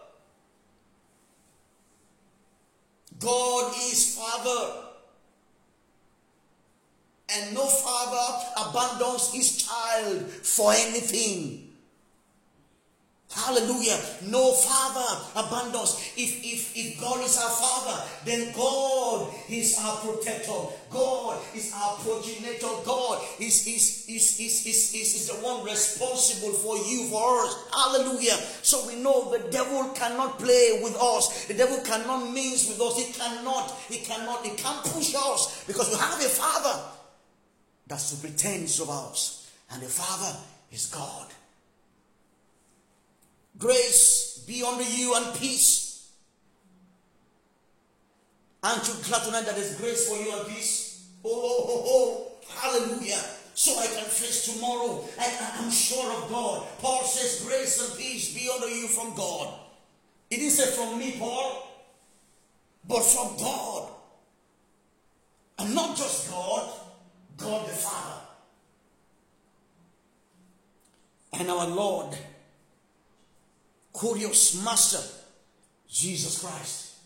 God 3.20 3.72
is 3.90 4.16
Father. 4.16 4.84
And 7.30 7.54
no 7.54 7.66
father 7.66 8.46
abandons 8.56 9.32
his 9.34 9.58
child 9.58 10.22
for 10.22 10.72
anything. 10.72 11.67
Hallelujah. 13.38 13.98
No 14.26 14.52
father 14.52 15.22
abandons. 15.36 16.12
If, 16.16 16.42
if, 16.42 16.76
if 16.76 17.00
God 17.00 17.24
is 17.24 17.38
our 17.38 17.50
father, 17.50 18.02
then 18.24 18.52
God 18.52 19.32
is 19.48 19.78
our 19.78 19.96
protector. 19.98 20.74
God 20.90 21.40
is 21.54 21.72
our 21.74 21.96
progenitor. 21.98 22.66
God 22.84 23.22
is, 23.38 23.66
is, 23.66 24.06
is, 24.08 24.40
is, 24.40 24.66
is, 24.66 24.94
is, 24.94 25.14
is 25.14 25.28
the 25.28 25.34
one 25.34 25.64
responsible 25.64 26.50
for 26.50 26.76
you, 26.78 27.06
for 27.06 27.44
us. 27.44 27.68
Hallelujah. 27.72 28.36
So 28.62 28.86
we 28.88 28.96
know 28.96 29.30
the 29.30 29.48
devil 29.50 29.90
cannot 29.94 30.38
play 30.38 30.80
with 30.82 30.96
us. 31.00 31.46
The 31.46 31.54
devil 31.54 31.78
cannot 31.84 32.32
mince 32.34 32.68
with 32.68 32.80
us. 32.80 32.98
He 32.98 33.12
cannot, 33.12 33.70
he 33.88 33.98
cannot, 33.98 34.44
he 34.44 34.56
can't 34.56 34.84
push 34.84 35.14
us 35.14 35.64
because 35.66 35.88
we 35.90 35.96
have 35.96 36.18
a 36.18 36.28
father 36.28 36.82
that 37.86 38.00
superintends 38.00 38.80
of 38.80 38.90
us. 38.90 39.52
And 39.70 39.82
the 39.82 39.86
Father 39.86 40.36
is 40.72 40.86
God. 40.86 41.26
Grace 43.58 44.44
be 44.46 44.62
unto 44.62 44.84
you 44.84 45.14
and 45.16 45.36
peace. 45.38 46.10
Aren't 48.62 48.86
you 48.88 48.94
glad 49.04 49.22
tonight 49.22 49.46
that 49.46 49.54
there's 49.54 49.76
grace 49.76 50.08
for 50.08 50.16
you 50.16 50.36
and 50.36 50.48
peace? 50.48 51.08
Oh, 51.24 51.30
oh, 51.68 51.82
oh, 51.86 52.32
hallelujah. 52.48 53.20
So 53.54 53.78
I 53.78 53.86
can 53.86 54.04
face 54.04 54.54
tomorrow. 54.54 55.04
I, 55.18 55.54
I'm 55.58 55.70
sure 55.70 56.12
of 56.12 56.30
God. 56.30 56.66
Paul 56.78 57.02
says, 57.02 57.44
Grace 57.46 57.88
and 57.88 57.98
peace 57.98 58.32
be 58.34 58.48
unto 58.52 58.66
you 58.66 58.86
from 58.86 59.14
God. 59.16 59.52
It 60.30 60.48
say 60.50 60.70
from 60.76 60.98
me, 60.98 61.16
Paul, 61.18 61.66
but 62.86 63.02
from 63.02 63.36
God. 63.38 63.88
And 65.58 65.74
not 65.74 65.96
just 65.96 66.30
God, 66.30 66.70
God 67.36 67.66
the 67.66 67.72
Father. 67.72 68.20
And 71.40 71.50
our 71.50 71.66
Lord, 71.66 72.16
Kurios 73.98 74.62
Master, 74.64 75.02
Jesus 75.90 76.38
Christ. 76.38 77.02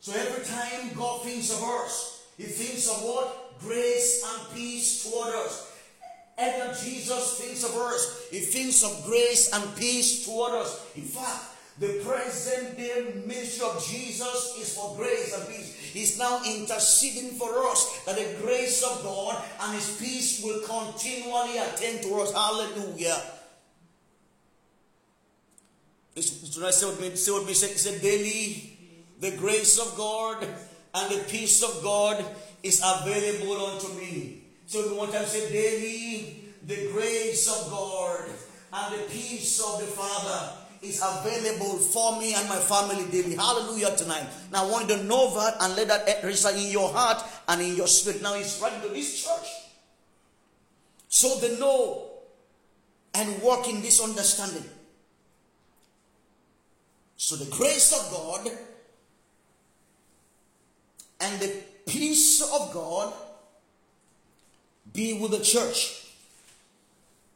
So 0.00 0.12
every 0.18 0.44
time 0.44 0.90
God 0.96 1.22
thinks 1.22 1.52
of 1.52 1.62
us, 1.62 2.26
He 2.36 2.42
thinks 2.42 2.88
of 2.88 3.04
what? 3.04 3.60
Grace 3.60 4.24
and 4.26 4.54
peace 4.54 5.04
toward 5.04 5.34
us. 5.34 5.70
Every 6.36 6.74
Jesus 6.74 7.38
thinks 7.38 7.62
of 7.62 7.70
us, 7.76 8.26
He 8.32 8.40
thinks 8.40 8.82
of 8.82 9.04
grace 9.06 9.52
and 9.52 9.76
peace 9.76 10.26
toward 10.26 10.54
us. 10.54 10.90
In 10.96 11.02
fact, 11.02 11.54
the 11.78 12.02
present 12.04 12.76
day 12.76 13.22
ministry 13.24 13.64
of 13.64 13.78
Jesus 13.86 14.58
is 14.58 14.74
for 14.74 14.96
grace 14.96 15.32
and 15.38 15.46
peace. 15.46 15.72
He's 15.78 16.18
now 16.18 16.42
interceding 16.44 17.38
for 17.38 17.64
us 17.70 18.02
that 18.06 18.16
the 18.16 18.42
grace 18.42 18.82
of 18.82 19.04
God 19.04 19.40
and 19.62 19.74
His 19.74 19.96
peace 19.96 20.42
will 20.42 20.66
continually 20.66 21.58
attend 21.58 22.02
to 22.02 22.20
us. 22.20 22.32
Hallelujah. 22.32 23.37
Tonight, 26.20 26.74
say 26.74 26.86
what 26.86 27.00
me, 27.00 27.14
say 27.14 27.32
what 27.32 27.46
me 27.46 27.54
say, 27.54 27.68
say 27.68 27.98
daily, 28.00 28.76
the 29.20 29.36
grace 29.36 29.78
of 29.78 29.96
God 29.96 30.42
and 30.42 31.14
the 31.14 31.22
peace 31.24 31.62
of 31.62 31.82
God 31.82 32.24
is 32.62 32.82
available 32.84 33.66
unto 33.66 33.88
me. 33.94 34.42
So 34.66 34.80
one 34.94 35.12
time 35.12 35.26
say 35.26 35.50
daily, 35.52 36.44
the 36.66 36.90
grace 36.92 37.48
of 37.48 37.70
God 37.70 38.24
and 38.72 38.94
the 38.94 39.04
peace 39.08 39.60
of 39.60 39.80
the 39.80 39.86
Father 39.86 40.52
is 40.82 41.02
available 41.02 41.78
for 41.78 42.18
me 42.20 42.34
and 42.34 42.48
my 42.48 42.56
family 42.56 43.04
daily. 43.10 43.34
Hallelujah 43.36 43.96
tonight. 43.96 44.26
Now 44.52 44.66
I 44.66 44.70
want 44.70 44.88
you 44.88 44.96
to 44.96 45.04
know 45.04 45.34
that 45.34 45.56
and 45.60 45.76
let 45.76 45.88
that 45.88 46.24
reside 46.24 46.56
in 46.56 46.70
your 46.70 46.92
heart 46.92 47.22
and 47.48 47.60
in 47.60 47.76
your 47.76 47.86
spirit. 47.86 48.22
Now 48.22 48.34
it's 48.34 48.60
right 48.60 48.82
to 48.82 48.88
this 48.88 49.24
church. 49.24 49.48
So 51.08 51.36
they 51.36 51.58
know 51.58 52.10
and 53.14 53.42
work 53.42 53.68
in 53.68 53.80
this 53.82 54.02
understanding. 54.02 54.64
So 57.18 57.34
the 57.34 57.50
grace 57.50 57.92
of 57.92 58.10
God 58.12 58.48
and 61.20 61.40
the 61.40 61.52
peace 61.84 62.40
of 62.40 62.72
God 62.72 63.12
be 64.92 65.18
with 65.20 65.32
the 65.32 65.40
church. 65.40 66.06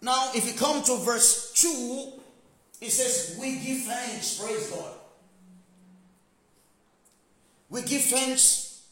Now, 0.01 0.31
if 0.35 0.47
you 0.47 0.53
come 0.53 0.85
to 0.85 0.97
verse 0.99 1.53
2, 1.55 2.13
it 2.81 2.91
says, 2.91 3.37
We 3.41 3.57
give 3.57 3.83
thanks, 3.83 4.39
praise 4.41 4.71
God. 4.71 4.93
We 7.69 7.83
give 7.83 8.03
thanks. 8.03 8.83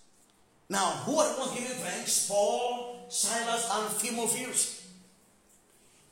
Now, 0.68 0.90
who 1.04 1.18
are 1.18 1.32
the 1.32 1.40
ones 1.40 1.52
giving 1.52 1.76
thanks? 1.76 2.28
Paul, 2.28 3.06
Silas, 3.08 3.68
and 3.72 3.98
Timotheus. 4.00 4.79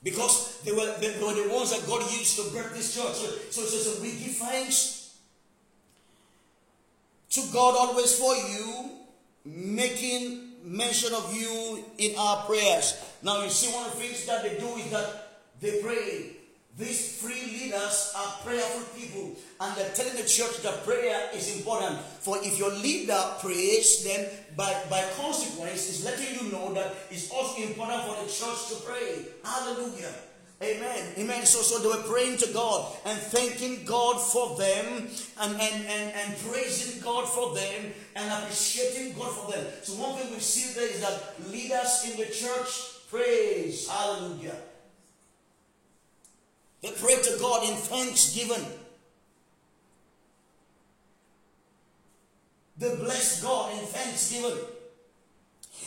Because 0.02 0.60
they 0.62 0.72
were, 0.72 0.94
they 1.00 1.08
were 1.20 1.34
the 1.34 1.52
ones 1.52 1.70
that 1.70 1.86
God 1.88 2.02
used 2.12 2.36
to 2.36 2.42
birth 2.54 2.74
this 2.74 2.94
church. 2.94 3.14
So, 3.14 3.26
so, 3.50 3.62
so, 3.62 3.76
so 3.76 4.02
we 4.02 4.12
give 4.12 4.36
thanks 4.36 5.16
to 7.30 7.42
God 7.52 7.74
always 7.76 8.18
for 8.18 8.34
you, 8.34 8.90
making 9.44 10.52
mention 10.64 11.12
of 11.14 11.34
you 11.34 11.84
in 11.98 12.16
our 12.18 12.44
prayers. 12.46 13.02
Now, 13.22 13.42
you 13.42 13.50
see, 13.50 13.72
one 13.74 13.86
of 13.86 13.92
the 13.92 13.98
things 13.98 14.24
that 14.26 14.42
they 14.42 14.58
do 14.58 14.68
is 14.76 14.90
that 14.90 15.40
they 15.60 15.82
pray 15.82 16.37
these 16.78 17.18
three 17.18 17.42
leaders 17.42 18.14
are 18.16 18.38
prayerful 18.44 18.86
people, 18.96 19.34
and 19.60 19.76
they're 19.76 19.90
telling 19.90 20.14
the 20.14 20.22
church 20.22 20.62
that 20.62 20.84
prayer 20.84 21.28
is 21.34 21.56
important. 21.56 21.98
For 22.20 22.38
if 22.38 22.56
your 22.56 22.70
leader 22.70 23.20
prays, 23.40 24.04
then 24.04 24.28
by, 24.56 24.80
by 24.88 25.02
consequence, 25.20 25.90
is 25.90 26.04
letting 26.04 26.38
you 26.38 26.52
know 26.52 26.72
that 26.74 26.94
it's 27.10 27.32
also 27.32 27.62
important 27.62 28.04
for 28.04 28.22
the 28.22 28.30
church 28.30 28.68
to 28.68 28.76
pray. 28.86 29.26
Hallelujah. 29.44 30.14
Amen. 30.62 31.12
Amen. 31.18 31.46
So, 31.46 31.62
so 31.62 31.78
they 31.82 31.88
were 31.88 32.08
praying 32.08 32.38
to 32.38 32.52
God 32.52 32.96
and 33.04 33.18
thanking 33.18 33.84
God 33.84 34.20
for 34.20 34.56
them 34.56 35.08
and, 35.40 35.52
and, 35.52 35.86
and, 35.86 36.12
and 36.14 36.38
praising 36.46 37.00
God 37.02 37.28
for 37.28 37.54
them 37.56 37.92
and 38.14 38.42
appreciating 38.42 39.18
God 39.18 39.34
for 39.34 39.52
them. 39.52 39.66
So 39.82 39.94
one 39.94 40.16
thing 40.16 40.32
we 40.32 40.38
see 40.38 40.74
there 40.78 40.88
is 40.88 41.00
that 41.00 41.50
leaders 41.50 42.10
in 42.10 42.18
the 42.18 42.26
church 42.26 43.08
praise. 43.10 43.88
Hallelujah. 43.88 44.56
They 46.82 46.90
pray 46.92 47.16
to 47.22 47.36
God 47.40 47.68
in 47.68 47.74
thanksgiving. 47.74 48.64
They 52.78 52.94
bless 52.94 53.42
God 53.42 53.72
in 53.72 53.84
thanksgiving. 53.86 54.58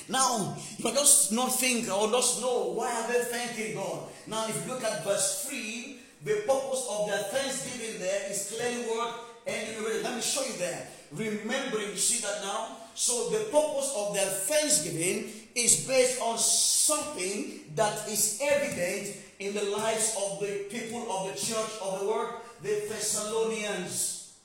Now, 0.09 0.57
you 0.77 0.83
might 0.83 0.93
just 0.93 1.31
not 1.31 1.55
think 1.55 1.89
or 1.89 2.09
just 2.09 2.41
know 2.41 2.73
why 2.73 2.91
are 2.91 3.07
they 3.07 3.23
thanking 3.23 3.75
God. 3.75 3.99
Now, 4.27 4.45
if 4.47 4.65
you 4.65 4.73
look 4.73 4.83
at 4.83 5.03
verse 5.05 5.45
3, 5.47 5.97
the 6.25 6.43
purpose 6.45 6.87
of 6.89 7.07
their 7.07 7.23
thanksgiving 7.23 7.99
there 7.99 8.29
is 8.29 8.53
clearly 8.53 8.85
word 8.89 9.13
and 9.47 10.03
let 10.03 10.15
me 10.15 10.21
show 10.21 10.43
you 10.43 10.53
there. 10.57 10.87
Remembering, 11.13 11.89
you 11.91 11.97
see 11.97 12.21
that 12.21 12.43
now? 12.43 12.77
So 12.93 13.29
the 13.29 13.45
purpose 13.45 13.93
of 13.95 14.13
their 14.13 14.27
thanksgiving 14.27 15.31
is 15.55 15.87
based 15.87 16.21
on 16.21 16.37
something 16.37 17.61
that 17.75 18.07
is 18.07 18.39
evident 18.41 19.15
in 19.41 19.55
the 19.55 19.63
lives 19.63 20.15
of 20.21 20.39
the 20.39 20.65
people 20.69 21.11
of 21.11 21.33
the 21.33 21.39
church 21.39 21.71
of 21.81 21.99
the 21.99 22.05
world, 22.05 22.29
the 22.61 22.85
Thessalonians. 22.87 24.37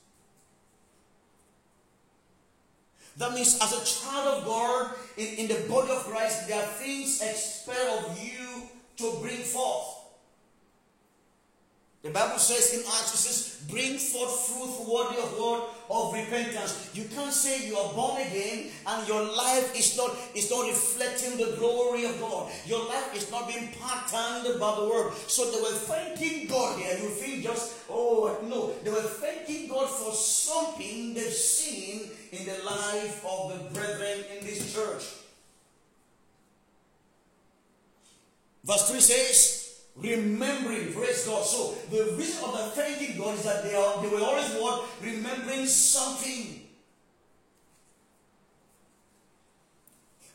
That 3.19 3.35
means, 3.35 3.59
as 3.61 3.73
a 3.73 3.85
child 3.85 4.39
of 4.39 4.45
God 4.47 4.91
in, 5.19 5.27
in 5.37 5.49
the 5.49 5.69
body 5.69 5.91
of 5.91 6.05
Christ, 6.05 6.49
there 6.49 6.59
are 6.59 6.67
things 6.67 7.21
expected 7.21 7.89
of 7.89 8.19
you 8.19 8.63
to 8.97 9.21
bring 9.21 9.43
forth. 9.43 9.97
The 12.03 12.11
Bible 12.11 12.39
says 12.39 12.73
in 12.73 12.81
Acts, 12.81 13.15
it 13.15 13.19
says, 13.19 13.67
bring 13.69 13.99
forth 13.99 14.49
fruit 14.49 14.89
worthy 14.89 15.21
of 15.21 15.39
word 15.39 15.63
of 15.91 16.15
repentance. 16.15 16.91
You 16.95 17.05
can't 17.05 17.33
say 17.33 17.67
you 17.67 17.77
are 17.77 17.93
born 17.93 18.21
again 18.23 18.71
and 18.87 19.09
your 19.09 19.23
life 19.23 19.77
is 19.79 19.97
not, 19.97 20.17
is 20.35 20.51
not 20.51 20.67
reflecting 20.67 21.37
the 21.39 21.57
glory 21.57 22.05
of 22.05 22.21
God. 22.21 22.51
Your 22.67 22.85
life 22.87 23.15
is 23.15 23.31
not 23.31 23.49
being 23.49 23.69
patterned 23.81 24.59
by 24.61 24.75
the 24.77 24.89
word. 24.89 25.13
So 25.27 25.51
they 25.51 25.61
were 25.61 25.79
thanking 25.79 26.49
God 26.49 26.79
here. 26.79 26.97
You 26.99 27.09
feel 27.09 27.43
just, 27.43 27.75
oh 27.91 28.39
no. 28.49 28.73
They 28.83 28.91
were 28.91 29.09
thanking 29.09 29.69
God 29.69 29.89
for 29.89 30.13
something 30.13 31.15
they've 31.15 31.33
seen 31.33 32.11
in 32.33 32.47
the 32.47 32.65
life 32.65 33.25
of 33.25 33.53
the 33.53 33.81
brethren 33.81 34.25
in 34.39 34.47
this 34.47 34.75
church. 34.75 35.05
Verse 38.65 38.91
3 38.91 39.01
says, 39.01 39.66
remembering, 39.97 40.93
praise 40.93 41.27
God. 41.27 41.45
So 41.45 41.75
the 41.91 42.17
reason 42.17 42.45
of 42.45 42.53
the 42.53 42.65
thanking 42.81 43.19
God 43.19 43.35
is 43.35 43.45
that 43.45 43.63
they 43.65 43.75
are 43.75 44.03
they 44.03 44.09
were 44.09 44.23
always 44.23 44.51
what 44.55 44.87
remembering 45.03 45.67
something. 45.67 46.63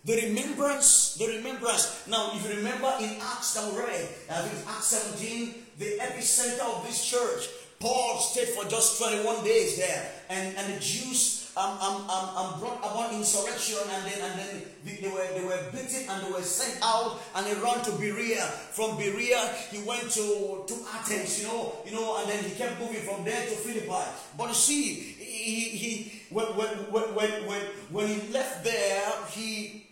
The 0.03 0.15
remembrance, 0.15 1.15
the 1.15 1.27
remembrance. 1.27 2.07
Now, 2.07 2.31
if 2.33 2.43
you 2.43 2.57
remember 2.57 2.91
in 2.99 3.17
Acts 3.21 3.53
that 3.53 3.71
we 3.71 3.79
read, 3.79 4.09
I 4.31 4.41
think 4.41 4.67
Acts 4.67 4.87
17, 4.87 5.53
the 5.77 5.99
epicenter 6.01 6.65
of 6.65 6.87
this 6.87 7.05
church, 7.05 7.47
Paul 7.79 8.17
stayed 8.17 8.49
for 8.49 8.65
just 8.65 8.99
21 8.99 9.43
days 9.43 9.77
there, 9.77 10.11
and, 10.29 10.57
and 10.57 10.73
the 10.73 10.79
Jews 10.79 11.40
um, 11.57 11.77
um, 11.79 11.95
um, 12.09 12.37
um, 12.37 12.59
brought 12.59 12.79
about 12.79 13.13
insurrection 13.13 13.77
and 13.89 14.05
then 14.05 14.21
and 14.21 14.39
then 14.39 14.61
they 15.01 15.09
were 15.09 15.27
they 15.35 15.43
were 15.43 15.59
beaten 15.71 16.09
and 16.09 16.25
they 16.25 16.31
were 16.31 16.41
sent 16.41 16.79
out 16.81 17.19
and 17.35 17.45
they 17.45 17.53
ran 17.61 17.83
to 17.83 17.91
Berea. 17.91 18.41
From 18.71 18.97
Berea 18.97 19.39
he 19.69 19.83
went 19.83 20.09
to, 20.11 20.63
to 20.67 20.73
Athens, 20.95 21.41
you 21.41 21.47
know, 21.47 21.73
you 21.85 21.91
know, 21.91 22.17
and 22.19 22.29
then 22.29 22.43
he 22.43 22.55
kept 22.55 22.79
moving 22.79 23.01
from 23.01 23.25
there 23.25 23.41
to 23.41 23.55
Philippi. 23.55 24.05
But 24.37 24.53
see, 24.53 24.93
he, 25.19 25.61
he 25.75 26.21
when, 26.31 26.45
when, 26.55 26.69
when, 26.91 27.45
when, 27.45 27.61
when 27.91 28.07
he 28.07 28.31
left 28.31 28.63
there, 28.63 29.11
he, 29.31 29.87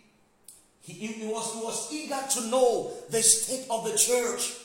he, 0.81 1.07
he, 1.07 1.27
was, 1.27 1.53
he 1.53 1.59
was 1.61 1.93
eager 1.93 2.19
to 2.31 2.47
know 2.49 2.93
the 3.09 3.21
state 3.21 3.65
of 3.69 3.83
the 3.83 3.97
church. 3.97 4.55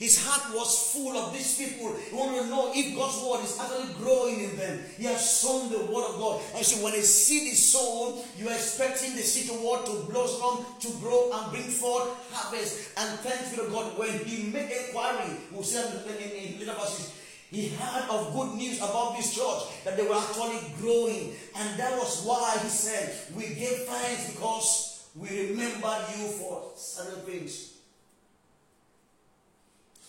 His 0.00 0.24
heart 0.24 0.56
was 0.56 0.94
full 0.94 1.14
of 1.14 1.34
these 1.34 1.58
people. 1.58 1.94
He 1.94 2.16
wanted 2.16 2.44
to 2.44 2.46
know 2.48 2.72
if 2.74 2.96
God's 2.96 3.20
word 3.20 3.44
is 3.44 3.60
actually 3.60 3.92
growing 4.00 4.40
in 4.48 4.56
them. 4.56 4.80
He 4.96 5.04
has 5.04 5.20
sown 5.20 5.70
the 5.70 5.92
word 5.92 6.08
of 6.08 6.16
God. 6.16 6.40
And 6.56 6.64
so 6.64 6.82
when 6.82 6.94
a 6.94 7.02
seed 7.02 7.52
is 7.52 7.70
sown, 7.70 8.24
you 8.38 8.48
are 8.48 8.54
expecting 8.54 9.14
the 9.14 9.20
seed 9.20 9.50
of 9.50 9.60
word 9.60 9.84
to 9.84 10.10
blossom, 10.10 10.64
to 10.80 10.88
grow, 11.00 11.30
and 11.34 11.52
bring 11.52 11.68
forth 11.68 12.08
harvest. 12.32 12.96
And 12.96 13.20
thanks 13.20 13.50
be 13.50 13.60
to 13.60 13.68
God. 13.68 13.98
When 13.98 14.24
he 14.24 14.48
made 14.48 14.72
inquiry, 14.72 15.36
we'll 15.52 15.64
see 15.64 15.76
in, 15.76 16.54
in, 16.54 16.58
later 16.58 16.72
verses, 16.80 17.12
he 17.50 17.68
heard 17.68 18.08
of 18.08 18.32
good 18.32 18.56
news 18.56 18.78
about 18.78 19.18
this 19.18 19.36
church 19.36 19.84
that 19.84 19.98
they 19.98 20.08
were 20.08 20.16
actually 20.16 20.64
growing. 20.80 21.36
And 21.54 21.78
that 21.78 21.92
was 21.98 22.24
why 22.24 22.56
he 22.62 22.68
said, 22.70 23.36
We 23.36 23.52
gave 23.52 23.84
thanks 23.84 24.32
because 24.32 25.10
we 25.14 25.50
remember 25.50 25.92
you 26.16 26.24
for 26.40 26.72
certain 26.74 27.20
things. 27.20 27.69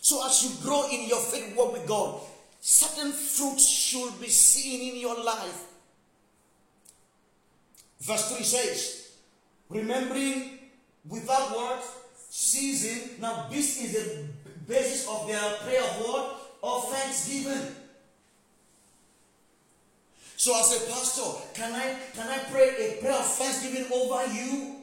So 0.01 0.25
as 0.25 0.43
you 0.43 0.61
grow 0.63 0.89
in 0.91 1.07
your 1.07 1.19
faith 1.19 1.55
walk 1.55 1.73
with 1.73 1.87
God, 1.87 2.19
certain 2.59 3.11
fruits 3.11 3.65
should 3.65 4.19
be 4.19 4.27
seen 4.27 4.93
in 4.93 4.99
your 4.99 5.23
life. 5.23 5.67
Verse 8.01 8.35
3 8.35 8.43
says, 8.43 9.11
remembering 9.69 10.59
without 11.07 11.55
word, 11.55 11.79
Season. 12.33 13.19
Now, 13.19 13.47
this 13.51 13.83
is 13.83 13.91
the 13.91 14.23
basis 14.65 15.05
of 15.05 15.27
their 15.27 15.51
prayer 15.65 15.83
of 15.83 15.99
word 15.99 16.31
of 16.63 16.89
thanksgiving. 16.89 17.75
So, 20.37 20.57
as 20.57 20.71
a 20.71 20.89
pastor, 20.89 21.43
can 21.53 21.73
I 21.73 21.93
can 22.15 22.29
I 22.29 22.37
pray 22.49 22.69
a 22.69 23.01
prayer 23.01 23.19
of 23.19 23.25
thanksgiving 23.25 23.91
over 23.91 24.25
you? 24.33 24.77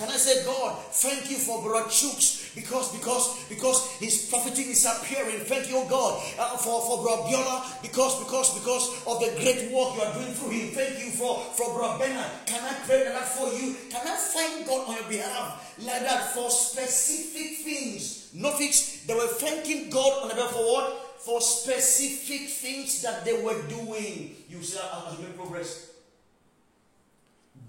Can 0.00 0.08
I 0.08 0.16
say, 0.16 0.46
God, 0.46 0.80
thank 0.96 1.30
you 1.30 1.36
for 1.36 1.60
Brother 1.60 1.84
Chooks 1.92 2.56
because 2.56 2.88
because 2.96 3.44
because 3.52 3.84
his 4.00 4.32
prophetic 4.32 4.72
is 4.72 4.88
appearing. 4.88 5.44
Thank 5.44 5.68
you, 5.68 5.84
God, 5.92 6.16
uh, 6.40 6.56
for 6.56 6.80
for 6.88 7.04
Brother 7.04 7.28
Biola 7.28 7.82
because 7.82 8.16
because 8.24 8.48
because 8.56 8.88
of 9.04 9.20
the 9.20 9.28
great 9.36 9.68
work 9.68 9.92
you 9.92 10.00
are 10.00 10.14
doing 10.16 10.32
through 10.32 10.56
him. 10.56 10.68
Thank 10.72 11.04
you 11.04 11.12
for 11.12 11.36
for 11.52 11.76
Brother. 11.76 12.08
Can 12.48 12.64
I 12.64 12.72
pray 12.88 13.12
that 13.12 13.28
for 13.28 13.52
you? 13.52 13.76
Can 13.92 14.00
I 14.08 14.16
thank 14.16 14.66
God 14.66 14.88
on 14.88 14.94
your 14.96 15.04
behalf 15.04 15.76
like 15.84 16.00
that 16.00 16.32
for 16.32 16.48
specific 16.48 17.60
things? 17.60 18.32
No 18.32 18.52
fix. 18.56 19.04
They 19.04 19.12
were 19.12 19.28
thanking 19.36 19.90
God 19.90 20.22
on 20.22 20.28
the 20.28 20.34
behalf 20.34 20.52
for 20.52 20.64
what? 20.64 21.20
For 21.20 21.42
specific 21.42 22.48
things 22.48 23.02
that 23.02 23.26
they 23.26 23.36
were 23.44 23.60
doing. 23.68 24.32
You 24.48 24.62
see, 24.62 24.80
as 24.80 25.18
we 25.18 25.24
make 25.28 25.36
progress. 25.36 25.89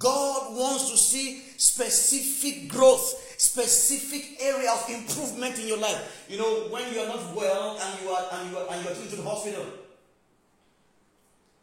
God 0.01 0.57
wants 0.57 0.89
to 0.89 0.97
see 0.97 1.43
specific 1.57 2.67
growth, 2.69 3.35
specific 3.37 4.41
area 4.41 4.71
of 4.71 4.89
improvement 4.89 5.59
in 5.59 5.67
your 5.67 5.77
life. 5.77 6.25
You 6.27 6.39
know, 6.39 6.67
when 6.71 6.91
you 6.91 7.01
are 7.01 7.07
not 7.07 7.35
well 7.35 7.77
and 7.79 8.01
you 8.01 8.09
are 8.09 8.25
and 8.33 8.49
you 8.49 8.57
are 8.57 8.65
and 8.71 8.83
you 8.83 8.89
are 8.89 8.95
taken 8.95 9.09
to 9.11 9.15
the 9.17 9.29
hospital, 9.29 9.63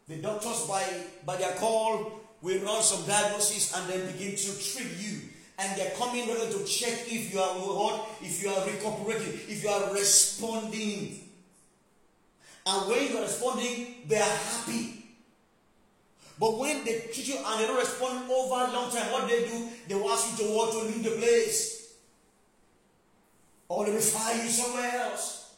the 0.07 0.15
doctors 0.21 0.65
by 0.67 0.83
by 1.25 1.35
their 1.35 1.53
call 1.55 2.21
will 2.41 2.63
run 2.63 2.81
some 2.81 3.05
diagnosis 3.05 3.75
and 3.75 3.89
then 3.89 4.09
begin 4.09 4.37
to 4.37 4.51
treat 4.55 4.95
you. 4.97 5.19
And 5.57 5.77
they're 5.77 5.91
coming 5.97 6.25
ready 6.29 6.49
to 6.53 6.63
check 6.63 7.11
if 7.11 7.33
you 7.33 7.41
are 7.41 7.53
what, 7.55 8.07
if 8.21 8.41
you 8.41 8.49
are 8.49 8.65
recuperating, 8.65 9.33
if 9.49 9.61
you 9.61 9.69
are 9.69 9.93
responding. 9.93 11.27
And 12.65 12.89
when 12.89 13.11
you 13.11 13.17
are 13.17 13.23
responding, 13.23 13.95
they 14.07 14.21
are 14.21 14.23
happy. 14.23 14.98
But 16.39 16.57
when 16.57 16.85
they 16.85 17.09
treat 17.11 17.27
you 17.27 17.37
and 17.45 17.61
they 17.61 17.67
don't 17.67 17.77
respond 17.77 18.31
over 18.31 18.55
a 18.55 18.71
long 18.71 18.89
time, 18.89 19.11
what 19.11 19.27
they 19.27 19.45
do, 19.45 19.67
they 19.87 19.95
will 19.95 20.09
ask 20.09 20.39
you 20.39 20.45
to 20.45 20.53
walk 20.53 20.71
to 20.71 20.79
leave 20.79 21.03
the 21.03 21.11
place. 21.11 21.93
Or 23.67 23.85
they 23.85 23.91
refer 23.91 24.41
you 24.41 24.49
somewhere 24.49 24.89
else. 25.01 25.53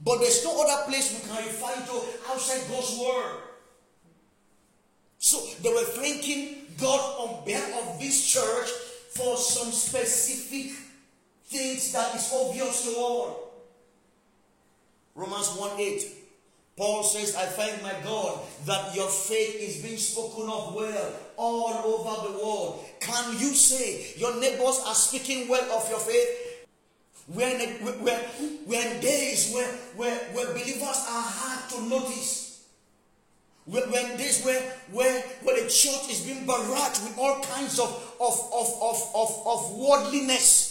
But 0.00 0.20
there's 0.20 0.44
no 0.44 0.62
other 0.62 0.88
place 0.88 1.12
we 1.12 1.28
can 1.28 1.44
refer 1.44 1.80
you 1.80 1.86
to 1.86 2.30
outside 2.30 2.70
God's 2.70 2.98
word. 2.98 3.36
So 5.18 5.44
they 5.60 5.70
were 5.70 5.82
thanking 5.82 6.66
God 6.80 7.00
on 7.18 7.44
behalf 7.44 7.82
of 7.82 7.98
this 7.98 8.24
church 8.24 8.68
for 9.10 9.36
some 9.36 9.72
specific 9.72 10.70
things 11.46 11.92
that 11.92 12.14
is 12.14 12.32
obvious 12.32 12.84
to 12.84 12.96
all. 12.96 13.50
Romans 15.16 15.48
1 15.58 15.80
8. 15.80 16.17
Paul 16.78 17.02
says, 17.02 17.34
I 17.34 17.44
thank 17.44 17.82
my 17.82 17.92
God 18.04 18.38
that 18.64 18.94
your 18.94 19.08
faith 19.08 19.56
is 19.56 19.82
being 19.82 19.98
spoken 19.98 20.48
of 20.48 20.74
well 20.76 21.12
all 21.36 21.74
over 21.74 22.28
the 22.28 22.38
world. 22.38 22.84
Can 23.00 23.32
you 23.32 23.52
say 23.52 24.14
your 24.16 24.38
neighbors 24.40 24.80
are 24.86 24.94
speaking 24.94 25.48
well 25.48 25.76
of 25.76 25.90
your 25.90 25.98
faith? 25.98 26.28
When, 27.26 27.58
when, 28.64 29.00
days 29.00 29.52
where, 29.52 29.68
where, 29.96 30.18
where 30.32 30.46
believers 30.52 30.82
are 30.82 31.26
hard 31.26 31.68
to 31.70 31.82
notice, 31.82 32.64
when, 33.66 33.90
when 33.90 34.16
days 34.16 34.42
where, 34.44 34.62
where, 34.92 35.20
where 35.42 35.62
the 35.62 35.68
church 35.68 36.08
is 36.10 36.22
being 36.24 36.46
barraged 36.46 37.02
with 37.02 37.18
all 37.18 37.40
kinds 37.40 37.78
of, 37.80 37.88
of, 38.20 38.38
of, 38.54 38.66
of, 38.80 39.10
of, 39.14 39.46
of 39.46 39.76
worldliness, 39.76 40.67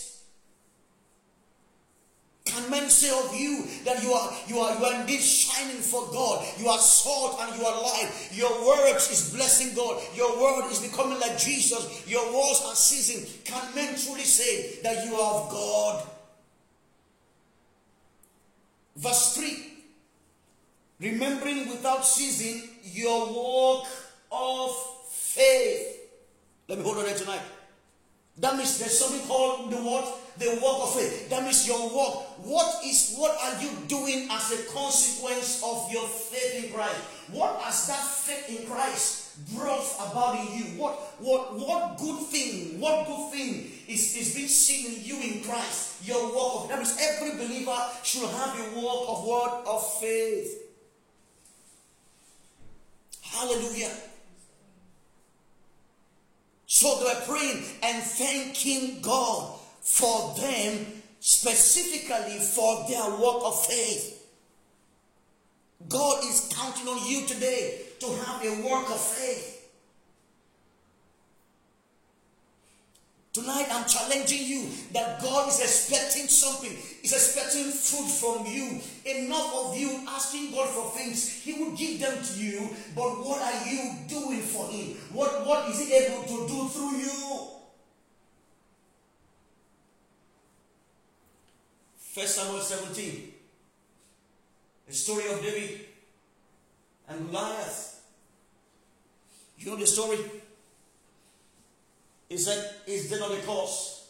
say 2.90 3.10
of 3.10 3.36
you 3.36 3.66
that 3.86 4.04
you 4.04 4.12
are 4.12 4.32
you 4.48 4.60
are 4.60 4.78
you 4.78 4.86
are 4.86 5.02
indeed 5.02 5.22
shining 5.22 5.78
for 5.78 6.08
God? 6.12 6.46
You 6.58 6.68
are 6.70 6.80
salt 6.80 7.40
and 7.42 7.60
you 7.60 7.66
are 7.66 7.82
light. 7.82 8.10
Your 8.32 8.52
words 8.66 9.10
is 9.12 9.34
blessing 9.34 9.76
God. 9.76 10.02
Your 10.16 10.42
word 10.42 10.72
is 10.72 10.80
becoming 10.80 11.20
like 11.20 11.38
Jesus. 11.38 12.04
Your 12.08 12.26
words 12.26 12.64
are 12.66 12.76
ceasing. 12.76 13.26
Can 13.44 13.76
men 13.76 13.96
truly 13.96 14.24
say 14.24 14.80
that 14.84 15.06
you 15.06 15.16
are 15.16 15.44
of 15.44 15.50
God? 15.50 16.08
Verse 18.96 19.36
3 19.38 19.74
Remembering 21.00 21.70
without 21.70 22.06
ceasing 22.06 22.70
your 22.84 23.28
walk 23.28 23.88
of 24.32 24.76
faith. 25.12 26.00
Let 26.68 26.80
me 26.80 26.84
hold 26.84 26.98
on 26.98 27.06
there 27.06 27.16
tonight. 27.16 27.42
That 28.40 28.56
means 28.56 28.80
there's 28.80 28.98
something 28.98 29.26
called 29.28 29.72
the 29.72 29.78
what? 29.78 30.20
The 30.40 30.60
work 30.62 30.78
of 30.84 30.94
faith. 30.94 31.30
That 31.30 31.44
means 31.44 31.68
your 31.68 31.82
work. 31.90 32.46
What 32.46 32.86
is 32.86 33.16
what 33.18 33.36
are 33.42 33.62
you 33.62 33.72
doing 33.88 34.28
as 34.30 34.52
a 34.52 34.72
consequence 34.72 35.64
of 35.64 35.92
your 35.92 36.08
faith 36.08 36.64
in 36.66 36.72
Christ? 36.72 36.96
What 37.32 37.60
has 37.62 37.88
that 37.88 38.04
faith 38.04 38.48
in 38.48 38.68
Christ 38.68 39.54
brought 39.56 39.84
about 40.00 40.40
in 40.40 40.58
you? 40.58 40.64
What 40.80 40.94
what 41.20 41.56
what 41.58 41.98
good 41.98 42.28
thing, 42.28 42.80
what 42.80 43.08
good 43.08 43.32
thing 43.32 43.72
is, 43.88 44.16
is 44.16 44.36
being 44.36 44.48
seen 44.48 44.94
in 44.94 45.04
you 45.04 45.20
in 45.22 45.44
Christ? 45.44 46.06
Your 46.08 46.24
work 46.28 46.64
of 46.64 46.70
that 46.70 46.78
means 46.78 46.98
every 47.02 47.32
believer 47.32 47.78
should 48.04 48.30
have 48.30 48.54
a 48.60 48.80
work 48.80 49.10
of 49.10 49.26
what? 49.26 49.66
Of 49.66 50.00
faith. 50.00 50.62
Hallelujah. 53.24 53.92
So 56.68 57.00
they 57.00 57.06
were 57.06 57.26
praying 57.26 57.64
and 57.82 58.04
thanking 58.04 59.02
God 59.02 59.57
for 59.88 60.36
them, 60.36 60.86
specifically 61.22 62.38
for 62.40 62.86
their 62.90 63.10
work 63.10 63.42
of 63.46 63.66
faith. 63.66 64.22
God 65.88 66.24
is 66.26 66.52
counting 66.54 66.88
on 66.90 67.08
you 67.10 67.26
today 67.26 67.80
to 68.02 68.06
have 68.08 68.44
a 68.44 68.68
work 68.68 68.90
of 68.92 69.00
faith. 69.00 69.54
Tonight 73.32 73.68
I'm 73.72 73.88
challenging 73.88 74.46
you 74.46 74.68
that 74.94 75.22
God 75.22 75.48
is 75.48 75.62
expecting 75.62 76.28
something. 76.28 76.76
He's 77.02 77.14
expecting 77.14 77.72
food 77.72 78.10
from 78.10 78.46
you. 78.46 78.82
Enough 79.06 79.56
of 79.56 79.78
you 79.78 80.02
asking 80.10 80.52
God 80.52 80.68
for 80.70 80.90
things. 80.98 81.32
He 81.32 81.54
will 81.54 81.72
give 81.78 82.02
them 82.02 82.18
to 82.22 82.40
you. 82.40 82.70
But 82.94 83.24
what 83.24 83.42
are 83.42 83.66
you 83.66 83.94
doing 84.10 84.42
for 84.42 84.68
Him? 84.68 84.98
What, 85.14 85.46
what 85.46 85.70
is 85.70 85.80
He 85.80 85.94
able 85.94 86.24
to 86.24 86.48
do 86.48 86.68
through 86.68 86.98
you? 86.98 87.57
First 92.18 92.38
Samuel 92.38 92.62
17. 92.62 93.32
The 94.88 94.94
story 94.94 95.32
of 95.32 95.40
David 95.40 95.82
and 97.08 97.30
Goliath. 97.30 98.02
You 99.60 99.68
know 99.68 99.76
the 99.76 99.86
story? 99.86 100.18
He 102.28 102.38
said, 102.38 102.74
Is 102.88 103.12
there 103.12 103.20
not 103.20 103.34
a 103.34 103.42
cause? 103.46 104.10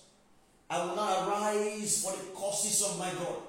I 0.69 0.85
will 0.85 0.95
not 0.95 1.27
arise 1.27 2.01
for 2.01 2.13
the 2.13 2.31
causes 2.31 2.81
of 2.81 2.97
my 2.97 3.09
God. 3.09 3.41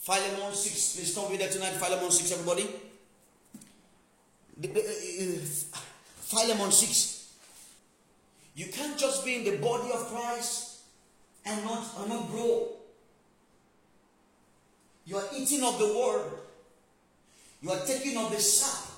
Philemon 0.00 0.52
6. 0.52 0.96
Please 0.96 1.14
come 1.14 1.30
with 1.30 1.38
that 1.38 1.52
tonight. 1.52 1.74
Philemon 1.74 2.10
6, 2.10 2.32
everybody. 2.32 2.68
Uh, 4.64 4.80
Philemon 6.22 6.72
6. 6.72 7.34
You 8.56 8.66
can't 8.66 8.98
just 8.98 9.24
be 9.24 9.36
in 9.36 9.44
the 9.44 9.58
body 9.58 9.92
of 9.92 10.08
Christ 10.08 10.71
and 11.44 11.64
not, 11.64 11.86
and 11.98 12.08
not 12.08 12.30
grow. 12.30 12.68
You 15.04 15.16
are 15.16 15.24
eating 15.36 15.62
of 15.64 15.78
the 15.78 15.86
word. 15.86 16.30
You 17.60 17.70
are 17.70 17.84
taking 17.84 18.16
of 18.16 18.30
the 18.30 18.40
sap. 18.40 18.90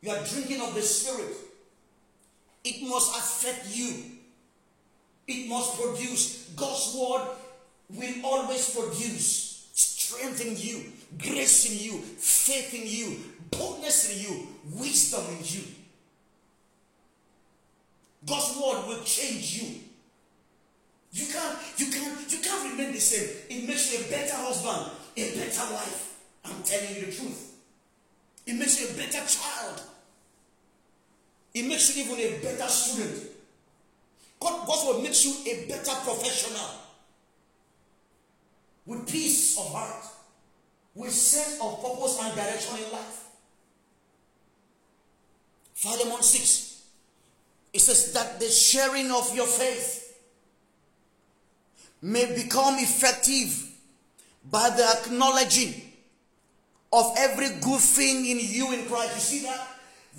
You 0.00 0.10
are 0.10 0.24
drinking 0.24 0.60
of 0.62 0.74
the 0.74 0.82
spirit. 0.82 1.36
It 2.64 2.88
must 2.88 3.16
affect 3.16 3.76
you. 3.76 4.04
It 5.26 5.48
must 5.48 5.80
produce. 5.80 6.50
God's 6.56 6.96
word 6.98 7.28
will 7.90 8.24
always 8.24 8.74
produce 8.74 9.68
strength 9.72 10.44
in 10.44 10.56
you, 10.56 10.92
grace 11.18 11.70
in 11.70 11.78
you, 11.78 11.98
faith 12.00 12.74
in 12.74 12.82
you, 12.84 13.18
boldness 13.50 14.12
in 14.12 14.22
you, 14.22 14.46
wisdom 14.78 15.24
in 15.38 15.44
you. 15.44 15.62
God's 18.26 18.56
word 18.56 18.88
will 18.88 19.02
change 19.04 19.62
you. 19.62 19.80
You 21.12 21.26
can't, 21.26 21.58
you 21.76 21.86
can't, 21.90 22.32
you 22.32 22.38
can't 22.38 22.70
remain 22.70 22.92
the 22.92 23.00
same. 23.00 23.36
It 23.48 23.66
makes 23.66 23.92
you 23.92 24.04
a 24.04 24.10
better 24.10 24.36
husband, 24.36 24.92
a 25.16 25.36
better 25.36 25.74
wife. 25.74 26.18
I'm 26.44 26.62
telling 26.62 26.94
you 26.94 27.06
the 27.06 27.12
truth. 27.12 27.54
It 28.46 28.54
makes 28.54 28.80
you 28.80 28.88
a 28.88 28.96
better 28.96 29.26
child. 29.26 29.82
It 31.52 31.66
makes 31.66 31.96
you 31.96 32.04
even 32.04 32.18
a 32.18 32.38
better 32.42 32.68
student. 32.68 33.24
God, 34.38 34.66
God's 34.66 34.86
word 34.86 35.02
makes 35.02 35.24
you 35.24 35.52
a 35.52 35.66
better 35.66 35.92
professional. 36.04 36.70
With 38.86 39.08
peace 39.08 39.58
of 39.58 39.72
heart. 39.72 40.04
With 40.94 41.10
sense 41.10 41.60
of 41.60 41.82
purpose 41.82 42.18
and 42.22 42.34
direction 42.34 42.76
in 42.84 42.92
life. 42.92 43.26
Philemon 45.74 46.22
6. 46.22 46.82
It 47.72 47.80
says 47.80 48.12
that 48.12 48.38
the 48.38 48.48
sharing 48.48 49.10
of 49.10 49.34
your 49.34 49.46
faith 49.46 49.99
may 52.02 52.34
become 52.34 52.76
effective 52.78 53.68
by 54.50 54.70
the 54.70 54.84
acknowledging 55.00 55.74
of 56.92 57.14
every 57.18 57.48
good 57.60 57.80
thing 57.80 58.26
in 58.26 58.38
you 58.40 58.72
in 58.72 58.86
Christ. 58.86 59.14
You 59.14 59.20
see 59.20 59.46
that? 59.46 59.68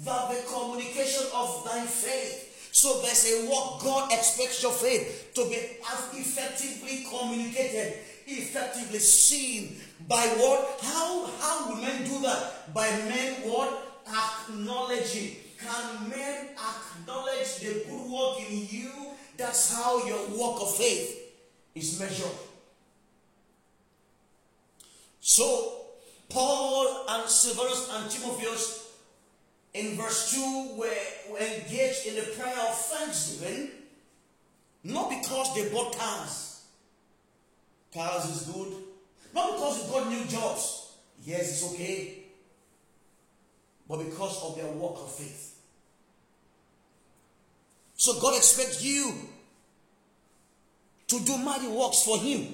That 0.06 0.30
the 0.30 0.44
communication 0.48 1.26
of 1.36 1.65
thy 1.65 1.86
faith. 1.86 2.70
So 2.72 3.02
there's 3.02 3.26
a 3.30 3.50
work 3.50 3.82
God 3.84 4.13
expects 4.13 4.63
your 4.63 4.72
faith 4.72 5.32
to 5.36 5.44
be 5.50 5.56
as 5.56 6.08
effectively 6.13 7.06
communicated, 7.10 8.00
effectively 8.26 9.00
seen 9.00 9.76
by 10.08 10.22
what? 10.38 10.80
How 10.82 11.26
how 11.39 11.70
will 11.70 11.82
men 11.82 12.04
do 12.06 12.22
that? 12.22 12.74
By 12.74 12.89
men 13.10 13.34
what? 13.44 14.02
Acknowledging. 14.08 15.36
Can 15.60 16.10
men 16.10 16.48
acknowledge 16.56 17.58
the 17.60 17.84
good 17.88 18.10
work 18.10 18.39
in 18.50 18.67
you? 18.70 18.91
That's 19.38 19.76
how 19.76 20.06
your 20.08 20.30
work 20.30 20.62
of 20.62 20.76
faith 20.76 21.20
is 21.75 21.99
measured. 21.99 22.38
So 25.19 25.81
Paul 26.29 27.05
and 27.10 27.29
Silvanus 27.29 27.89
and 27.93 28.10
Timotheus 28.10 28.81
in 29.73 29.95
verse 29.95 30.34
2 30.34 30.75
were, 30.77 31.31
were 31.31 31.38
engaged 31.39 32.07
in 32.07 32.15
the 32.15 32.23
prayer 32.38 32.55
of 32.67 32.75
thanksgiving, 32.75 33.69
not 34.84 35.10
because 35.10 35.53
they 35.55 35.69
bought 35.69 35.97
cars. 35.97 36.63
Cars 37.93 38.25
is 38.25 38.53
good. 38.53 38.73
Not 39.34 39.53
because 39.53 39.86
they 39.86 39.91
got 39.93 40.10
new 40.10 40.25
jobs. 40.25 40.93
Yes, 41.23 41.51
it's 41.51 41.73
okay. 41.73 42.17
But 43.88 43.99
because 43.99 44.43
of 44.43 44.55
their 44.55 44.71
work 44.71 44.95
of 44.95 45.12
faith. 45.12 45.60
So 47.95 48.19
God 48.19 48.36
expects 48.36 48.84
you 48.84 49.13
to 51.12 51.19
do 51.26 51.38
mighty 51.38 51.67
works 51.67 52.04
for 52.04 52.17
Him. 52.17 52.54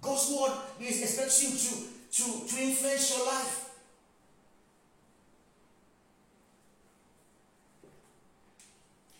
God's 0.00 0.28
word 0.28 0.52
is 0.80 1.02
expecting 1.02 1.52
you 1.52 1.56
to, 1.56 2.48
to, 2.48 2.54
to 2.56 2.62
influence 2.62 3.16
your 3.16 3.26
life. 3.26 3.70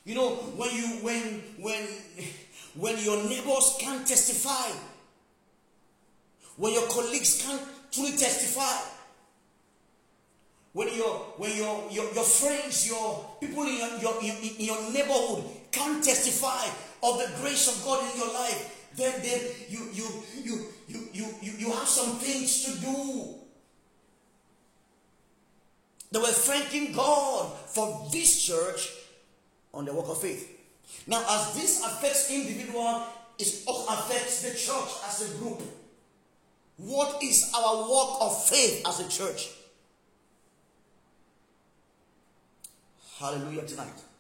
You 0.05 0.17
know, 0.17 0.31
when 0.31 0.71
you 0.75 0.87
when 1.01 1.23
when 1.63 1.87
when 2.75 2.99
your 3.03 3.23
neighbors 3.29 3.77
can't 3.81 4.07
testify, 4.07 4.77
when 6.57 6.75
your 6.75 6.87
colleagues 6.89 7.41
can't 7.41 7.63
truly 7.91 8.11
testify, 8.11 8.85
when 10.73 10.89
your 10.95 11.15
when 11.39 11.57
your 11.57 11.87
your, 11.91 12.13
your 12.13 12.25
friends, 12.25 12.87
your 12.87 13.25
people 13.41 13.63
in 13.63 13.79
your, 13.79 13.99
your 14.03 14.23
in, 14.23 14.37
in 14.59 14.67
your 14.67 14.93
neighborhood 14.93 15.45
can't 15.75 16.03
testify 16.03 16.65
of 17.03 17.19
the 17.19 17.31
grace 17.41 17.69
of 17.69 17.85
God 17.85 18.01
in 18.11 18.19
your 18.19 18.33
life, 18.33 18.89
then 18.97 19.13
then 19.23 19.41
you 19.69 19.91
you 19.93 20.09
you 20.43 20.67
you 20.89 21.09
you 21.13 21.27
you, 21.43 21.53
you 21.59 21.73
have 21.73 21.89
some 21.89 22.17
things 22.17 22.65
to 22.65 22.81
do. 22.81 23.35
They 26.13 26.21
were 26.21 26.27
thanking 26.27 26.93
God 26.93 27.53
for 27.67 28.09
this 28.13 28.45
church 28.45 28.93
on 29.73 29.85
the 29.85 29.93
work 29.93 30.09
of 30.09 30.21
faith. 30.21 30.49
Now, 31.09 31.25
as 31.29 31.55
this 31.55 31.85
affects 31.85 32.31
individual, 32.31 33.03
it 33.39 33.65
affects 33.67 34.43
the 34.43 34.51
church 34.51 34.91
as 35.09 35.35
a 35.35 35.39
group. 35.39 35.61
What 36.77 37.23
is 37.23 37.53
our 37.55 37.91
work 37.91 38.19
of 38.21 38.45
faith 38.47 38.87
as 38.87 39.01
a 39.01 39.09
church? 39.09 39.51
Hallelujah 43.19 43.67
tonight. 43.67 44.14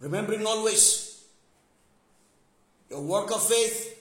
Remembering 0.00 0.46
always 0.46 1.24
your 2.88 3.02
work 3.02 3.30
of 3.30 3.46
faith, 3.46 3.96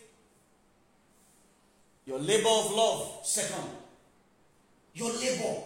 your 2.05 2.19
labor 2.19 2.49
of 2.49 2.71
love, 2.71 3.19
second. 3.23 3.69
Your 4.93 5.11
labor. 5.13 5.61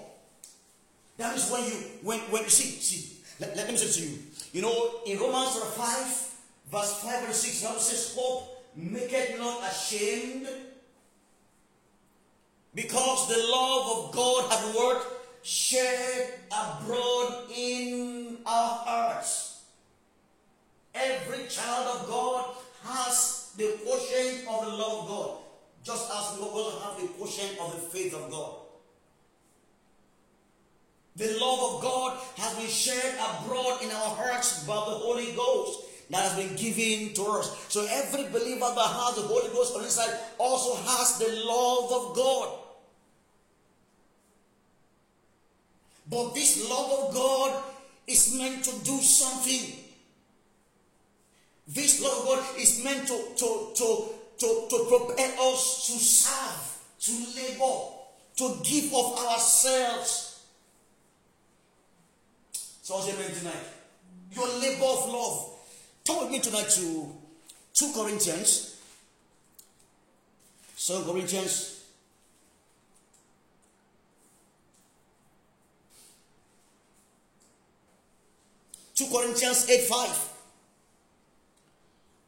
That 1.17 1.37
is 1.37 1.49
when 1.49 1.63
you, 1.63 1.73
when, 2.01 2.19
when, 2.31 2.49
see, 2.49 2.63
see, 2.63 3.17
let, 3.39 3.55
let 3.55 3.69
me 3.69 3.77
say 3.77 4.01
to 4.01 4.09
you. 4.09 4.17
You 4.51 4.61
know, 4.63 4.89
in 5.05 5.19
Romans 5.19 5.55
5, 5.55 6.35
verse 6.71 7.03
5 7.03 7.23
and 7.25 7.33
6, 7.33 7.63
Bible 7.63 7.79
says, 7.79 8.15
Hope 8.17 8.65
maketh 8.75 9.37
not 9.37 9.63
ashamed, 9.71 10.47
because 12.75 13.29
the 13.29 13.37
love 13.37 13.97
of 13.97 14.15
God 14.15 14.51
hath 14.51 14.75
worked 14.75 15.07
shed 15.43 16.33
abroad 16.51 17.49
in 17.55 18.37
our 18.45 18.69
hearts. 18.85 19.42
Every 20.93 21.47
child 21.47 21.99
of 21.99 22.07
God 22.07 22.55
has 22.83 23.51
the 23.57 23.77
quotient 23.83 24.47
of 24.47 24.65
the 24.65 24.71
love 24.71 25.03
of 25.03 25.07
God, 25.07 25.37
just 25.83 26.11
as 26.11 26.37
we 26.39 26.45
also 26.45 26.79
have 26.79 27.01
the 27.01 27.07
quotient 27.07 27.59
of 27.59 27.71
the 27.73 27.79
faith 27.79 28.13
of 28.13 28.29
God. 28.29 28.55
The 31.15 31.37
love 31.39 31.75
of 31.75 31.81
God 31.81 32.17
has 32.37 32.55
been 32.55 32.67
shared 32.67 33.13
abroad 33.15 33.81
in 33.83 33.89
our 33.91 34.15
hearts 34.15 34.63
by 34.63 34.73
the 34.73 34.97
Holy 34.97 35.31
Ghost 35.33 35.81
that 36.09 36.23
has 36.23 36.35
been 36.35 36.55
given 36.55 37.13
to 37.13 37.23
us. 37.23 37.65
So 37.69 37.85
every 37.89 38.23
believer 38.29 38.71
that 38.75 38.87
has 38.87 39.15
the 39.15 39.21
Holy 39.21 39.49
Ghost 39.49 39.75
on 39.75 39.83
inside 39.83 40.17
also 40.37 40.75
has 40.75 41.17
the 41.19 41.43
love 41.45 41.91
of 41.91 42.15
God. 42.15 42.59
But 46.09 46.33
this 46.33 46.67
love 46.69 47.07
of 47.07 47.13
God 47.13 47.63
is 48.07 48.35
meant 48.35 48.63
to 48.65 48.71
do 48.83 48.97
something. 48.99 49.82
This 51.67 51.99
of 51.99 52.25
God 52.25 52.43
is 52.57 52.83
meant 52.83 53.07
to, 53.07 53.13
to, 53.37 53.71
to, 53.75 54.09
to, 54.39 54.67
to 54.69 54.85
prepare 54.89 55.33
us 55.39 55.87
to 55.87 55.93
serve, 55.93 56.79
to 56.99 57.11
labor, 57.41 57.79
to 58.37 58.59
give 58.63 58.93
of 58.93 59.17
ourselves. 59.17 60.45
So 62.81 62.95
what's 62.95 63.09
amen 63.09 63.31
tonight? 63.31 63.63
Your 64.33 64.47
labor 64.59 64.85
of 64.85 65.09
love. 65.09 65.49
Talk 66.03 66.23
with 66.23 66.31
me 66.31 66.39
tonight 66.39 66.69
to 66.69 67.07
2 67.73 67.93
Corinthians. 67.93 68.81
2 70.77 71.03
Corinthians 71.05 71.73
2 78.95 79.05
Corinthians 79.07 79.69
8 79.69 79.81
5. 79.81 80.32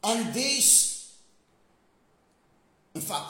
And 0.06 0.32
this, 0.32 1.16
in 2.94 3.00
fact, 3.00 3.26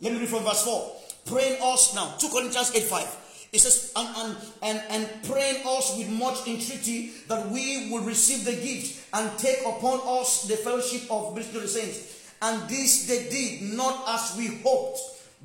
let 0.00 0.12
me 0.12 0.20
read 0.20 0.28
from 0.28 0.44
verse 0.44 0.64
4. 0.64 0.92
Praying 1.26 1.58
us 1.62 1.94
now, 1.94 2.14
2 2.18 2.28
Corinthians 2.28 2.72
8 2.74 2.82
5. 2.82 3.48
It 3.52 3.60
says, 3.60 3.92
and, 3.96 4.08
and, 4.16 4.36
and, 4.62 4.82
and 4.90 5.22
praying 5.24 5.62
us 5.66 5.96
with 5.96 6.10
much 6.10 6.46
entreaty 6.46 7.12
that 7.28 7.48
we 7.48 7.90
will 7.90 8.04
receive 8.04 8.44
the 8.44 8.52
gift 8.52 9.08
and 9.14 9.30
take 9.38 9.60
upon 9.60 10.00
us 10.20 10.42
the 10.42 10.56
fellowship 10.56 11.10
of 11.10 11.34
the 11.34 11.42
saints. 11.66 12.30
And 12.42 12.68
this 12.68 13.06
they 13.06 13.28
did, 13.30 13.74
not 13.74 14.04
as 14.08 14.36
we 14.36 14.58
hoped, 14.62 15.00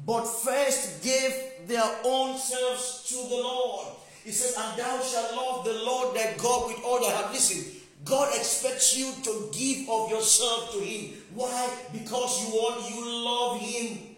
but 0.05 0.26
first 0.26 1.03
gave 1.03 1.34
their 1.68 1.89
own 2.03 2.38
selves 2.38 3.05
to 3.07 3.16
the 3.16 3.36
Lord 3.36 3.88
he 4.24 4.32
says, 4.32 4.55
And 4.57 4.80
thou 4.80 5.01
shalt 5.01 5.36
love 5.36 5.66
the 5.66 5.74
Lord 5.84 6.16
thy 6.16 6.34
God 6.38 6.68
with 6.68 6.84
all 6.86 6.99
thy 6.99 7.12
heart. 7.12 7.34
Listen, 7.34 7.81
God 8.04 8.36
expects 8.36 8.97
you 8.97 9.12
to 9.24 9.49
give 9.52 9.89
of 9.89 10.10
yourself 10.10 10.74
to 10.74 10.80
Him. 10.80 11.14
Why? 11.34 11.70
Because 11.93 12.43
you 12.43 12.56
want, 12.56 12.89
you 12.89 13.26
love 13.26 13.60
Him. 13.60 14.16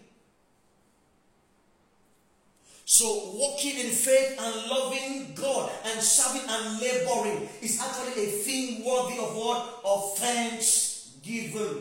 So, 2.86 3.32
walking 3.34 3.78
in 3.78 3.90
faith 3.90 4.38
and 4.40 4.70
loving 4.70 5.34
God 5.34 5.70
and 5.86 6.00
serving 6.02 6.48
and 6.48 6.80
laboring 6.80 7.48
is 7.62 7.80
actually 7.80 8.24
a 8.24 8.26
thing 8.26 8.84
worthy 8.84 9.18
of 9.18 9.34
what? 9.34 9.80
Of 9.84 10.18
thanksgiving. 10.18 11.80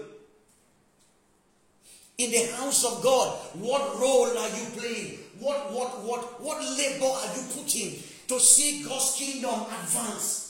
In 2.18 2.32
the 2.32 2.52
house 2.56 2.86
of 2.86 3.04
God, 3.04 3.38
what 3.56 4.00
role 4.00 4.38
are 4.38 4.50
you 4.50 4.66
playing? 4.78 5.20
What 5.40 5.74
what 5.74 6.04
what 6.04 6.42
what 6.42 6.62
labor 6.62 7.06
are 7.06 7.36
you 7.36 7.44
putting 7.54 8.00
to 8.28 8.40
see 8.40 8.84
God's 8.84 9.16
kingdom 9.18 9.62
advance. 9.62 10.43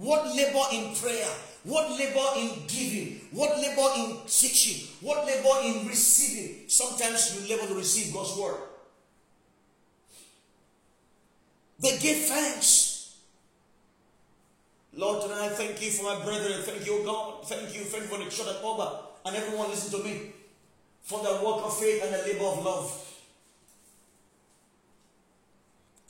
What 0.00 0.34
labor 0.34 0.64
in 0.72 0.94
prayer, 0.94 1.28
what 1.62 1.90
labor 1.90 2.24
in 2.38 2.62
giving, 2.66 3.20
what 3.32 3.58
labor 3.58 3.86
in 3.98 4.16
teaching, 4.26 4.88
what 5.02 5.26
labor 5.26 5.60
in 5.62 5.86
receiving. 5.86 6.66
Sometimes 6.68 7.36
you 7.36 7.54
labor 7.54 7.68
to 7.68 7.74
receive 7.74 8.14
God's 8.14 8.34
word. 8.38 8.56
They 11.80 11.98
give 11.98 12.16
thanks. 12.16 13.18
Lord, 14.96 15.22
tonight 15.22 15.44
I 15.44 15.48
thank 15.50 15.82
you 15.82 15.90
for 15.90 16.04
my 16.04 16.24
brethren. 16.24 16.62
Thank 16.62 16.86
you, 16.86 17.02
God. 17.04 17.44
Thank 17.44 17.74
you, 17.74 17.82
thank 17.82 18.04
you 18.04 18.08
for 18.08 18.24
the 18.24 18.30
church 18.30 18.48
at 18.48 18.64
Oba. 18.64 19.02
And 19.26 19.36
everyone 19.36 19.68
listen 19.68 20.00
to 20.00 20.02
me. 20.02 20.32
For 21.02 21.22
the 21.22 21.44
work 21.44 21.62
of 21.62 21.78
faith 21.78 22.02
and 22.02 22.14
the 22.14 22.32
labor 22.32 22.46
of 22.46 22.64
love. 22.64 23.09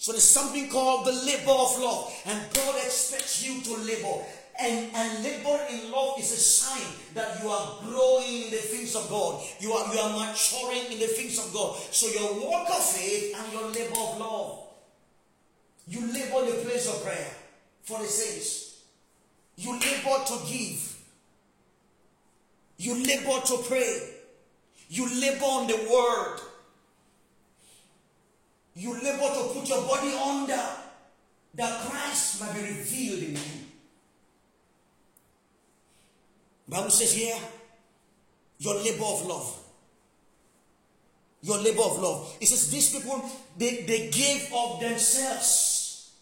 So 0.01 0.13
there's 0.13 0.25
something 0.25 0.71
called 0.71 1.05
the 1.07 1.13
labor 1.13 1.51
of 1.51 1.79
love, 1.79 2.11
and 2.25 2.41
God 2.55 2.75
expects 2.77 3.47
you 3.47 3.61
to 3.61 3.83
labor. 3.83 4.25
And, 4.59 4.91
and 4.95 5.23
labor 5.23 5.61
in 5.69 5.93
love 5.93 6.19
is 6.19 6.33
a 6.33 6.37
sign 6.37 6.89
that 7.13 7.43
you 7.43 7.51
are 7.51 7.81
growing 7.85 8.45
in 8.45 8.51
the 8.51 8.57
things 8.57 8.97
of 8.97 9.11
God. 9.11 9.43
You 9.61 9.75
are, 9.75 9.95
you 9.95 10.01
are 10.01 10.19
maturing 10.19 10.91
in 10.91 11.01
the 11.01 11.07
things 11.07 11.39
of 11.39 11.53
God. 11.53 11.77
So 11.91 12.07
your 12.09 12.33
walk 12.51 12.71
of 12.71 12.83
faith 12.83 13.37
and 13.39 13.53
your 13.53 13.69
labor 13.71 14.01
of 14.01 14.19
love. 14.19 14.59
You 15.87 16.01
labor 16.01 16.51
the 16.51 16.65
place 16.65 16.89
of 16.89 17.05
prayer 17.05 17.33
for 17.83 17.99
the 17.99 18.07
saints. 18.07 18.83
You 19.57 19.73
labor 19.73 20.25
to 20.25 20.39
give. 20.49 20.97
You 22.79 23.05
labor 23.05 23.39
to 23.45 23.65
pray. 23.69 24.15
You 24.89 25.21
labor 25.21 25.45
on 25.45 25.67
the 25.67 25.77
word. 25.93 26.41
You 28.75 28.95
labor 28.95 29.29
to 29.35 29.51
put 29.55 29.69
your 29.69 29.83
body 29.83 30.13
under 30.17 30.63
that 31.55 31.81
Christ 31.83 32.41
might 32.41 32.55
be 32.55 32.61
revealed 32.61 33.23
in 33.23 33.33
you. 33.35 33.61
Bible 36.69 36.91
says 36.91 37.13
here, 37.13 37.37
your 38.59 38.75
labor 38.77 39.05
of 39.05 39.27
love. 39.27 39.57
Your 41.43 41.59
labor 41.59 41.83
of 41.83 41.99
love. 42.01 42.37
It 42.41 42.47
says 42.47 42.71
these 42.71 42.95
people, 42.97 43.29
they, 43.59 43.83
they 43.83 44.11
gave 44.11 44.53
of 44.55 44.81
themselves. 44.81 46.13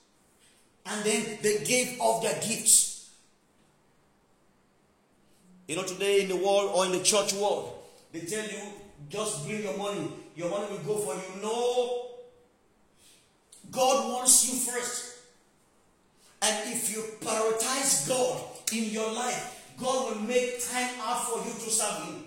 And 0.87 1.05
then 1.05 1.39
they 1.43 1.65
gave 1.65 2.01
of 2.01 2.23
their 2.23 2.35
gifts. 2.35 3.11
You 5.67 5.77
know, 5.77 5.83
today 5.83 6.23
in 6.23 6.29
the 6.29 6.37
world 6.37 6.71
or 6.75 6.87
in 6.87 6.93
the 6.93 7.03
church 7.03 7.35
world, 7.35 7.75
they 8.13 8.21
tell 8.21 8.45
you, 8.45 8.63
just 9.11 9.47
bring 9.47 9.63
your 9.63 9.77
money. 9.77 10.11
Your 10.35 10.49
money 10.49 10.67
will 10.71 10.79
go 10.79 10.97
for 10.97 11.15
you. 11.15 11.43
No, 11.43 12.08
God 13.71 14.13
wants 14.13 14.49
you 14.49 14.73
first. 14.73 15.19
And 16.43 16.73
if 16.73 16.93
you 16.95 17.03
prioritize 17.21 18.09
God 18.09 18.41
in 18.73 18.91
your 18.91 19.13
life, 19.13 19.75
God 19.81 20.11
will 20.15 20.23
make 20.23 20.65
time 20.65 20.91
out 21.01 21.25
for 21.25 21.39
you 21.47 21.53
to 21.53 21.71
serve 21.71 22.05
Him. 22.05 22.25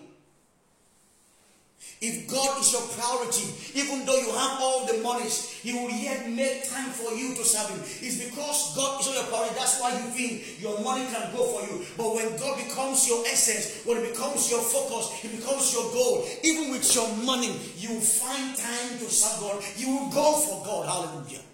If 2.01 2.27
God 2.27 2.59
is 2.59 2.73
your 2.73 2.81
priority, 2.97 3.45
even 3.77 4.07
though 4.07 4.17
you 4.17 4.33
have 4.33 4.57
all 4.59 4.87
the 4.87 4.97
monies, 5.05 5.53
He 5.61 5.71
will 5.71 5.91
yet 5.91 6.27
make 6.27 6.67
time 6.67 6.89
for 6.89 7.13
you 7.13 7.35
to 7.35 7.45
serve 7.45 7.69
Him. 7.69 7.77
It's 8.01 8.17
because 8.25 8.75
God 8.75 8.99
is 8.99 9.13
your 9.13 9.23
priority. 9.25 9.53
That's 9.53 9.79
why 9.79 9.93
you 9.93 10.09
think 10.09 10.59
your 10.59 10.81
money 10.81 11.05
can 11.13 11.29
go 11.31 11.45
for 11.45 11.61
you. 11.69 11.85
But 11.95 12.15
when 12.15 12.35
God 12.41 12.57
becomes 12.57 13.07
your 13.07 13.21
essence, 13.27 13.85
when 13.85 13.97
it 13.97 14.09
becomes 14.09 14.49
your 14.49 14.61
focus, 14.61 15.13
it 15.23 15.29
becomes 15.29 15.71
your 15.73 15.93
goal, 15.93 16.25
even 16.41 16.71
with 16.71 16.89
your 16.95 17.05
money, 17.21 17.53
you 17.77 17.93
will 17.93 18.01
find 18.01 18.57
time 18.57 18.97
to 18.97 19.05
serve 19.05 19.39
God. 19.39 19.63
You 19.77 19.93
will 19.95 20.09
go 20.09 20.41
for 20.41 20.65
God. 20.65 20.89
Hallelujah. 20.89 21.45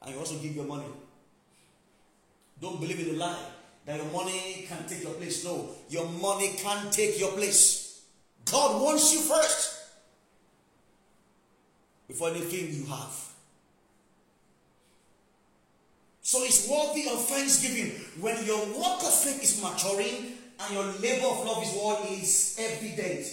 And 0.00 0.14
you 0.14 0.18
also 0.20 0.38
give 0.38 0.56
your 0.56 0.64
money. 0.64 0.88
Don't 2.62 2.80
believe 2.80 3.00
in 3.00 3.12
the 3.12 3.18
lie 3.20 3.44
that 3.84 3.96
your 3.96 4.10
money 4.10 4.64
can 4.66 4.86
take 4.88 5.02
your 5.02 5.12
place. 5.14 5.44
No, 5.44 5.68
your 5.90 6.06
money 6.06 6.54
can't 6.56 6.90
take 6.90 7.20
your 7.20 7.32
place. 7.32 7.81
God 8.52 8.82
wants 8.82 9.14
you 9.14 9.20
first 9.20 9.80
before 12.06 12.28
anything 12.28 12.74
you 12.74 12.84
have. 12.84 13.32
So 16.20 16.44
it's 16.44 16.68
worthy 16.68 17.08
of 17.08 17.24
thanksgiving 17.24 17.92
when 18.20 18.44
your 18.44 18.58
work 18.58 19.00
of 19.00 19.14
faith 19.14 19.42
is 19.42 19.62
maturing 19.62 20.34
and 20.60 20.74
your 20.74 20.84
labor 21.00 21.26
of 21.26 21.46
love 21.46 21.62
is 21.62 21.72
what 21.72 22.04
is 22.10 22.56
evident. 22.60 23.26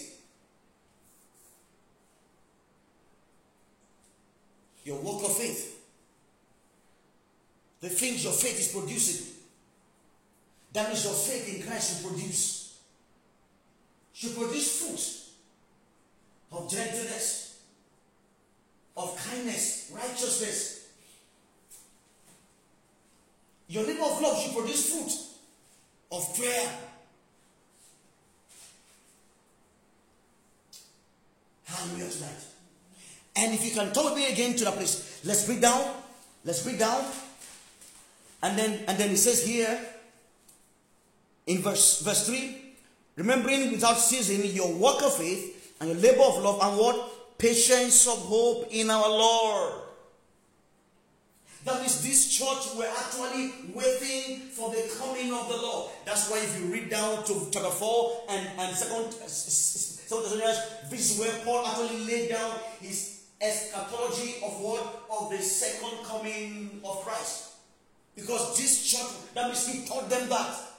Your 4.86 5.02
work 5.02 5.24
of 5.26 5.36
faith, 5.36 5.82
the 7.82 7.90
things 7.90 8.24
your 8.24 8.34
faith 8.34 8.58
is 8.58 8.72
producing, 8.72 9.28
that 10.72 10.94
is 10.94 11.04
your 11.04 11.14
faith 11.14 11.56
in 11.56 11.68
Christ 11.68 12.04
will 12.04 12.12
produce 12.12 12.59
should 14.20 14.36
produce 14.36 14.82
fruit 14.82 16.60
of 16.60 16.70
gentleness, 16.70 17.62
of 18.98 19.16
kindness, 19.30 19.90
righteousness. 19.96 20.90
Your 23.70 23.86
labor 23.86 24.04
of 24.04 24.22
love 24.22 24.38
should 24.42 24.54
produce 24.58 24.92
fruit 24.92 25.12
of 26.12 26.36
prayer. 26.36 26.70
Hallelujah 31.64 32.10
tonight. 32.10 32.44
And 33.38 33.54
if 33.54 33.64
you 33.64 33.72
can 33.72 33.94
talk 33.94 34.18
me 34.18 34.34
again 34.34 34.54
to 34.58 34.66
that 34.66 34.74
place, 34.74 35.22
let's 35.24 35.46
break 35.46 35.62
down. 35.62 35.96
Let's 36.44 36.62
break 36.62 36.78
down. 36.78 37.06
And 38.44 38.60
then 38.60 38.84
and 38.86 38.98
then 38.98 39.12
it 39.12 39.18
says 39.18 39.46
here 39.46 39.80
in 41.48 41.60
verse 41.60 42.02
verse 42.02 42.28
3 42.28 42.69
Remembering 43.20 43.72
without 43.72 43.98
ceasing 43.98 44.50
your 44.56 44.72
work 44.76 45.04
of 45.04 45.14
faith 45.14 45.76
and 45.82 45.90
your 45.90 46.00
labor 46.00 46.24
of 46.24 46.42
love 46.42 46.60
and 46.62 46.78
what? 46.80 47.38
Patience 47.38 48.08
of 48.08 48.18
hope 48.18 48.68
in 48.72 48.90
our 48.90 49.10
Lord. 49.10 49.74
That 51.66 51.82
means 51.82 52.02
this 52.02 52.32
church 52.32 52.78
were 52.78 52.88
actually 52.88 53.52
waiting 53.76 54.48
for 54.56 54.70
the 54.70 54.90
coming 54.98 55.34
of 55.34 55.50
the 55.50 55.58
Lord. 55.58 55.92
That's 56.06 56.32
why 56.32 56.38
if 56.38 56.62
you 56.62 56.72
read 56.72 56.90
down 56.90 57.26
to 57.26 57.34
chapter 57.52 57.70
4 57.70 58.22
and, 58.30 58.48
and 58.58 58.74
second, 58.74 59.08
uh, 59.22 59.28
second 59.28 60.24
Thessalonians, 60.24 60.90
this 60.90 61.12
is 61.12 61.20
where 61.20 61.44
Paul 61.44 61.68
actually 61.68 62.06
laid 62.06 62.30
down 62.30 62.54
his 62.80 63.24
eschatology 63.42 64.36
of 64.46 64.62
what? 64.62 65.04
Of 65.12 65.30
the 65.30 65.40
second 65.40 66.06
coming 66.06 66.80
of 66.86 67.04
Christ. 67.04 67.50
Because 68.16 68.58
this 68.58 68.90
church, 68.90 69.12
that 69.34 69.48
means 69.48 69.68
he 69.68 69.86
taught 69.86 70.10
them 70.10 70.30
that. 70.30 70.70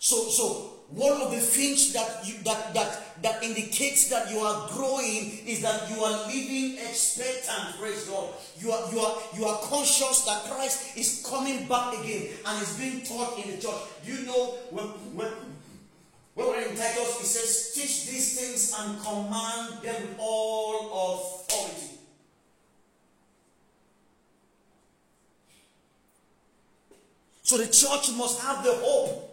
So, 0.00 0.28
so 0.28 0.80
one 0.88 1.20
of 1.20 1.30
the 1.30 1.40
things 1.40 1.92
that 1.92 2.26
you 2.26 2.34
that 2.42 2.72
that 2.72 3.22
that 3.22 3.44
indicates 3.44 4.08
that 4.08 4.32
you 4.32 4.38
are 4.38 4.66
growing 4.72 5.46
is 5.46 5.60
that 5.60 5.88
you 5.90 6.02
are 6.02 6.26
living 6.26 6.78
expectant 6.82 7.78
praise 7.78 8.08
god 8.08 8.34
you 8.58 8.72
are 8.72 8.90
you 8.90 8.98
are 8.98 9.14
you 9.38 9.44
are 9.44 9.60
conscious 9.60 10.24
that 10.24 10.42
christ 10.50 10.96
is 10.96 11.24
coming 11.28 11.68
back 11.68 11.94
again 12.00 12.26
and 12.44 12.62
is 12.62 12.76
being 12.76 13.02
taught 13.02 13.38
in 13.38 13.54
the 13.54 13.62
church 13.62 13.80
you 14.02 14.26
know 14.26 14.58
when 14.70 14.86
when 15.14 15.30
when 16.34 16.46
we're 16.46 16.62
in 16.62 16.76
Titus, 16.76 17.20
it 17.20 17.26
says, 17.26 17.72
Teach 17.74 18.06
these 18.06 18.40
things 18.40 18.74
and 18.78 18.98
command 19.02 19.82
them 19.82 20.00
with 20.00 20.16
all 20.18 21.18
authority. 21.18 21.98
So 27.42 27.58
the 27.58 27.66
church 27.66 28.16
must 28.16 28.40
have 28.40 28.64
the 28.64 28.72
hope 28.72 29.29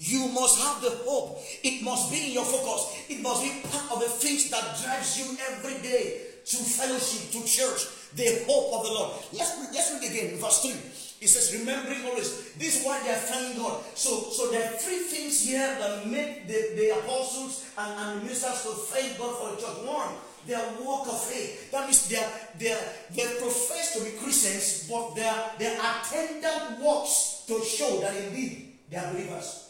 you 0.00 0.32
must 0.32 0.58
have 0.64 0.80
the 0.80 0.96
hope. 1.04 1.44
It 1.62 1.84
must 1.84 2.10
be 2.10 2.28
in 2.28 2.32
your 2.32 2.44
focus. 2.44 3.04
It 3.10 3.20
must 3.20 3.44
be 3.44 3.52
part 3.68 3.92
of 3.92 4.00
the 4.00 4.08
things 4.08 4.48
that 4.48 4.80
drives 4.82 5.20
you 5.20 5.36
every 5.52 5.76
day 5.82 6.22
to 6.46 6.56
fellowship, 6.56 7.30
to 7.36 7.46
church. 7.46 7.84
The 8.16 8.42
hope 8.48 8.80
of 8.80 8.86
the 8.86 8.92
Lord. 8.92 9.12
Let's, 9.32 9.60
let's 9.70 9.92
read 9.92 10.10
again, 10.10 10.40
verse 10.40 10.62
3. 10.62 10.72
It 11.20 11.28
says, 11.28 11.52
remembering 11.60 12.02
always. 12.06 12.54
This 12.54 12.80
is 12.80 12.86
why 12.86 12.98
they 13.04 13.10
are 13.10 13.22
thanking 13.28 13.62
God. 13.62 13.84
So, 13.94 14.30
so 14.32 14.50
there 14.50 14.64
are 14.64 14.76
three 14.78 15.04
things 15.04 15.46
here 15.46 15.68
that 15.78 16.06
make 16.08 16.48
the, 16.48 16.74
the 16.74 16.98
apostles 16.98 17.70
and, 17.76 17.92
and 17.92 18.22
ministers 18.24 18.62
to 18.62 18.70
thank 18.90 19.18
God 19.18 19.36
for 19.36 19.54
the 19.54 19.60
church. 19.60 19.86
One, 19.86 20.16
their 20.46 20.64
walk 20.80 21.06
of 21.06 21.20
faith. 21.22 21.70
That 21.70 21.84
means 21.84 22.08
they 22.08 22.16
are, 22.16 22.32
they 22.58 22.72
are, 22.72 22.86
they 23.14 23.38
profess 23.38 23.94
to 23.98 24.02
be 24.02 24.16
Christians, 24.16 24.88
but 24.88 25.14
their, 25.14 25.34
their 25.58 25.78
attendant 25.78 26.80
works 26.80 27.44
to 27.46 27.62
show 27.62 28.00
that 28.00 28.16
indeed 28.16 28.72
they 28.90 28.96
are 28.96 29.12
believers. 29.12 29.69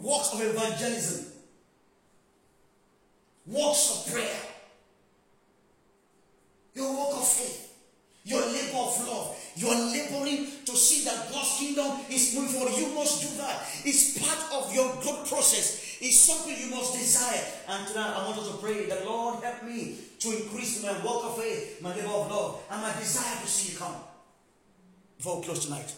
Works 0.00 0.32
of 0.32 0.40
evangelism, 0.40 1.26
works 3.46 4.06
of 4.06 4.12
prayer, 4.12 4.40
your 6.74 6.90
work 6.96 7.16
of 7.18 7.28
faith, 7.28 7.74
your 8.24 8.40
labor 8.40 8.78
of 8.78 9.06
love. 9.06 9.36
You 9.56 9.68
are 9.68 9.92
laboring 9.92 10.46
to 10.64 10.76
see 10.76 11.04
that 11.04 11.30
God's 11.32 11.58
kingdom 11.58 12.00
is 12.08 12.34
moving 12.34 12.50
forward. 12.54 12.78
You 12.78 12.94
must 12.94 13.20
do 13.20 13.36
that. 13.38 13.66
It's 13.84 14.18
part 14.18 14.38
of 14.52 14.72
your 14.74 14.94
growth 15.02 15.28
process. 15.28 15.98
It's 16.00 16.16
something 16.18 16.56
you 16.56 16.70
must 16.70 16.94
desire. 16.94 17.44
And 17.68 17.86
tonight 17.88 18.14
I 18.16 18.26
want 18.26 18.38
us 18.38 18.48
to 18.48 18.56
pray 18.58 18.86
that 18.86 19.04
Lord 19.04 19.42
help 19.42 19.64
me 19.64 19.98
to 20.20 20.28
increase 20.30 20.82
my 20.82 20.92
work 21.04 21.24
of 21.24 21.36
faith, 21.36 21.82
my 21.82 21.94
labor 21.94 22.08
of 22.08 22.30
love, 22.30 22.62
and 22.70 22.80
my 22.80 22.92
desire 22.98 23.40
to 23.40 23.46
see 23.46 23.72
you 23.72 23.78
come. 23.78 23.96
Before 25.18 25.40
we 25.40 25.44
close 25.44 25.64
tonight. 25.64 25.92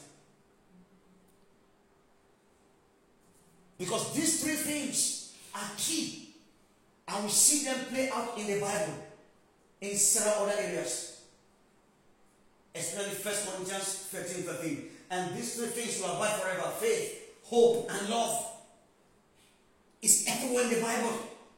Because 3.78 4.14
these 4.14 4.42
three 4.42 4.54
things 4.54 5.34
are 5.54 5.70
key. 5.76 6.30
And 7.08 7.24
we 7.24 7.30
see 7.30 7.64
them 7.64 7.78
play 7.90 8.10
out 8.10 8.38
in 8.38 8.46
the 8.46 8.60
Bible 8.60 8.94
in 9.80 9.96
several 9.96 10.46
other 10.46 10.54
areas. 10.58 11.22
Especially 12.74 13.14
1 13.14 13.34
Corinthians 13.46 14.08
13 14.10 14.44
13. 14.44 14.84
And 15.10 15.36
these 15.36 15.56
three 15.56 15.66
things 15.66 16.00
will 16.00 16.16
abide 16.16 16.40
forever 16.40 16.70
faith, 16.80 17.34
hope, 17.44 17.90
and 17.90 18.08
love. 18.08 18.46
It's 20.00 20.26
everywhere 20.26 20.64
in 20.64 20.70
the 20.70 20.80
Bible. 20.80 21.12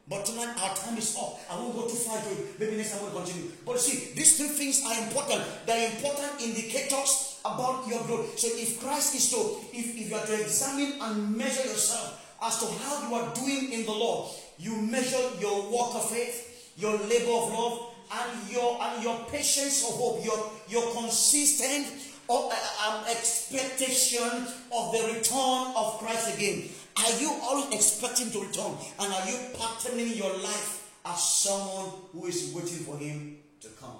But 0.09 0.25
tonight 0.27 0.57
our 0.61 0.75
time 0.77 0.99
is 0.99 1.17
up. 1.17 1.41
I 1.49 1.57
won't 1.57 1.75
go 1.75 1.83
too 1.83 1.97
far 1.97 2.21
to 2.21 2.31
it. 2.31 2.61
Maybe 2.61 2.77
next 2.77 2.93
time 2.93 3.03
we'll 3.03 3.23
continue. 3.23 3.51
But 3.65 3.79
see, 3.81 4.13
these 4.15 4.37
three 4.37 4.49
things 4.49 4.83
are 4.85 5.05
important. 5.05 5.45
They're 5.67 5.91
important 5.91 6.43
indicators 6.43 7.34
about 7.45 7.87
your 7.87 8.03
growth. 8.05 8.39
So 8.39 8.49
if 8.51 8.81
Christ 8.81 9.15
is 9.15 9.29
so, 9.31 9.61
if, 9.73 9.97
if 9.97 10.11
you 10.11 10.17
are 10.17 10.25
to 10.25 10.41
examine 10.41 10.95
and 11.01 11.37
measure 11.37 11.69
yourself 11.69 12.37
as 12.43 12.59
to 12.61 12.67
how 12.85 13.09
you 13.09 13.15
are 13.15 13.35
doing 13.35 13.73
in 13.73 13.85
the 13.85 13.93
Lord, 13.93 14.31
you 14.59 14.77
measure 14.81 15.21
your 15.41 15.71
walk 15.71 15.95
of 15.95 16.09
faith, 16.09 16.73
your 16.77 16.93
labor 16.93 17.33
of 17.33 17.53
love, 17.53 17.91
and 18.13 18.51
your 18.51 18.79
and 18.83 19.03
your 19.03 19.19
patience 19.31 19.83
of 19.89 19.97
hope, 19.97 20.25
your 20.25 20.51
your 20.69 20.93
consistent 20.93 21.87
uh, 22.29 22.49
um, 22.87 23.05
expectation 23.11 24.47
of 24.73 24.93
the 24.93 25.13
return 25.15 25.73
of 25.77 25.99
Christ 25.99 26.37
again. 26.37 26.69
Are 26.97 27.21
you 27.21 27.33
always 27.43 27.75
expecting 27.75 28.31
to 28.31 28.47
return? 28.47 28.73
And 29.01 29.13
are 29.13 29.29
you 29.29 29.37
patterning 29.59 30.15
your 30.15 30.33
life 30.39 30.93
as 31.05 31.23
someone 31.23 31.91
who 32.13 32.27
is 32.27 32.53
waiting 32.55 32.85
for 32.85 32.97
him 32.97 33.37
to 33.61 33.69
come? 33.81 33.99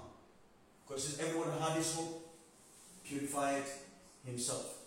Because 0.87 1.19
everyone 1.19 1.51
had 1.61 1.77
this 1.77 1.95
hope 1.97 2.24
purified 3.07 3.65
himself. 4.25 4.79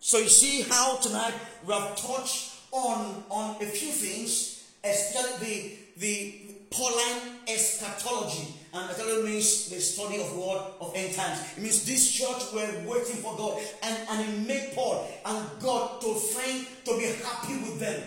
So 0.00 0.18
you 0.18 0.28
see 0.28 0.62
how 0.62 0.96
tonight 0.96 1.34
we 1.64 1.72
have 1.72 1.96
touched 1.96 2.56
on, 2.72 3.22
on 3.30 3.56
a 3.62 3.66
few 3.66 3.92
things, 3.92 4.64
especially 4.82 5.78
the, 5.96 6.00
the 6.00 6.34
Pauline 6.70 7.38
eschatology. 7.46 8.48
And 8.74 8.90
eschatology 8.90 9.22
means 9.22 9.68
the 9.68 9.80
study 9.80 10.20
of 10.20 10.36
what? 10.36 10.76
Of 10.80 10.92
end 10.96 11.14
times. 11.14 11.40
It 11.56 11.62
means 11.62 11.84
this 11.84 12.10
church 12.10 12.52
were 12.52 12.90
waiting 12.90 13.16
for 13.16 13.36
God. 13.36 13.62
And, 13.82 13.96
and 14.10 14.28
it 14.28 14.48
made 14.48 14.72
Paul 14.74 15.08
and 15.24 15.46
God 15.60 16.00
to 16.00 16.14
find, 16.14 16.66
to 16.84 16.98
be 16.98 17.04
happy 17.24 17.54
with 17.62 17.78
them. 17.78 18.02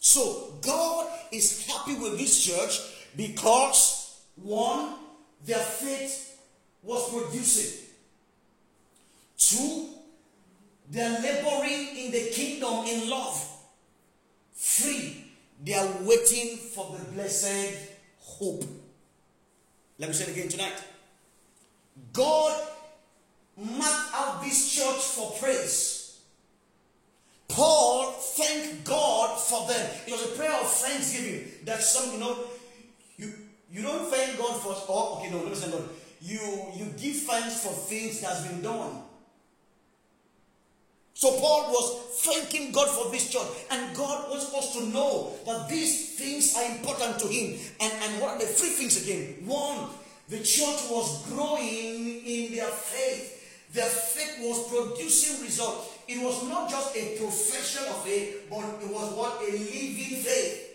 So 0.00 0.54
God 0.62 1.10
is 1.30 1.66
happy 1.66 1.94
with 1.96 2.18
this 2.18 2.44
church 2.44 2.80
because 3.16 4.20
one, 4.36 4.94
their 5.44 5.58
faith 5.58 6.40
was 6.82 7.10
producing. 7.10 7.86
Two, 9.36 9.88
they're 10.90 11.20
laboring 11.20 11.96
in 11.96 12.12
the 12.12 12.30
kingdom 12.30 12.84
in 12.86 13.08
love. 13.08 13.48
Three, 14.54 15.24
they 15.64 15.74
are 15.74 15.88
waiting 16.02 16.56
for 16.56 16.96
the 16.96 17.04
blessed 17.12 17.76
hope. 18.20 18.64
Let 19.98 20.08
me 20.08 20.14
say 20.14 20.24
it 20.24 20.36
again 20.36 20.48
tonight. 20.48 20.82
God 22.12 22.68
marked 23.56 24.14
out 24.14 24.42
this 24.42 24.72
church 24.74 25.00
for 25.00 25.32
praise. 25.40 26.20
Paul 27.48 28.12
thanked 28.12 28.84
God 28.84 29.38
for 29.38 29.68
them. 29.68 29.90
It 30.06 30.12
was 30.12 30.24
a 30.24 30.36
prayer 30.36 30.52
of 30.52 30.68
thanksgiving 30.70 31.48
that 31.64 31.82
some, 31.82 32.12
you 32.12 32.18
know, 32.18 32.36
you, 33.72 33.82
don't 33.82 34.10
thank 34.10 34.38
God 34.38 34.60
for, 34.60 34.76
oh, 34.88 35.18
okay, 35.18 35.30
no, 35.30 35.44
me 35.44 35.54
say 35.54 35.70
God. 35.70 35.88
You, 36.20 36.38
you 36.74 36.84
give 36.96 37.16
thanks 37.16 37.64
for 37.64 37.72
things 37.72 38.20
that 38.20 38.36
has 38.36 38.46
been 38.46 38.62
done. 38.62 39.02
So 41.14 41.38
Paul 41.38 41.70
was 41.70 42.20
thanking 42.24 42.72
God 42.72 42.88
for 42.88 43.10
this 43.10 43.30
church, 43.30 43.46
and 43.70 43.96
God 43.96 44.30
wants 44.30 44.52
us 44.54 44.72
to 44.74 44.86
know 44.86 45.32
that 45.46 45.68
these 45.68 46.16
things 46.18 46.56
are 46.56 46.64
important 46.64 47.18
to 47.20 47.28
Him. 47.28 47.58
And, 47.80 47.92
and 48.02 48.20
what 48.20 48.30
are 48.30 48.38
the 48.38 48.46
three 48.46 48.70
things 48.70 49.02
again? 49.02 49.46
One, 49.46 49.88
the 50.28 50.38
church 50.38 50.90
was 50.90 51.26
growing 51.28 52.22
in 52.24 52.54
their 52.54 52.66
faith. 52.66 53.70
Their 53.72 53.88
faith 53.88 54.38
was 54.40 54.68
producing 54.68 55.42
results. 55.42 55.98
It 56.08 56.22
was 56.22 56.42
not 56.48 56.68
just 56.68 56.96
a 56.96 57.16
profession 57.18 57.86
of 57.88 58.04
faith, 58.04 58.46
but 58.50 58.58
it 58.82 58.88
was 58.88 59.12
what 59.14 59.40
a 59.42 59.52
living 59.52 60.22
faith. 60.22 60.71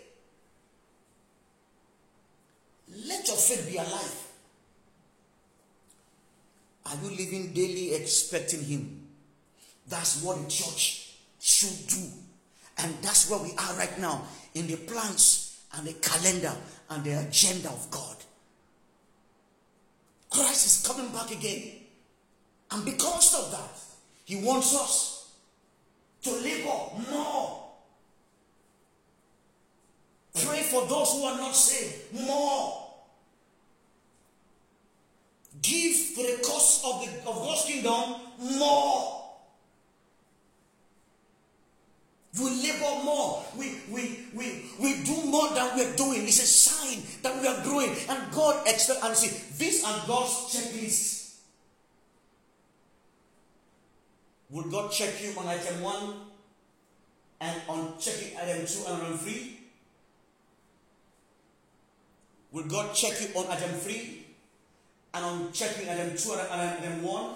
Faith 3.47 3.69
be 3.71 3.77
alive. 3.77 4.27
Are 6.85 6.95
you 7.01 7.11
living 7.11 7.53
daily 7.53 7.93
expecting 7.95 8.61
Him? 8.61 9.07
That's 9.87 10.21
what 10.21 10.43
the 10.43 10.49
church 10.49 11.15
should 11.39 11.87
do. 11.87 12.09
And 12.79 12.93
that's 13.01 13.29
where 13.29 13.39
we 13.39 13.51
are 13.57 13.73
right 13.77 13.97
now 14.01 14.23
in 14.53 14.67
the 14.67 14.75
plans 14.75 15.61
and 15.77 15.87
the 15.87 15.93
calendar 15.93 16.53
and 16.89 17.05
the 17.05 17.19
agenda 17.19 17.69
of 17.69 17.89
God. 17.89 18.17
Christ 20.29 20.65
is 20.65 20.85
coming 20.85 21.09
back 21.13 21.31
again. 21.31 21.71
And 22.71 22.83
because 22.83 23.33
of 23.33 23.51
that, 23.51 23.79
He 24.25 24.43
wants 24.45 24.75
us 24.75 25.31
to 26.23 26.31
labor 26.31 27.09
more. 27.09 27.63
Pray 30.35 30.63
for 30.63 30.85
those 30.85 31.13
who 31.13 31.23
are 31.23 31.37
not 31.37 31.55
saved 31.55 32.13
more. 32.13 32.86
Give 35.61 35.95
to 36.15 36.21
the 36.21 36.43
cause 36.43 36.83
of, 36.85 37.05
the, 37.05 37.29
of 37.29 37.35
God's 37.35 37.65
kingdom 37.65 38.15
more. 38.57 39.13
We 42.39 42.49
labor 42.61 43.03
more. 43.03 43.43
We, 43.57 43.79
we, 43.89 44.25
we, 44.35 44.65
we 44.79 45.03
do 45.03 45.25
more 45.25 45.49
than 45.55 45.75
we're 45.75 45.95
doing. 45.95 46.23
It's 46.23 46.41
a 46.41 46.45
sign 46.45 47.01
that 47.23 47.41
we 47.41 47.47
are 47.47 47.63
growing. 47.63 47.95
And 48.09 48.31
God 48.31 48.67
expects, 48.67 49.03
and 49.03 49.15
see, 49.15 49.55
these 49.57 49.83
are 49.83 50.03
God's 50.05 50.53
checklists. 50.53 51.39
Will 54.49 54.69
God 54.69 54.91
check 54.91 55.21
you 55.23 55.33
on 55.39 55.47
item 55.47 55.81
one 55.81 56.13
and 57.41 57.61
on 57.67 57.93
checking 57.99 58.37
item 58.37 58.65
two 58.65 58.83
and 58.87 59.01
item 59.01 59.17
three? 59.17 59.59
Will 62.51 62.63
God 62.63 62.93
check 62.93 63.19
you 63.19 63.39
on 63.39 63.51
item 63.51 63.71
three 63.71 64.26
and 65.17 65.25
on 65.25 65.51
checking 65.51 65.89
item 65.89 66.15
two 66.15 66.33
and 66.33 66.61
item 66.61 67.03
one? 67.03 67.33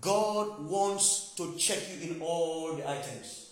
God 0.00 0.64
wants 0.64 1.34
to 1.36 1.56
check 1.56 1.78
you 1.90 2.10
in 2.14 2.22
all 2.22 2.74
the 2.74 2.88
items 2.88 3.50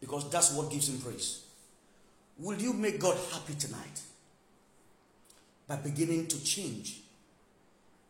because 0.00 0.28
that's 0.30 0.52
what 0.54 0.70
gives 0.70 0.88
Him 0.88 1.00
praise. 1.00 1.44
Will 2.38 2.58
you 2.58 2.72
make 2.72 3.00
God 3.00 3.16
happy 3.32 3.54
tonight 3.54 4.00
by 5.66 5.76
beginning 5.76 6.26
to 6.26 6.44
change 6.44 7.00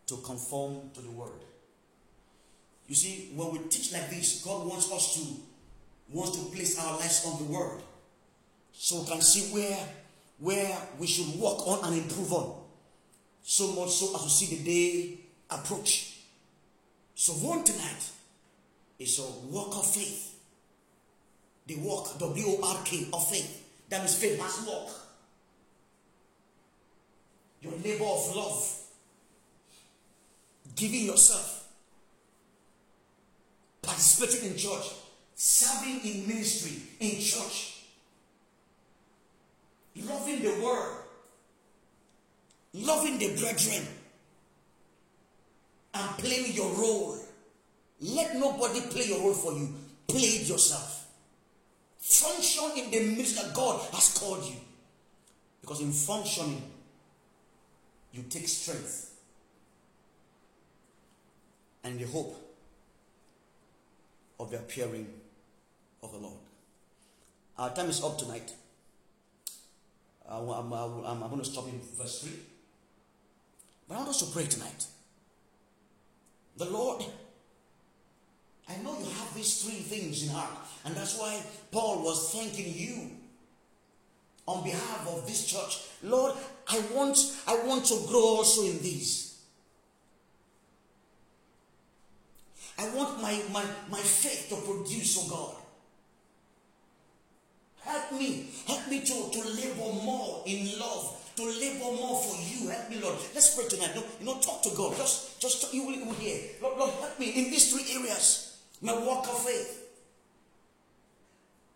to 0.06 0.16
conform 0.18 0.90
to 0.94 1.00
the 1.00 1.10
Word? 1.10 1.40
You 2.88 2.94
see, 2.94 3.30
when 3.34 3.52
we 3.52 3.58
teach 3.68 3.92
like 3.92 4.10
this, 4.10 4.42
God 4.44 4.66
wants 4.66 4.90
us 4.90 5.14
to 5.14 5.36
wants 6.10 6.38
to 6.38 6.44
place 6.50 6.78
our 6.78 6.98
lives 6.98 7.24
on 7.26 7.38
the 7.38 7.52
Word, 7.52 7.82
so 8.72 9.02
we 9.02 9.06
can 9.08 9.20
see 9.20 9.54
where 9.54 9.78
where 10.38 10.76
we 10.98 11.06
should 11.06 11.38
work 11.38 11.66
on 11.66 11.84
and 11.84 12.02
improve 12.02 12.32
on. 12.32 12.67
So 13.50 13.68
much 13.68 13.88
so 13.88 14.14
as 14.14 14.24
to 14.24 14.28
see 14.28 14.56
the 14.56 14.62
day 14.62 15.20
approach. 15.48 16.18
So 17.14 17.32
one 17.32 17.64
tonight 17.64 18.10
is 18.98 19.18
a 19.20 19.22
walk 19.50 19.74
of 19.74 19.86
faith. 19.86 20.38
The 21.66 21.76
walk, 21.76 22.18
W-O-R-K, 22.18 23.06
of 23.10 23.26
faith. 23.26 23.64
That 23.88 24.00
means 24.00 24.16
faith 24.16 24.38
must 24.38 24.68
walk. 24.68 24.90
Your 27.62 27.72
labor 27.82 28.04
of 28.04 28.36
love. 28.36 28.80
Giving 30.76 31.06
yourself. 31.06 31.68
Participating 33.80 34.50
in 34.50 34.58
church. 34.58 34.92
Serving 35.34 36.00
in 36.04 36.28
ministry, 36.28 36.82
in 37.00 37.18
church. 37.18 37.84
Loving 39.96 40.42
the 40.42 40.62
word. 40.62 41.07
Loving 42.74 43.18
the 43.18 43.28
brethren. 43.36 43.86
And 45.94 46.10
playing 46.18 46.52
your 46.54 46.70
role. 46.74 47.18
Let 48.00 48.36
nobody 48.36 48.80
play 48.82 49.06
your 49.06 49.20
role 49.20 49.34
for 49.34 49.52
you. 49.52 49.74
Play 50.06 50.20
it 50.20 50.48
yourself. 50.48 51.06
Function 51.98 52.70
in 52.76 52.90
the 52.90 53.00
ministry 53.00 53.42
that 53.42 53.54
God 53.54 53.80
has 53.92 54.16
called 54.18 54.44
you. 54.44 54.56
Because 55.60 55.80
in 55.80 55.92
functioning, 55.92 56.62
you 58.12 58.22
take 58.28 58.48
strength 58.48 59.10
and 61.84 61.98
the 61.98 62.06
hope 62.06 62.36
of 64.40 64.50
the 64.50 64.56
appearing 64.58 65.06
of 66.02 66.12
the 66.12 66.18
Lord. 66.18 66.38
Our 67.58 67.74
time 67.74 67.88
is 67.88 68.02
up 68.02 68.18
tonight. 68.18 68.52
I'm, 70.28 70.48
I'm, 70.48 70.72
I'm, 70.72 71.22
I'm 71.22 71.30
going 71.30 71.38
to 71.38 71.44
stop 71.44 71.66
in 71.68 71.80
verse 71.96 72.22
3. 72.22 72.32
But 73.88 73.94
I 73.94 73.98
want 73.98 74.10
us 74.10 74.20
to 74.20 74.32
pray 74.32 74.46
tonight. 74.46 74.86
The 76.58 76.66
Lord, 76.66 77.04
I 78.68 78.76
know 78.82 78.98
you 78.98 79.06
have 79.06 79.34
these 79.34 79.62
three 79.62 79.80
things 79.80 80.24
in 80.24 80.30
heart. 80.30 80.50
And 80.84 80.94
that's 80.94 81.18
why 81.18 81.42
Paul 81.70 82.04
was 82.04 82.32
thanking 82.32 82.72
you 82.74 83.10
on 84.46 84.64
behalf 84.64 85.08
of 85.08 85.26
this 85.26 85.46
church. 85.46 85.80
Lord, 86.02 86.34
I 86.68 86.80
want, 86.94 87.18
I 87.46 87.58
want 87.64 87.86
to 87.86 88.04
grow 88.08 88.20
also 88.20 88.64
in 88.64 88.80
these. 88.82 89.38
I 92.78 92.88
want 92.90 93.20
my, 93.20 93.40
my, 93.52 93.64
my 93.90 93.98
faith 93.98 94.46
to 94.50 94.56
produce, 94.56 95.18
oh 95.20 95.28
God. 95.28 95.54
Help 97.80 98.12
me. 98.12 98.50
Help 98.66 98.88
me 98.88 99.00
to, 99.00 99.30
to 99.32 99.48
labor 99.48 99.92
more 100.04 100.42
in 100.46 100.78
love. 100.78 101.27
To 101.38 101.44
labor 101.44 101.94
more 101.94 102.20
for 102.20 102.34
you. 102.34 102.68
Help 102.68 102.90
me, 102.90 102.98
Lord. 103.00 103.14
Let's 103.32 103.54
pray 103.54 103.68
tonight. 103.68 103.94
No, 103.94 104.02
you 104.18 104.26
know, 104.26 104.40
talk 104.40 104.60
to 104.64 104.70
God. 104.70 104.96
Just, 104.96 105.40
just 105.40 105.62
talk, 105.62 105.72
you 105.72 105.86
will, 105.86 105.94
you 105.94 106.06
will 106.06 106.14
hear. 106.14 106.40
Lord, 106.60 106.76
Lord, 106.76 106.90
help 106.94 107.16
me 107.20 107.30
in 107.30 107.44
these 107.52 107.72
three 107.72 107.96
areas. 107.96 108.58
My 108.82 108.92
walk 108.98 109.24
of 109.28 109.38
faith. 109.44 109.86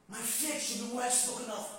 My 0.09 0.17
faith 0.17 0.61
should 0.61 0.91
be 0.91 0.97
well 0.97 1.09
spoken 1.09 1.49
of. 1.53 1.79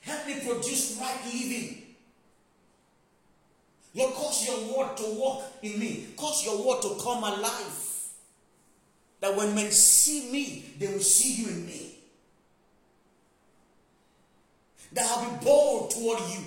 Help 0.00 0.26
me 0.26 0.40
produce 0.44 0.98
right 1.00 1.24
living. 1.24 1.82
Lord, 3.94 4.14
cause 4.14 4.44
your 4.44 4.76
word 4.76 4.96
to 4.96 5.04
walk 5.14 5.44
in 5.62 5.78
me. 5.78 6.08
Cause 6.16 6.44
your 6.44 6.66
word 6.66 6.82
to 6.82 6.96
come 7.00 7.22
alive. 7.22 7.86
That 9.20 9.36
when 9.36 9.54
men 9.54 9.70
see 9.70 10.32
me, 10.32 10.64
they 10.80 10.88
will 10.88 10.98
see 10.98 11.44
you 11.44 11.48
in 11.50 11.64
me. 11.64 11.89
That 14.92 15.06
I'll 15.08 15.30
be 15.30 15.44
bold 15.44 15.90
toward 15.90 16.20
you. 16.30 16.44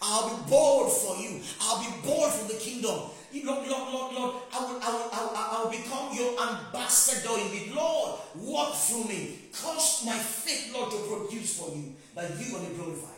I'll 0.00 0.36
be 0.36 0.50
bold 0.50 0.92
for 0.92 1.16
you. 1.16 1.40
I'll 1.60 1.80
be 1.80 2.06
bold 2.06 2.32
for 2.32 2.52
the 2.52 2.58
kingdom. 2.58 3.10
Lord, 3.42 3.68
Lord, 3.68 3.92
Lord, 3.92 4.14
Lord, 4.14 4.34
I 4.52 4.60
will, 4.60 4.80
I 4.80 4.90
will, 4.92 5.10
I 5.12 5.20
will, 5.24 5.36
I 5.36 5.62
will 5.64 5.70
become 5.70 6.14
your 6.14 6.40
ambassador 6.40 7.34
in 7.40 7.68
it. 7.68 7.74
Lord, 7.74 8.20
walk 8.36 8.74
through 8.74 9.04
me. 9.04 9.38
Cause 9.52 10.04
my 10.06 10.16
faith, 10.16 10.72
Lord, 10.72 10.92
to 10.92 10.98
produce 10.98 11.58
for 11.58 11.74
you. 11.74 11.94
That 12.14 12.30
you 12.38 12.54
will 12.54 12.60
be 12.60 12.74
glorified. 12.76 13.10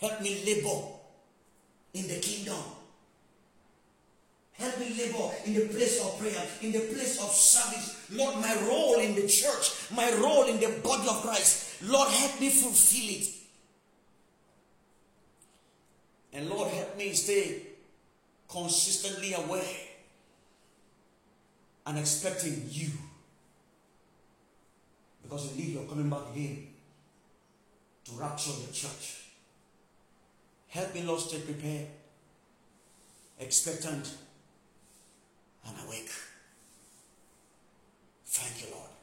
Help 0.00 0.20
me 0.20 0.42
labor 0.44 0.82
in 1.94 2.08
the 2.08 2.20
kingdom. 2.20 2.62
Help 4.52 4.78
me 4.78 4.94
labor 4.96 5.30
in 5.46 5.54
the 5.54 5.66
place 5.74 6.00
of 6.04 6.18
prayer, 6.18 6.46
in 6.62 6.72
the 6.72 6.80
place 6.80 7.18
of 7.20 7.30
service. 7.30 8.06
Lord, 8.12 8.36
my 8.36 8.54
role 8.68 9.00
in 9.00 9.14
the 9.14 9.26
church, 9.26 9.90
my 9.94 10.12
role 10.20 10.44
in 10.44 10.60
the 10.60 10.78
body 10.82 11.08
of 11.08 11.22
Christ. 11.22 11.63
Lord, 11.86 12.08
help 12.08 12.40
me 12.40 12.50
fulfill 12.50 13.20
it. 13.20 13.28
And 16.32 16.50
Lord, 16.50 16.68
help 16.70 16.96
me 16.96 17.12
stay 17.12 17.62
consistently 18.48 19.34
aware 19.34 19.62
and 21.86 21.98
expecting 21.98 22.66
you. 22.70 22.90
Because 25.22 25.50
indeed 25.52 25.74
you're 25.74 25.84
coming 25.84 26.10
back 26.10 26.22
again 26.32 26.68
to 28.04 28.12
rapture 28.12 28.52
the 28.66 28.72
church. 28.72 29.22
Help 30.68 30.94
me, 30.94 31.02
Lord, 31.02 31.20
stay 31.20 31.38
prepared, 31.38 31.86
expectant, 33.38 34.10
and 35.66 35.76
awake. 35.86 36.10
Thank 38.26 38.62
you, 38.66 38.74
Lord. 38.74 38.93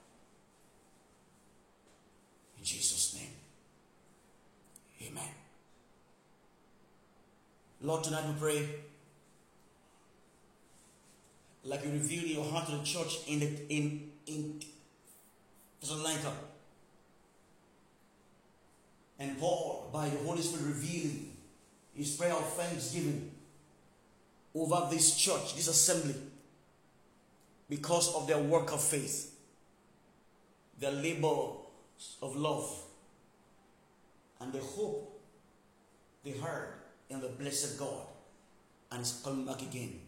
Jesus' 2.64 3.16
name. 3.16 5.10
Amen. 5.10 5.30
Lord, 7.82 8.04
tonight 8.04 8.28
we 8.28 8.34
pray 8.40 8.70
like 11.64 11.84
you 11.84 11.92
revealed 11.92 12.26
your 12.26 12.46
heart 12.46 12.68
to 12.68 12.76
the 12.76 12.84
church 12.84 13.20
in 13.28 13.40
the 13.40 13.50
in 13.70 14.12
in 14.28 14.60
Thessalonica. 15.80 16.32
And 19.20 19.40
Paul, 19.40 19.90
by 19.94 20.10
the 20.10 20.18
Holy 20.18 20.42
Spirit, 20.42 20.66
revealing 20.66 21.32
his 21.96 22.16
prayer 22.16 22.34
of 22.34 22.54
thanksgiving 22.54 23.32
over 24.56 24.88
this 24.90 25.16
church, 25.16 25.56
this 25.56 25.68
assembly, 25.68 26.16
because 27.70 28.16
of 28.16 28.28
their 28.28 28.40
work 28.40 28.72
of 28.74 28.82
faith, 28.82 29.36
their 30.80 30.92
labor 30.92 31.61
of 32.22 32.36
love, 32.36 32.84
and 34.40 34.52
the 34.52 34.60
hope 34.60 35.20
they 36.24 36.32
heard 36.32 36.74
in 37.10 37.22
the 37.22 37.28
blessed 37.28 37.78
God 37.80 38.06
and 38.92 39.02
is 39.02 39.22
coming 39.24 39.46
back 39.46 39.62
again. 39.62 40.00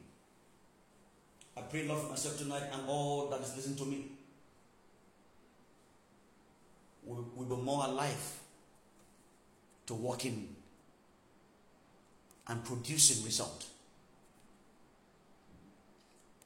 I 1.56 1.62
pray, 1.62 1.88
Lord, 1.88 2.02
for 2.02 2.10
myself 2.10 2.38
tonight 2.38 2.64
and 2.72 2.82
all 2.88 3.30
that 3.30 3.42
is 3.42 3.56
listening 3.56 3.78
to 3.78 3.86
me. 3.86 4.06
We 7.06 7.18
will 7.36 7.58
be 7.58 7.64
more 7.64 7.86
alive 7.86 8.40
to 9.86 9.94
walk 9.94 10.26
in 10.26 10.48
and 12.48 12.64
producing 12.64 13.26
result. 13.26 13.66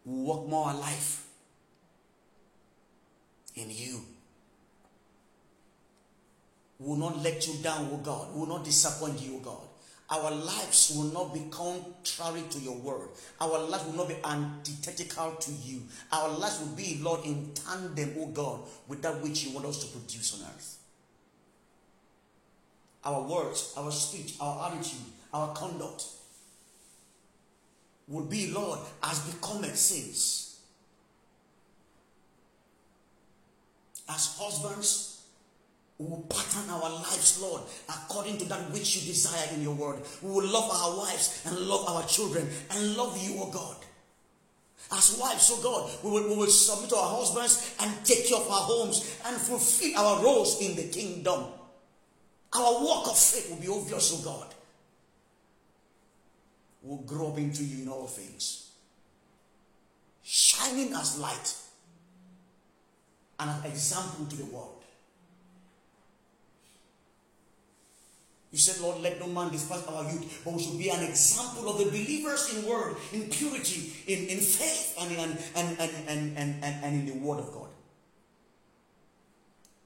We 0.04 0.22
walk 0.24 0.48
more 0.48 0.72
alive 0.72 1.24
in 3.56 3.70
you. 3.70 4.02
Will 6.80 6.96
not 6.96 7.24
let 7.24 7.48
you 7.48 7.56
down, 7.64 7.90
O 7.92 7.98
God. 7.98 8.36
Will 8.36 8.46
not 8.46 8.64
disappoint 8.64 9.20
you, 9.22 9.38
O 9.38 9.40
God. 9.40 9.62
Our 10.10 10.32
lives 10.32 10.94
will 10.96 11.12
not 11.12 11.34
be 11.34 11.42
contrary 11.52 12.44
to 12.50 12.60
your 12.60 12.78
word. 12.78 13.10
Our 13.42 13.60
lives 13.60 13.86
will 13.86 13.94
not 13.94 14.08
be 14.08 14.16
antithetical 14.24 15.32
to 15.32 15.52
you. 15.52 15.82
Our 16.14 16.30
lives 16.30 16.60
will 16.60 16.76
be, 16.76 17.00
Lord, 17.02 17.26
in 17.26 17.52
tandem, 17.54 18.16
O 18.20 18.28
God, 18.28 18.62
with 18.88 19.02
that 19.02 19.22
which 19.22 19.44
you 19.44 19.54
want 19.54 19.66
us 19.66 19.84
to 19.84 19.98
produce 19.98 20.40
on 20.40 20.48
earth. 20.48 20.78
Our 23.04 23.22
words, 23.22 23.74
our 23.76 23.92
speech, 23.92 24.36
our 24.40 24.72
attitude, 24.72 25.00
our 25.34 25.54
conduct 25.54 26.06
will 28.08 28.26
be, 28.26 28.52
Lord, 28.52 28.80
as 29.04 29.20
becometh 29.20 29.76
saints. 29.76 30.60
As 34.10 34.38
husbands, 34.40 35.07
we 36.00 36.06
will 36.06 36.26
pattern 36.30 36.70
our 36.70 36.90
lives, 36.90 37.40
Lord, 37.42 37.64
according 37.90 38.38
to 38.40 38.46
that 38.46 38.72
which 38.72 38.96
you 38.96 39.02
desire 39.08 39.48
in 39.56 39.64
your 39.64 39.74
word. 39.74 40.00
We 40.22 40.30
will 40.30 40.46
love 40.46 40.70
our 40.72 40.98
wives 40.98 41.42
and 41.46 41.58
love 41.58 41.90
our 41.90 42.04
children 42.06 42.48
and 42.72 42.96
love 42.96 43.18
you, 43.18 43.42
O 43.42 43.50
God. 43.50 43.78
As 44.92 45.18
wives, 45.20 45.52
oh 45.54 45.62
God, 45.62 45.92
we 46.04 46.12
will, 46.12 46.30
we 46.30 46.36
will 46.38 46.48
submit 46.48 46.90
to 46.92 46.96
our 46.96 47.18
husbands 47.18 47.76
and 47.82 48.06
take 48.06 48.28
care 48.28 48.38
of 48.38 48.50
our 48.50 48.62
homes 48.62 49.20
and 49.26 49.36
fulfill 49.36 49.98
our 49.98 50.24
roles 50.24 50.62
in 50.62 50.76
the 50.76 50.84
kingdom. 50.84 51.46
Our 52.54 52.84
walk 52.86 53.08
of 53.08 53.18
faith 53.18 53.50
will 53.50 53.58
be 53.58 53.68
obvious, 53.68 54.14
oh 54.14 54.24
God. 54.24 54.54
We'll 56.84 57.00
grow 57.00 57.32
up 57.32 57.38
into 57.38 57.66
you 57.66 57.84
in 57.84 57.90
all 57.90 58.08
things, 58.08 58.72
shining 60.24 60.94
as 60.94 61.20
light 61.20 61.56
and 63.40 63.50
an 63.50 63.70
example 63.70 64.26
to 64.28 64.36
the 64.38 64.46
world. 64.46 64.77
You 68.52 68.58
said, 68.58 68.82
Lord, 68.82 69.02
let 69.02 69.20
no 69.20 69.28
man 69.28 69.52
despise 69.52 69.86
our 69.88 70.04
youth, 70.04 70.42
but 70.46 70.54
we 70.54 70.64
should 70.64 70.78
be 70.78 70.90
an 70.90 71.04
example 71.04 71.70
of 71.70 71.80
the 71.80 71.86
believers 71.86 72.56
in 72.56 72.66
word, 72.66 72.96
in 73.12 73.24
purity, 73.30 73.94
in, 74.08 74.28
in 74.28 74.40
faith, 74.40 74.96
and, 75.02 75.12
and, 75.12 75.38
and, 75.56 75.80
and, 75.80 76.38
and, 76.38 76.64
and, 76.64 76.84
and 76.84 76.96
in 76.96 77.06
the 77.06 77.26
word 77.26 77.40
of 77.40 77.52
God. 77.52 77.68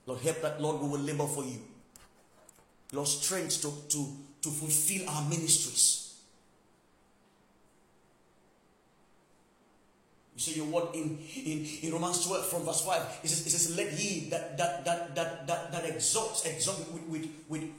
Lord, 0.06 0.22
help 0.22 0.42
that, 0.42 0.62
Lord, 0.62 0.82
we 0.82 0.90
will 0.90 1.00
labor 1.00 1.26
for 1.26 1.44
you. 1.44 1.60
Lord, 2.94 3.08
strength 3.08 3.62
to, 3.62 3.72
to, 3.90 4.08
to 4.42 4.50
fulfill 4.50 5.10
our 5.10 5.28
ministries. 5.28 6.11
So 10.38 10.52
your 10.52 10.66
word 10.66 10.96
in, 10.96 11.20
in, 11.36 11.68
in 11.84 11.94
Romans 11.94 12.26
12 12.26 12.46
from 12.48 12.64
verse 12.64 12.82
5, 12.82 13.20
it 13.24 13.28
says, 13.28 13.46
it 13.46 13.50
says 13.52 13.78
let 13.78 13.92
ye 13.94 14.30
that 14.30 14.58
that 14.58 14.86
that 14.86 15.14
that 15.14 15.46
that, 15.46 15.72
that 15.72 15.86
exalts, 15.86 16.46
exalt 16.46 16.80
with, 16.92 17.04
with, 17.10 17.30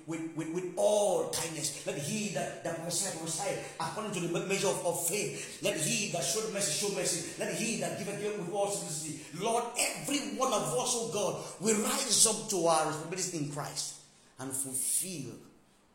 with, 0.06 0.30
with, 0.36 0.54
with, 0.54 0.72
all 0.76 1.30
kindness. 1.30 1.84
Let 1.86 1.98
he 1.98 2.28
that, 2.34 2.62
that 2.62 2.76
prophesy, 2.76 3.18
prophesy 3.18 3.58
according 3.80 4.12
to 4.12 4.20
the 4.20 4.46
measure 4.46 4.68
of, 4.68 4.86
of 4.86 5.06
faith. 5.08 5.60
Let 5.62 5.76
he 5.78 6.12
that 6.12 6.22
show 6.22 6.40
mercy, 6.52 6.86
show 6.86 6.94
mercy. 6.94 7.32
Let 7.40 7.54
he 7.54 7.80
that 7.80 7.98
give 7.98 8.08
a 8.08 8.16
gift 8.20 8.38
with 8.38 8.52
all 8.52 8.70
simplicity. 8.70 9.20
Lord, 9.42 9.64
every 9.80 10.36
one 10.36 10.52
of 10.52 10.62
us, 10.62 10.92
oh 10.94 11.10
God, 11.12 11.42
will 11.58 11.82
rise 11.82 12.26
up 12.26 12.48
to 12.50 12.66
our 12.66 12.86
responsibilities 12.86 13.34
in 13.34 13.50
Christ 13.50 13.94
and 14.38 14.52
fulfill 14.52 15.34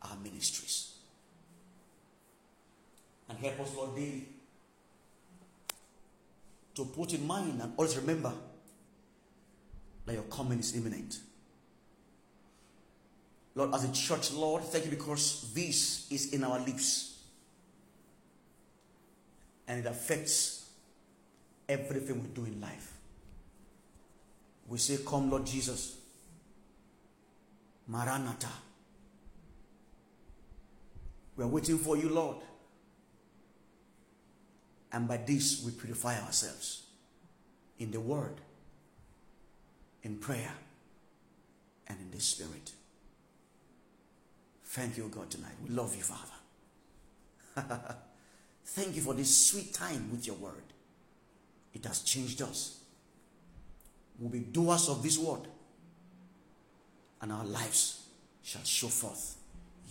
our 0.02 0.16
ministries. 0.22 0.96
And 3.28 3.38
help 3.38 3.60
us, 3.60 3.74
Lord, 3.76 3.94
daily 3.94 4.26
to 6.78 6.84
put 6.84 7.12
in 7.12 7.26
mind 7.26 7.60
and 7.60 7.72
always 7.76 7.96
remember 7.96 8.32
that 10.06 10.12
your 10.12 10.22
coming 10.24 10.60
is 10.60 10.76
imminent. 10.76 11.18
Lord, 13.56 13.74
as 13.74 13.82
a 13.82 13.92
church, 13.92 14.32
Lord, 14.32 14.62
thank 14.62 14.84
you 14.84 14.90
because 14.92 15.52
this 15.52 16.06
is 16.12 16.32
in 16.32 16.44
our 16.44 16.60
lips 16.60 17.18
and 19.66 19.84
it 19.84 19.88
affects 19.88 20.70
everything 21.68 22.22
we 22.22 22.28
do 22.28 22.44
in 22.44 22.60
life. 22.60 22.92
We 24.68 24.78
say, 24.78 24.98
Come, 25.04 25.30
Lord 25.30 25.46
Jesus. 25.46 25.96
Maranatha. 27.88 28.52
We 31.36 31.42
are 31.42 31.48
waiting 31.48 31.78
for 31.78 31.96
you, 31.96 32.08
Lord. 32.10 32.36
And 34.92 35.06
by 35.06 35.18
this, 35.18 35.62
we 35.64 35.72
purify 35.72 36.18
ourselves 36.20 36.86
in 37.78 37.90
the 37.90 38.00
Word, 38.00 38.40
in 40.02 40.16
prayer, 40.16 40.52
and 41.86 41.98
in 42.00 42.10
the 42.10 42.20
Spirit. 42.20 42.72
Thank 44.64 44.96
you, 44.96 45.08
God, 45.08 45.30
tonight. 45.30 45.54
We 45.62 45.70
love 45.70 45.94
you, 45.94 46.02
Father. 46.02 46.34
Thank 48.64 48.96
you 48.96 49.02
for 49.02 49.14
this 49.14 49.48
sweet 49.48 49.74
time 49.74 50.10
with 50.10 50.26
your 50.26 50.36
Word. 50.36 50.62
It 51.74 51.84
has 51.84 52.00
changed 52.02 52.40
us. 52.42 52.80
We'll 54.18 54.30
be 54.30 54.40
doers 54.40 54.88
of 54.88 55.02
this 55.02 55.18
Word, 55.18 55.48
and 57.20 57.32
our 57.32 57.44
lives 57.44 58.06
shall 58.42 58.64
show 58.64 58.88
forth 58.88 59.36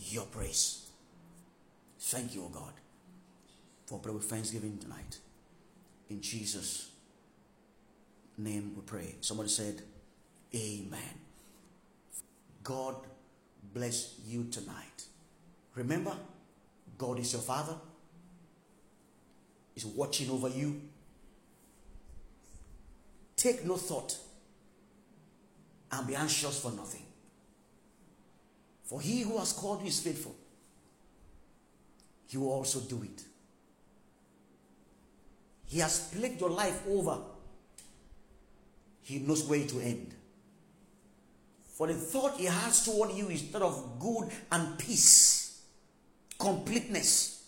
your 0.09 0.25
praise. 0.25 0.89
Thank 1.99 2.35
you, 2.35 2.43
O 2.45 2.49
God 2.49 2.73
for 3.87 3.99
prayer 3.99 4.13
with 4.13 4.25
thanksgiving 4.25 4.77
tonight. 4.77 5.17
In 6.09 6.21
Jesus' 6.21 6.91
name 8.37 8.73
we 8.75 8.81
pray. 8.81 9.15
Somebody 9.21 9.49
said, 9.49 9.81
Amen. 10.53 10.99
God 12.63 12.95
bless 13.73 14.15
you 14.27 14.45
tonight. 14.51 15.05
Remember, 15.73 16.15
God 16.97 17.19
is 17.19 17.33
your 17.33 17.41
Father, 17.41 17.75
He's 19.73 19.85
watching 19.85 20.29
over 20.29 20.49
you. 20.49 20.81
Take 23.35 23.65
no 23.65 23.77
thought 23.77 24.17
and 25.91 26.07
be 26.07 26.15
anxious 26.15 26.59
for 26.59 26.71
nothing. 26.71 27.03
For 28.85 28.99
he 28.99 29.21
who 29.21 29.37
has 29.37 29.53
called 29.53 29.81
you 29.81 29.87
is 29.87 29.99
faithful, 29.99 30.35
he 32.27 32.37
will 32.37 32.51
also 32.51 32.79
do 32.79 33.03
it. 33.03 33.21
He 35.67 35.79
has 35.79 36.09
played 36.13 36.39
your 36.39 36.49
life 36.49 36.81
over. 36.87 37.17
He 39.01 39.19
knows 39.19 39.45
where 39.45 39.65
to 39.65 39.79
end. 39.79 40.13
For 41.65 41.87
the 41.87 41.93
thought 41.93 42.37
he 42.37 42.45
has 42.45 42.85
toward 42.85 43.11
you 43.11 43.27
is 43.27 43.51
that 43.51 43.61
of 43.61 43.99
good 43.99 44.29
and 44.51 44.79
peace, 44.79 45.61
completeness. 46.39 47.47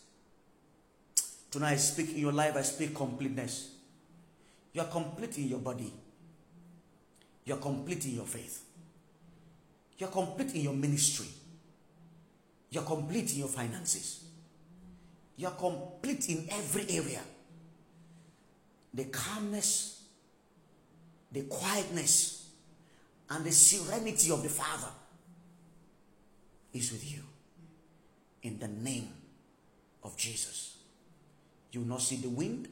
Tonight 1.49 1.71
I 1.71 1.75
speak 1.77 2.11
in 2.11 2.19
your 2.19 2.33
life, 2.33 2.55
I 2.55 2.61
speak 2.61 2.93
completeness. 2.93 3.71
You 4.73 4.81
are 4.81 4.87
complete 4.87 5.37
in 5.37 5.47
your 5.47 5.59
body. 5.59 5.91
You 7.45 7.55
are 7.55 7.57
complete 7.57 8.05
in 8.05 8.15
your 8.15 8.25
faith. 8.25 8.63
You 9.97 10.05
are 10.05 10.11
complete 10.11 10.53
in 10.53 10.61
your 10.61 10.73
ministry. 10.73 11.27
You 12.69 12.81
are 12.81 12.85
complete 12.85 13.31
in 13.33 13.39
your 13.39 13.47
finances. 13.47 14.25
You 15.37 15.47
are 15.47 15.55
complete 15.55 16.29
in 16.29 16.47
every 16.51 16.85
area 16.89 17.21
the 18.93 19.05
calmness, 19.05 20.03
the 21.31 21.43
quietness, 21.43 22.49
and 23.29 23.45
the 23.45 23.51
serenity 23.51 24.31
of 24.31 24.41
the 24.41 24.49
Father 24.49 24.91
is 26.73 26.91
with 26.91 27.11
you. 27.11 27.21
In 28.41 28.57
the 28.57 28.67
name 28.67 29.09
of 30.03 30.15
Jesus. 30.17 30.77
You 31.71 31.81
will 31.81 31.87
not 31.87 32.01
see 32.01 32.15
the 32.15 32.29
wind, 32.29 32.67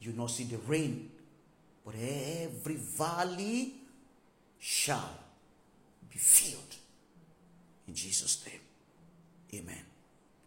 you 0.00 0.10
will 0.10 0.18
not 0.18 0.30
see 0.30 0.44
the 0.44 0.58
rain, 0.58 1.10
but 1.84 1.94
every 1.94 2.76
valley 2.76 3.74
shall 4.58 5.10
be 6.10 6.18
filled. 6.18 6.76
In 7.88 7.94
Jesus' 7.94 8.44
name, 8.46 8.60
amen. 9.60 9.93